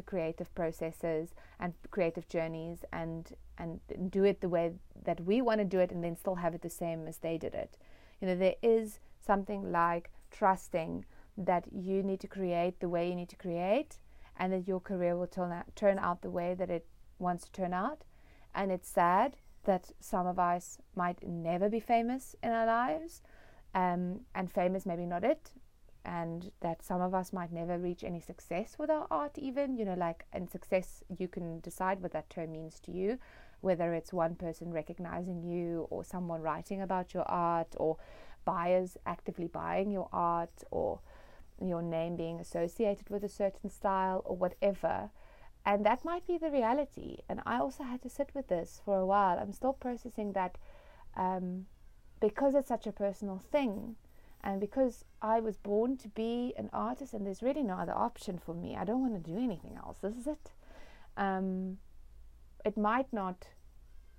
creative 0.06 0.54
processes 0.56 1.36
and 1.60 1.74
creative 1.92 2.28
journeys 2.28 2.84
and 2.92 3.32
and 3.58 3.80
do 4.10 4.24
it 4.24 4.42
the 4.42 4.50
way 4.50 4.74
that 5.04 5.22
we 5.22 5.42
want 5.42 5.60
to 5.60 5.66
do 5.66 5.80
it 5.80 5.92
and 5.92 6.04
then 6.04 6.18
still 6.18 6.36
have 6.36 6.56
it 6.56 6.62
the 6.62 6.70
same 6.70 7.08
as 7.08 7.18
they 7.18 7.38
did 7.38 7.54
it. 7.54 7.78
You 8.20 8.28
know 8.28 8.36
there 8.36 8.56
is 8.62 9.00
something 9.20 9.72
like 9.72 10.10
trusting 10.32 11.06
that 11.38 11.66
you 11.72 12.02
need 12.04 12.20
to 12.22 12.28
create 12.28 12.80
the 12.80 12.90
way 12.90 13.10
you 13.10 13.16
need 13.16 13.30
to 13.30 13.36
create 13.36 13.98
and 14.38 14.52
that 14.52 14.68
your 14.68 14.80
career 14.80 15.16
will 15.16 15.28
turn 15.28 15.52
out, 15.52 15.76
turn 15.76 16.00
out 16.00 16.22
the 16.22 16.30
way 16.30 16.54
that 16.54 16.70
it 16.70 16.86
wants 17.20 17.46
to 17.46 17.52
turn 17.52 17.74
out. 17.74 18.04
And 18.54 18.72
it's 18.72 18.90
sad 18.90 19.38
that 19.66 19.92
some 20.00 20.28
of 20.28 20.40
us 20.40 20.78
might 20.96 21.26
never 21.28 21.70
be 21.70 21.80
famous 21.80 22.36
in 22.42 22.52
our 22.52 22.66
lives 22.66 23.22
um, 23.76 24.22
and 24.34 24.50
is 24.76 24.86
maybe 24.86 25.06
not 25.06 25.24
it 25.24 25.52
and 26.04 26.52
that 26.62 26.84
some 26.84 27.02
of 27.02 27.14
us 27.14 27.34
might 27.34 27.52
never 27.52 27.78
reach 27.78 28.04
any 28.04 28.20
success 28.20 28.76
with 28.80 28.90
our 28.90 29.08
art 29.12 29.38
even 29.38 29.76
you 29.76 29.86
know 29.86 29.96
like 29.96 30.26
and 30.34 30.50
success 30.50 31.04
you 31.20 31.28
can 31.28 31.60
decide 31.60 32.02
what 32.02 32.12
that 32.12 32.30
term 32.30 32.52
means 32.52 32.80
to 32.80 32.92
you 32.92 33.20
whether 33.62 33.94
it's 33.94 34.14
one 34.14 34.36
person 34.36 34.72
recognizing 34.72 35.42
you 35.44 35.88
or 35.90 36.04
someone 36.04 36.42
writing 36.42 36.82
about 36.82 37.14
your 37.14 37.24
art 37.24 37.74
or 37.78 37.98
buyers 38.46 38.98
actively 39.06 39.48
buying 39.48 39.92
your 39.92 40.08
art 40.14 40.64
or 40.72 41.00
your 41.62 41.82
name 41.82 42.16
being 42.16 42.40
associated 42.40 43.10
with 43.10 43.24
a 43.24 43.30
certain 43.30 43.70
style 43.70 44.22
or 44.26 44.36
whatever. 44.36 45.10
And 45.66 45.86
that 45.86 46.06
might 46.06 46.28
be 46.28 46.38
the 46.38 46.52
reality. 46.52 47.18
And 47.28 47.42
i 47.46 47.58
also 47.58 47.84
had 47.84 48.02
to 48.04 48.10
sit 48.10 48.30
with 48.36 48.48
this 48.48 48.82
for 48.86 49.00
a 49.00 49.06
while. 49.06 49.40
I'm 49.40 49.54
still 49.54 49.74
processing 49.74 50.34
that 50.34 50.58
um, 51.18 51.66
because 52.28 52.56
it's 52.56 52.68
such 52.68 52.88
a 52.88 52.92
personal 52.92 53.38
thing 53.38 53.96
and 54.44 54.60
because 54.60 55.06
I 55.22 55.40
was 55.40 55.58
born 55.58 55.96
to 55.98 56.08
be 56.10 56.56
an 56.58 56.72
artist 56.74 57.14
and 57.14 57.24
there's 57.24 57.44
really 57.44 57.62
no 57.62 57.76
other 57.76 57.94
option 57.94 58.40
for 58.44 58.56
me, 58.56 58.76
I 58.76 58.84
don't 58.84 59.00
want 59.00 59.14
to 59.14 59.32
do 59.32 59.38
anything 59.38 59.78
else. 59.78 60.00
This 60.02 60.16
is 60.16 60.26
it. 60.26 60.52
Um, 61.18 61.78
it 62.66 62.78
might 62.78 63.14
not 63.14 63.46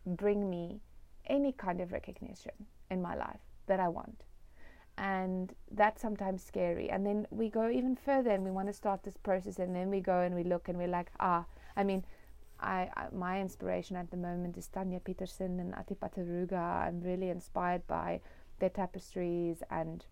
bring 0.07 0.49
me 0.49 0.81
any 1.27 1.51
kind 1.51 1.81
of 1.81 1.91
recognition 1.91 2.53
in 2.93 3.03
my 3.03 3.17
life 3.17 3.41
that 3.67 3.81
I 3.81 3.89
want. 3.89 4.23
And 4.97 5.53
that's 5.73 6.01
sometimes 6.01 6.45
scary. 6.45 6.89
And 6.89 7.05
then 7.05 7.27
we 7.31 7.49
go 7.49 7.69
even 7.69 7.97
further 7.97 8.31
and 8.31 8.45
we 8.45 8.53
want 8.53 8.69
to 8.69 8.73
start 8.73 9.03
this 9.03 9.17
process. 9.17 9.59
And 9.59 9.75
then 9.75 9.91
we 9.91 10.01
go 10.01 10.21
and 10.21 10.33
we 10.33 10.45
look 10.45 10.69
and 10.69 10.79
we're 10.79 10.87
like, 10.87 11.11
ah, 11.19 11.45
I 11.77 11.83
mean, 11.83 12.05
I, 12.61 12.89
I, 12.97 13.07
my 13.13 13.41
inspiration 13.41 13.97
at 13.97 14.11
the 14.11 14.17
moment 14.17 14.57
is 14.57 14.67
Tanya 14.69 15.01
Peterson 15.01 15.61
and 15.61 15.75
Athi-Patra 15.75 16.25
Ruga. 16.25 16.87
I'm 16.87 17.01
really 17.01 17.31
inspired 17.31 17.87
by 17.87 18.21
their 18.59 18.71
tapestries 18.71 19.63
and 19.71 20.05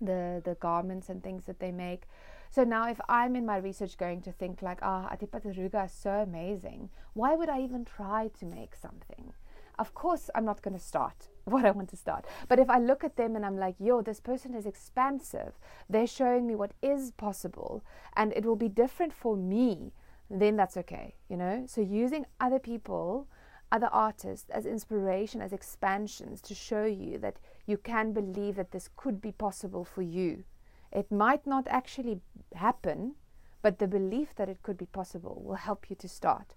the 0.00 0.42
the 0.44 0.54
garments 0.60 1.08
and 1.08 1.22
things 1.22 1.46
that 1.46 1.60
they 1.60 1.72
make. 1.72 2.02
So 2.50 2.64
now, 2.64 2.88
if 2.88 3.00
I'm 3.08 3.36
in 3.36 3.44
my 3.44 3.56
research 3.56 3.96
going 3.96 4.22
to 4.22 4.32
think 4.32 4.62
like, 4.62 4.78
ah, 4.82 5.06
oh, 5.08 5.12
Athi-Patra 5.12 5.54
Ruga 5.54 5.86
is 5.86 5.92
so 5.92 6.10
amazing, 6.10 6.90
why 7.12 7.34
would 7.34 7.48
I 7.48 7.60
even 7.60 7.84
try 7.84 8.30
to 8.38 8.46
make 8.46 8.74
something? 8.74 9.32
Of 9.78 9.92
course, 9.92 10.30
I'm 10.34 10.44
not 10.44 10.62
going 10.62 10.76
to 10.76 10.82
start 10.82 11.28
what 11.44 11.64
I 11.64 11.70
want 11.70 11.90
to 11.90 11.96
start. 11.96 12.24
But 12.48 12.58
if 12.58 12.70
I 12.70 12.78
look 12.78 13.04
at 13.04 13.16
them 13.16 13.36
and 13.36 13.44
I'm 13.44 13.58
like, 13.58 13.74
yo, 13.78 14.00
this 14.00 14.20
person 14.20 14.54
is 14.54 14.64
expansive, 14.64 15.58
they're 15.88 16.06
showing 16.06 16.46
me 16.46 16.54
what 16.54 16.72
is 16.82 17.10
possible, 17.12 17.84
and 18.16 18.32
it 18.34 18.44
will 18.44 18.56
be 18.56 18.68
different 18.68 19.12
for 19.12 19.36
me 19.36 19.92
then 20.30 20.56
that's 20.56 20.76
okay, 20.76 21.14
you 21.28 21.36
know? 21.36 21.64
So 21.66 21.80
using 21.80 22.26
other 22.40 22.58
people, 22.58 23.28
other 23.70 23.88
artists 23.92 24.50
as 24.50 24.66
inspiration, 24.66 25.40
as 25.40 25.52
expansions 25.52 26.40
to 26.42 26.54
show 26.54 26.84
you 26.84 27.18
that 27.18 27.36
you 27.66 27.76
can 27.76 28.12
believe 28.12 28.56
that 28.56 28.72
this 28.72 28.88
could 28.96 29.20
be 29.20 29.32
possible 29.32 29.84
for 29.84 30.02
you. 30.02 30.44
It 30.92 31.10
might 31.10 31.46
not 31.46 31.66
actually 31.68 32.20
happen, 32.54 33.14
but 33.62 33.78
the 33.78 33.88
belief 33.88 34.34
that 34.36 34.48
it 34.48 34.62
could 34.62 34.78
be 34.78 34.86
possible 34.86 35.42
will 35.44 35.56
help 35.56 35.90
you 35.90 35.96
to 35.96 36.08
start. 36.08 36.54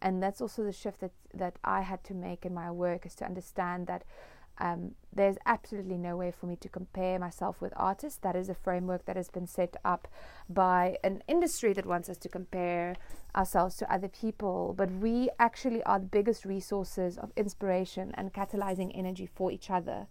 And 0.00 0.22
that's 0.22 0.40
also 0.40 0.64
the 0.64 0.72
shift 0.72 1.00
that, 1.00 1.12
that 1.34 1.56
I 1.62 1.82
had 1.82 2.02
to 2.04 2.14
make 2.14 2.44
in 2.44 2.54
my 2.54 2.70
work 2.70 3.06
is 3.06 3.14
to 3.16 3.24
understand 3.24 3.86
that 3.86 4.04
um, 4.58 4.94
there's 5.12 5.36
absolutely 5.44 5.96
no 5.98 6.16
way 6.16 6.30
for 6.30 6.46
me 6.46 6.56
to 6.56 6.68
compare 6.68 7.18
myself 7.18 7.60
with 7.60 7.72
artists. 7.76 8.18
That 8.22 8.36
is 8.36 8.48
a 8.48 8.54
framework 8.54 9.06
that 9.06 9.16
has 9.16 9.28
been 9.28 9.46
set 9.46 9.76
up 9.84 10.08
by 10.48 10.96
an 11.02 11.22
industry 11.26 11.72
that 11.74 11.86
wants 11.86 12.08
us 12.08 12.18
to 12.18 12.28
compare 12.28 12.96
ourselves 13.34 13.76
to 13.76 13.92
other 13.92 14.08
people. 14.08 14.74
But 14.76 14.90
we 14.90 15.30
actually 15.38 15.82
are 15.84 15.98
the 15.98 16.06
biggest 16.06 16.44
resources 16.44 17.18
of 17.18 17.32
inspiration 17.36 18.12
and 18.14 18.32
catalyzing 18.32 18.92
energy 18.94 19.26
for 19.26 19.50
each 19.50 19.70
other. 19.70 20.06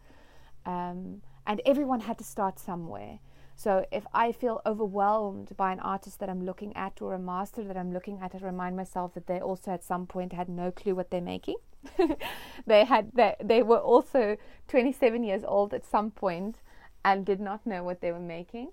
Um, 0.66 1.22
and 1.48 1.62
everyone 1.66 2.02
had 2.02 2.18
to 2.20 2.24
start 2.24 2.60
somewhere. 2.60 3.20
So 3.56 3.86
if 3.91 4.06
I 4.14 4.32
feel 4.32 4.62
overwhelmed 4.66 5.56
by 5.56 5.72
an 5.72 5.80
artist 5.80 6.20
that 6.20 6.30
I'm 6.30 6.45
looking 6.45 6.76
at 6.76 7.02
or 7.02 7.14
a 7.14 7.20
master 7.20 7.64
that 7.64 7.78
I'm 7.78 7.93
looking 7.93 8.20
at, 8.22 8.34
I 8.34 8.39
remind 8.39 8.76
myself 8.76 9.14
that 9.14 9.28
they 9.28 9.39
also 9.39 9.72
at 9.72 9.84
some 9.84 10.08
point 10.08 10.34
had 10.34 10.49
no 10.49 10.72
clue 10.72 10.95
what 10.95 11.12
they're 11.12 11.22
making. 11.22 11.58
they 12.68 12.86
had 12.86 13.12
they, 13.14 13.36
they 13.43 13.64
were 13.64 13.80
also 13.80 14.38
27 14.68 15.24
years 15.24 15.43
old 15.43 15.74
at 15.74 15.86
some 15.86 16.12
point 16.12 16.58
and 17.04 17.26
did 17.26 17.39
not 17.39 17.66
know 17.66 17.84
what 17.84 18.02
they 18.02 18.12
were 18.12 18.20
making 18.20 18.72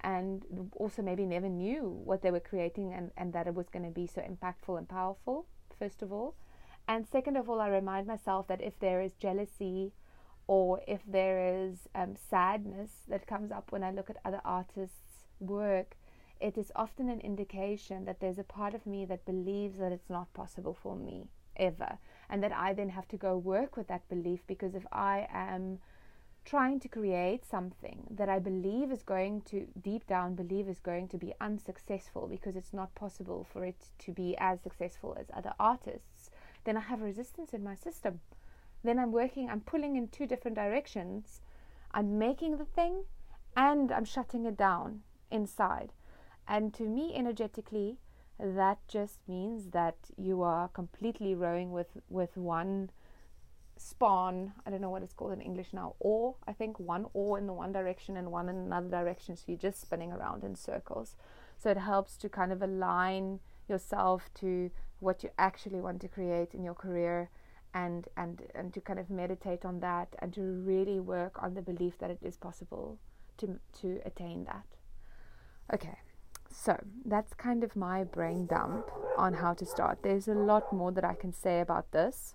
and 0.00 0.70
also 0.76 1.02
maybe 1.02 1.24
never 1.24 1.48
knew 1.48 2.00
what 2.04 2.22
they 2.22 2.30
were 2.30 2.40
creating 2.40 2.92
and, 2.92 3.10
and 3.16 3.32
that 3.32 3.46
it 3.46 3.54
was 3.54 3.68
going 3.68 3.84
to 3.84 3.90
be 3.90 4.06
so 4.06 4.20
impactful 4.20 4.76
and 4.78 4.88
powerful 4.88 5.46
first 5.78 6.02
of 6.02 6.12
all 6.12 6.34
and 6.88 7.06
second 7.06 7.36
of 7.36 7.50
all 7.50 7.60
i 7.60 7.68
remind 7.68 8.06
myself 8.06 8.46
that 8.46 8.60
if 8.60 8.78
there 8.78 9.00
is 9.00 9.14
jealousy 9.14 9.92
or 10.46 10.80
if 10.86 11.00
there 11.06 11.64
is 11.66 11.88
um, 11.94 12.14
sadness 12.30 12.90
that 13.08 13.26
comes 13.26 13.50
up 13.50 13.72
when 13.72 13.82
i 13.82 13.90
look 13.90 14.10
at 14.10 14.16
other 14.24 14.40
artists 14.44 15.26
work 15.40 15.96
it 16.40 16.58
is 16.58 16.70
often 16.76 17.08
an 17.08 17.20
indication 17.20 18.04
that 18.04 18.20
there's 18.20 18.38
a 18.38 18.44
part 18.44 18.74
of 18.74 18.86
me 18.86 19.04
that 19.04 19.24
believes 19.24 19.78
that 19.78 19.92
it's 19.92 20.10
not 20.10 20.32
possible 20.34 20.74
for 20.74 20.94
me 20.94 21.28
ever 21.56 21.98
and 22.28 22.42
that 22.42 22.52
I 22.52 22.72
then 22.72 22.90
have 22.90 23.08
to 23.08 23.16
go 23.16 23.36
work 23.36 23.76
with 23.76 23.88
that 23.88 24.08
belief 24.08 24.40
because 24.46 24.74
if 24.74 24.86
I 24.92 25.26
am 25.32 25.78
trying 26.44 26.78
to 26.80 26.88
create 26.88 27.44
something 27.44 28.06
that 28.10 28.28
I 28.28 28.38
believe 28.38 28.92
is 28.92 29.02
going 29.02 29.42
to 29.42 29.66
deep 29.82 30.06
down 30.06 30.34
believe 30.34 30.68
is 30.68 30.78
going 30.78 31.08
to 31.08 31.18
be 31.18 31.34
unsuccessful 31.40 32.28
because 32.28 32.54
it's 32.54 32.72
not 32.72 32.94
possible 32.94 33.46
for 33.52 33.64
it 33.64 33.88
to 34.00 34.12
be 34.12 34.36
as 34.38 34.60
successful 34.60 35.16
as 35.18 35.26
other 35.34 35.54
artists, 35.58 36.30
then 36.64 36.76
I 36.76 36.80
have 36.80 37.00
resistance 37.00 37.52
in 37.52 37.64
my 37.64 37.74
system. 37.74 38.20
Then 38.82 38.98
I'm 38.98 39.12
working, 39.12 39.50
I'm 39.50 39.60
pulling 39.60 39.96
in 39.96 40.08
two 40.08 40.26
different 40.26 40.56
directions. 40.56 41.40
I'm 41.92 42.18
making 42.18 42.58
the 42.58 42.64
thing 42.64 43.04
and 43.56 43.90
I'm 43.90 44.04
shutting 44.04 44.44
it 44.44 44.56
down 44.56 45.00
inside. 45.30 45.92
And 46.46 46.72
to 46.74 46.84
me, 46.84 47.14
energetically, 47.14 47.98
that 48.38 48.78
just 48.86 49.18
means 49.26 49.70
that 49.70 49.96
you 50.16 50.42
are 50.42 50.68
completely 50.68 51.34
rowing 51.34 51.72
with, 51.72 51.98
with 52.08 52.36
one 52.36 52.90
span. 53.76 54.52
I 54.64 54.70
don't 54.70 54.80
know 54.80 54.90
what 54.90 55.02
it's 55.02 55.14
called 55.14 55.32
in 55.32 55.40
English 55.40 55.72
now. 55.72 55.94
or 55.98 56.36
I 56.46 56.52
think 56.52 56.78
one 56.78 57.06
oar 57.14 57.38
in 57.38 57.46
the 57.46 57.52
one 57.52 57.72
direction 57.72 58.16
and 58.16 58.30
one 58.30 58.48
in 58.48 58.56
another 58.56 58.88
direction. 58.88 59.36
So 59.36 59.44
you're 59.48 59.58
just 59.58 59.80
spinning 59.80 60.12
around 60.12 60.44
in 60.44 60.54
circles. 60.54 61.16
So 61.56 61.70
it 61.70 61.78
helps 61.78 62.16
to 62.18 62.28
kind 62.28 62.52
of 62.52 62.62
align 62.62 63.40
yourself 63.68 64.30
to 64.34 64.70
what 65.00 65.22
you 65.22 65.30
actually 65.38 65.80
want 65.80 66.00
to 66.02 66.08
create 66.08 66.54
in 66.54 66.62
your 66.62 66.74
career 66.74 67.30
and 67.76 68.08
and 68.16 68.42
and 68.54 68.72
to 68.72 68.80
kind 68.80 68.98
of 68.98 69.10
meditate 69.10 69.64
on 69.64 69.80
that 69.80 70.08
and 70.20 70.32
to 70.32 70.40
really 70.40 70.98
work 70.98 71.42
on 71.42 71.54
the 71.54 71.62
belief 71.62 71.98
that 71.98 72.10
it 72.10 72.18
is 72.22 72.36
possible 72.36 72.98
to 73.36 73.58
to 73.80 74.00
attain 74.04 74.44
that. 74.44 74.66
Okay. 75.72 75.98
So, 76.58 76.82
that's 77.04 77.34
kind 77.34 77.62
of 77.62 77.76
my 77.76 78.02
brain 78.02 78.46
dump 78.46 78.90
on 79.18 79.34
how 79.34 79.52
to 79.54 79.66
start. 79.66 79.98
There's 80.02 80.26
a 80.26 80.32
lot 80.32 80.72
more 80.72 80.90
that 80.92 81.04
I 81.04 81.14
can 81.14 81.32
say 81.32 81.60
about 81.60 81.92
this. 81.92 82.34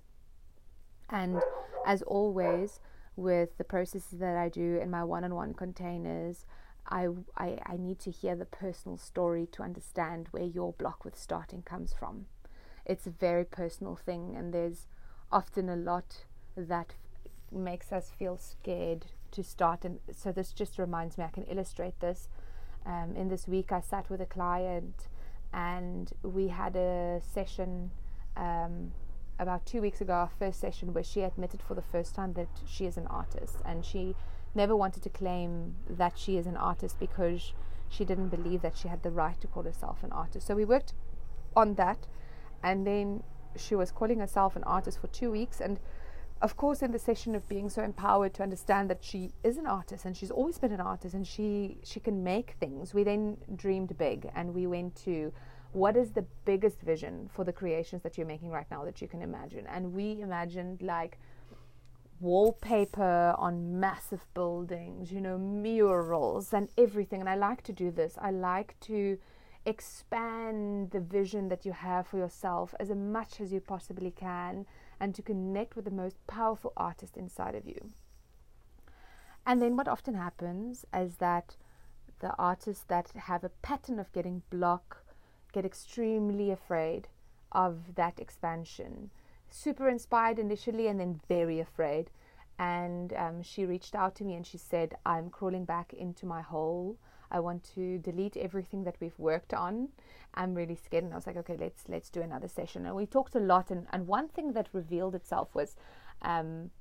And 1.09 1.41
as 1.87 2.03
always, 2.03 2.79
with 3.15 3.57
the 3.57 3.63
processes 3.63 4.19
that 4.19 4.37
I 4.37 4.47
do 4.47 4.77
in 4.79 4.91
my 4.91 5.03
one 5.03 5.23
on 5.23 5.33
one 5.33 5.53
containers, 5.55 6.45
I, 6.87 7.07
I, 7.35 7.57
I 7.65 7.77
need 7.77 7.99
to 7.99 8.11
hear 8.11 8.35
the 8.35 8.45
personal 8.45 8.97
story 8.97 9.47
to 9.53 9.63
understand 9.63 10.27
where 10.31 10.43
your 10.43 10.73
block 10.73 11.03
with 11.03 11.17
starting 11.17 11.63
comes 11.63 11.91
from. 11.91 12.25
It's 12.85 13.07
a 13.07 13.11
very 13.11 13.45
personal 13.45 13.95
thing, 13.95 14.35
and 14.37 14.53
there's 14.53 14.87
often 15.31 15.69
a 15.69 15.75
lot 15.75 16.25
that 16.55 16.95
makes 17.51 17.91
us 17.91 18.09
feel 18.09 18.37
scared 18.37 19.05
to 19.31 19.43
start. 19.43 19.85
And 19.85 19.99
so, 20.11 20.31
this 20.31 20.51
just 20.51 20.77
reminds 20.77 21.17
me 21.17 21.23
I 21.23 21.29
can 21.29 21.43
illustrate 21.43 21.99
this. 21.99 22.29
Um, 22.85 23.15
in 23.15 23.27
this 23.29 23.47
week, 23.47 23.71
I 23.71 23.81
sat 23.81 24.09
with 24.09 24.21
a 24.21 24.25
client 24.25 25.07
and 25.53 26.11
we 26.23 26.47
had 26.47 26.75
a 26.75 27.21
session 27.21 27.91
um, 28.35 28.91
about 29.39 29.65
two 29.65 29.81
weeks 29.81 30.01
ago, 30.01 30.13
our 30.13 30.31
first 30.39 30.59
session, 30.59 30.93
where 30.93 31.03
she 31.03 31.21
admitted 31.21 31.61
for 31.61 31.75
the 31.75 31.81
first 31.81 32.15
time 32.15 32.33
that 32.33 32.47
she 32.65 32.85
is 32.85 32.97
an 32.97 33.07
artist 33.07 33.57
and 33.65 33.85
she 33.85 34.15
never 34.53 34.75
wanted 34.75 35.03
to 35.03 35.09
claim 35.09 35.75
that 35.89 36.17
she 36.17 36.37
is 36.37 36.45
an 36.45 36.57
artist 36.57 36.99
because 36.99 37.53
she 37.89 38.05
didn't 38.05 38.29
believe 38.29 38.61
that 38.61 38.77
she 38.77 38.87
had 38.87 39.03
the 39.03 39.11
right 39.11 39.39
to 39.41 39.47
call 39.47 39.63
herself 39.63 40.03
an 40.03 40.11
artist. 40.11 40.47
So 40.47 40.55
we 40.55 40.65
worked 40.65 40.93
on 41.55 41.75
that, 41.75 42.07
and 42.63 42.87
then 42.87 43.23
she 43.55 43.75
was 43.75 43.91
calling 43.91 44.19
herself 44.19 44.55
an 44.55 44.63
artist 44.63 44.99
for 44.99 45.07
two 45.07 45.31
weeks. 45.31 45.61
And 45.61 45.79
of 46.41 46.57
course, 46.57 46.81
in 46.81 46.91
the 46.91 46.99
session 46.99 47.35
of 47.35 47.47
being 47.47 47.69
so 47.69 47.83
empowered 47.83 48.33
to 48.35 48.43
understand 48.43 48.89
that 48.89 49.03
she 49.03 49.31
is 49.43 49.57
an 49.57 49.67
artist 49.67 50.05
and 50.05 50.17
she's 50.17 50.31
always 50.31 50.57
been 50.57 50.71
an 50.71 50.81
artist 50.81 51.13
and 51.13 51.25
she 51.25 51.77
she 51.83 51.99
can 51.99 52.23
make 52.23 52.55
things, 52.59 52.93
we 52.93 53.03
then 53.03 53.37
dreamed 53.55 53.97
big 53.97 54.29
and 54.35 54.53
we 54.53 54.65
went 54.67 54.95
to 55.03 55.31
what 55.73 55.95
is 55.95 56.11
the 56.11 56.25
biggest 56.43 56.81
vision 56.81 57.29
for 57.33 57.45
the 57.45 57.53
creations 57.53 58.01
that 58.03 58.17
you're 58.17 58.27
making 58.27 58.49
right 58.49 58.65
now 58.69 58.83
that 58.83 59.01
you 59.01 59.07
can 59.07 59.21
imagine? 59.21 59.65
And 59.67 59.93
we 59.93 60.19
imagined 60.21 60.81
like 60.81 61.17
wallpaper 62.19 63.33
on 63.37 63.79
massive 63.79 64.25
buildings, 64.33 65.11
you 65.11 65.21
know, 65.21 65.37
murals 65.37 66.53
and 66.53 66.69
everything. 66.77 67.19
And 67.19 67.29
I 67.29 67.35
like 67.35 67.63
to 67.63 67.73
do 67.73 67.89
this. 67.89 68.15
I 68.21 68.31
like 68.31 68.79
to 68.81 69.17
expand 69.65 70.91
the 70.91 70.99
vision 70.99 71.49
that 71.49 71.65
you 71.65 71.71
have 71.71 72.07
for 72.07 72.17
yourself 72.17 72.73
as 72.79 72.89
much 72.89 73.39
as 73.39 73.53
you 73.53 73.59
possibly 73.59 74.11
can 74.11 74.65
and 74.99 75.13
to 75.15 75.21
connect 75.21 75.75
with 75.75 75.85
the 75.85 75.91
most 75.91 76.15
powerful 76.27 76.73
artist 76.75 77.17
inside 77.17 77.55
of 77.55 77.67
you. 77.67 77.91
And 79.45 79.61
then 79.61 79.75
what 79.75 79.87
often 79.87 80.15
happens 80.15 80.85
is 80.93 81.17
that 81.17 81.55
the 82.19 82.35
artists 82.37 82.85
that 82.87 83.11
have 83.15 83.43
a 83.43 83.49
pattern 83.49 83.99
of 83.99 84.11
getting 84.11 84.43
blocked 84.49 85.13
get 85.51 85.65
extremely 85.65 86.51
afraid 86.51 87.07
of 87.51 87.95
that 87.95 88.19
expansion 88.19 89.09
super 89.51 89.89
inspired 89.89 90.39
initially 90.39 90.87
and 90.87 90.99
then 90.99 91.19
very 91.27 91.59
afraid. 91.59 92.09
And 92.57 93.13
um, 93.13 93.41
she 93.41 93.65
reached 93.65 93.95
out 93.95 94.15
to 94.15 94.23
me 94.23 94.35
and 94.35 94.45
she 94.45 94.57
said, 94.57 94.95
I'm 95.05 95.29
crawling 95.29 95.65
back 95.65 95.93
into 95.93 96.25
my 96.25 96.41
hole. 96.41 96.97
I 97.31 97.39
want 97.39 97.63
to 97.75 97.97
delete 97.99 98.37
everything 98.37 98.83
that 98.83 98.95
we've 98.99 99.17
worked 99.17 99.53
on. 99.53 99.89
I'm 100.33 100.53
really 100.53 100.75
scared. 100.75 101.03
And 101.03 101.13
I 101.13 101.15
was 101.15 101.27
like, 101.27 101.37
okay, 101.37 101.57
let's 101.57 101.83
let's 101.87 102.09
do 102.09 102.21
another 102.21 102.47
session. 102.47 102.85
And 102.85 102.95
we 102.95 103.05
talked 103.05 103.35
a 103.35 103.39
lot. 103.39 103.71
And, 103.71 103.87
and 103.91 104.07
one 104.07 104.27
thing 104.27 104.53
that 104.53 104.69
revealed 104.73 105.15
itself 105.15 105.55
was 105.55 105.75
um, 106.21 106.71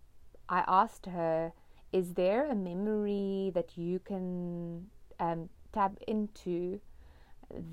I 0.48 0.64
asked 0.66 1.06
her, 1.06 1.52
is 1.92 2.14
there 2.14 2.46
a 2.46 2.54
memory 2.54 3.50
that 3.54 3.76
you 3.76 3.98
can 3.98 4.86
um, 5.18 5.48
tap 5.72 5.92
into 6.06 6.80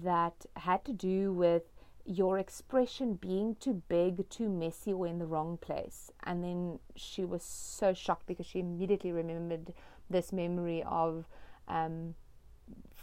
that 0.03 0.45
had 0.55 0.85
to 0.85 0.93
do 0.93 1.33
with 1.33 1.63
your 2.05 2.39
expression 2.39 3.15
being 3.15 3.55
too 3.59 3.81
big, 3.89 4.29
too 4.29 4.49
messy, 4.49 4.93
or 4.93 5.05
in 5.07 5.19
the 5.19 5.25
wrong 5.25 5.57
place. 5.57 6.09
And 6.23 6.43
then 6.43 6.79
she 6.95 7.25
was 7.25 7.43
so 7.43 7.93
shocked 7.93 8.27
because 8.27 8.45
she 8.45 8.59
immediately 8.59 9.11
remembered 9.11 9.73
this 10.09 10.31
memory 10.31 10.83
of 10.83 11.25
um, 11.67 12.15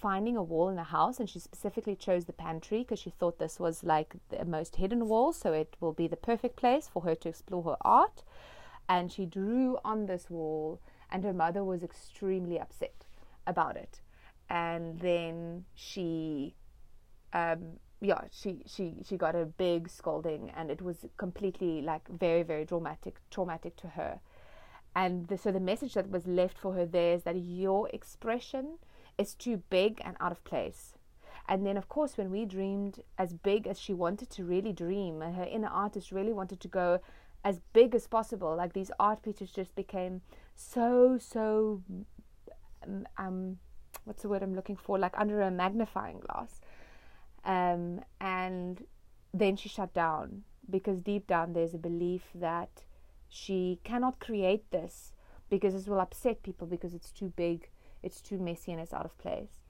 finding 0.05 0.37
a 0.37 0.43
wall 0.43 0.69
in 0.69 0.79
a 0.79 0.91
house. 0.99 1.19
And 1.19 1.31
she 1.31 1.39
specifically 1.39 1.97
chose 1.97 2.27
the 2.27 2.39
pantry 2.47 2.81
because 2.81 2.99
she 2.99 3.11
thought 3.11 3.39
this 3.39 3.59
was 3.59 3.83
like 3.83 4.15
the 4.29 4.45
most 4.45 4.77
hidden 4.77 5.09
wall, 5.09 5.33
so 5.33 5.53
it 5.63 5.77
will 5.81 5.95
be 5.95 6.09
the 6.09 6.25
perfect 6.31 6.57
place 6.57 6.87
for 6.93 7.03
her 7.03 7.15
to 7.15 7.29
explore 7.31 7.63
her 7.71 7.77
art. 7.81 8.23
And 8.87 9.11
she 9.11 9.25
drew 9.25 9.79
on 9.83 10.07
this 10.07 10.29
wall, 10.29 10.81
and 11.11 11.25
her 11.25 11.33
mother 11.33 11.65
was 11.65 11.83
extremely 11.83 12.61
upset 12.61 13.07
about 13.47 13.77
it. 13.77 14.03
And 14.51 15.01
then 15.01 15.65
she 15.75 16.55
um, 17.33 17.81
yeah, 18.01 18.23
she 18.31 18.63
she 18.67 18.97
she 19.07 19.17
got 19.17 19.35
a 19.35 19.47
big 19.47 19.89
scolding, 19.89 20.51
and 20.51 20.71
it 20.71 20.83
was 20.83 21.07
completely 21.17 21.83
like 21.83 22.07
very 22.09 22.43
very 22.43 22.67
traumatic 22.67 23.21
traumatic 23.31 23.77
to 23.77 23.89
her. 23.89 24.21
And 24.95 25.27
the, 25.29 25.39
so 25.39 25.51
the 25.51 25.61
message 25.61 25.95
that 25.95 26.11
was 26.11 26.27
left 26.27 26.59
for 26.59 26.75
her 26.75 26.87
there 26.87 27.15
is 27.15 27.23
that 27.25 27.37
your 27.37 27.89
expression 27.89 28.79
is 29.19 29.35
too 29.35 29.63
big 29.71 30.01
and 30.05 30.17
out 30.21 30.33
of 30.33 30.45
place. 30.45 30.95
And 31.49 31.67
then, 31.67 31.77
of 31.77 31.89
course, 31.89 32.17
when 32.17 32.31
we 32.31 32.47
dreamed 32.47 33.03
as 33.19 33.35
big 33.35 33.67
as 33.67 33.79
she 33.79 33.93
wanted 33.93 34.31
to 34.31 34.45
really 34.45 34.73
dream, 34.73 35.21
and 35.21 35.37
her 35.37 35.45
inner 35.45 35.69
artist 35.69 36.11
really 36.11 36.33
wanted 36.33 36.61
to 36.61 36.69
go 36.69 37.01
as 37.45 37.61
big 37.73 37.95
as 37.95 38.07
possible, 38.07 38.57
like 38.57 38.73
these 38.73 38.91
art 38.99 39.23
pieces 39.23 39.51
just 39.51 39.75
became 39.75 40.23
so, 40.55 41.19
so, 41.21 41.83
um, 42.83 43.07
um 43.19 43.59
what's 44.05 44.23
the 44.23 44.29
word 44.29 44.43
I'm 44.43 44.55
looking 44.55 44.77
for? 44.77 44.99
Like 44.99 45.15
under 45.19 45.41
a 45.43 45.51
magnifying 45.51 46.21
glass. 46.21 46.61
Um, 47.45 48.01
and 48.21 48.85
then 49.33 49.57
she 49.57 49.69
shut 49.69 49.93
down 49.93 50.45
because 50.69 51.01
deep 51.03 51.27
down 51.27 51.53
there's 51.53 51.75
a 51.75 51.79
belief 51.79 52.23
that 52.35 52.85
she 53.29 53.81
cannot 53.85 54.21
create 54.21 54.71
this 54.71 55.13
because 55.51 55.75
this 55.75 55.87
will 55.87 56.01
upset 56.01 56.43
people 56.43 56.67
because 56.67 56.95
it's 56.95 57.11
too 57.11 57.33
big, 57.37 57.69
it's 58.05 58.21
too 58.21 58.39
messy, 58.39 58.73
and 58.73 58.81
it's 58.81 58.93
out 58.93 59.05
of 59.05 59.19
place. 59.19 59.61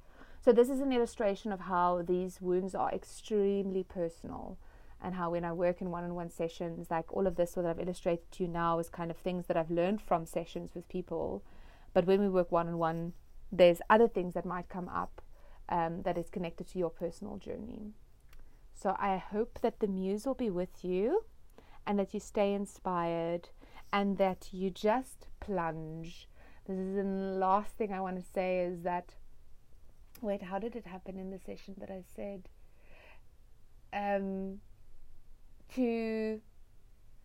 So, 0.41 0.53
this 0.53 0.68
is 0.68 0.80
an 0.80 0.93
illustration 0.93 1.53
of 1.53 1.61
how 1.61 2.03
these 2.03 2.41
wounds 2.41 2.74
are 2.74 2.93
extremely 2.93 3.82
personal 3.82 4.59
and 5.05 5.14
how 5.14 5.30
when 5.30 5.45
I 5.45 5.53
work 5.53 5.82
in 5.82 5.91
one 5.91 6.05
on 6.05 6.14
one 6.14 6.30
sessions, 6.30 6.91
like 6.91 7.12
all 7.12 7.26
of 7.26 7.37
this 7.37 7.53
that 7.53 7.66
I've 7.66 7.78
illustrated 7.78 8.32
to 8.32 8.45
you 8.45 8.49
now 8.49 8.78
is 8.78 8.89
kind 8.89 9.11
of 9.11 9.18
things 9.18 9.47
that 9.47 9.57
I've 9.57 9.70
learned 9.70 10.01
from 10.01 10.24
sessions 10.24 10.74
with 10.74 10.89
people. 10.89 11.45
But 11.93 12.07
when 12.07 12.20
we 12.20 12.28
work 12.28 12.51
one 12.51 12.68
on 12.68 12.78
one, 12.78 13.12
there's 13.53 13.82
other 13.91 14.09
things 14.09 14.35
that 14.35 14.47
might 14.47 14.68
come 14.68 14.89
up 14.89 15.20
um, 15.68 16.03
that 16.03 16.16
is 16.16 16.30
connected 16.30 16.66
to 16.68 16.78
your 16.78 16.91
personal 16.91 17.37
journey. 17.37 17.93
So 18.74 18.97
I 18.99 19.18
hope 19.18 19.61
that 19.61 19.80
the 19.80 19.87
muse 19.87 20.26
will 20.26 20.35
be 20.35 20.51
with 20.51 20.82
you 20.85 21.24
and 21.87 21.99
that 21.99 22.14
you 22.14 22.20
stay 22.20 22.55
inspired 22.55 23.51
and 23.93 24.18
that 24.18 24.49
you 24.53 24.70
just 24.70 25.26
plunge. 25.39 26.28
This 26.67 26.79
is 26.79 26.97
the 26.97 27.05
last 27.05 27.77
thing 27.77 27.93
I 27.93 28.01
want 28.01 28.17
to 28.17 28.33
say 28.33 28.61
is 28.61 28.83
that 28.83 29.15
wait, 30.23 30.43
how 30.43 30.59
did 30.59 30.75
it 30.75 30.87
happen 30.87 31.19
in 31.19 31.31
the 31.31 31.39
session 31.39 31.75
that 31.79 31.91
I 31.91 32.03
said? 32.17 32.49
Um, 33.93 34.61
to 35.75 36.41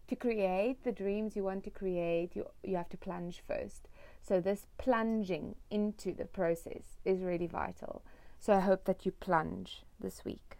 to 0.07 0.15
create 0.15 0.83
the 0.83 0.91
dreams 0.91 1.35
you 1.35 1.43
want 1.43 1.63
to 1.63 1.69
create, 1.69 2.35
you 2.35 2.45
you 2.63 2.75
have 2.75 2.89
to 2.89 2.97
plunge 2.97 3.41
first. 3.47 3.87
So 4.21 4.41
this 4.41 4.67
plunging 4.77 5.55
into 5.69 6.13
the 6.13 6.25
process 6.25 6.99
is 7.05 7.21
really 7.21 7.47
vital. 7.47 8.03
So 8.39 8.53
I 8.53 8.59
hope 8.59 8.85
that 8.85 9.05
you 9.05 9.11
plunge 9.11 9.83
this 9.99 10.23
week. 10.25 10.58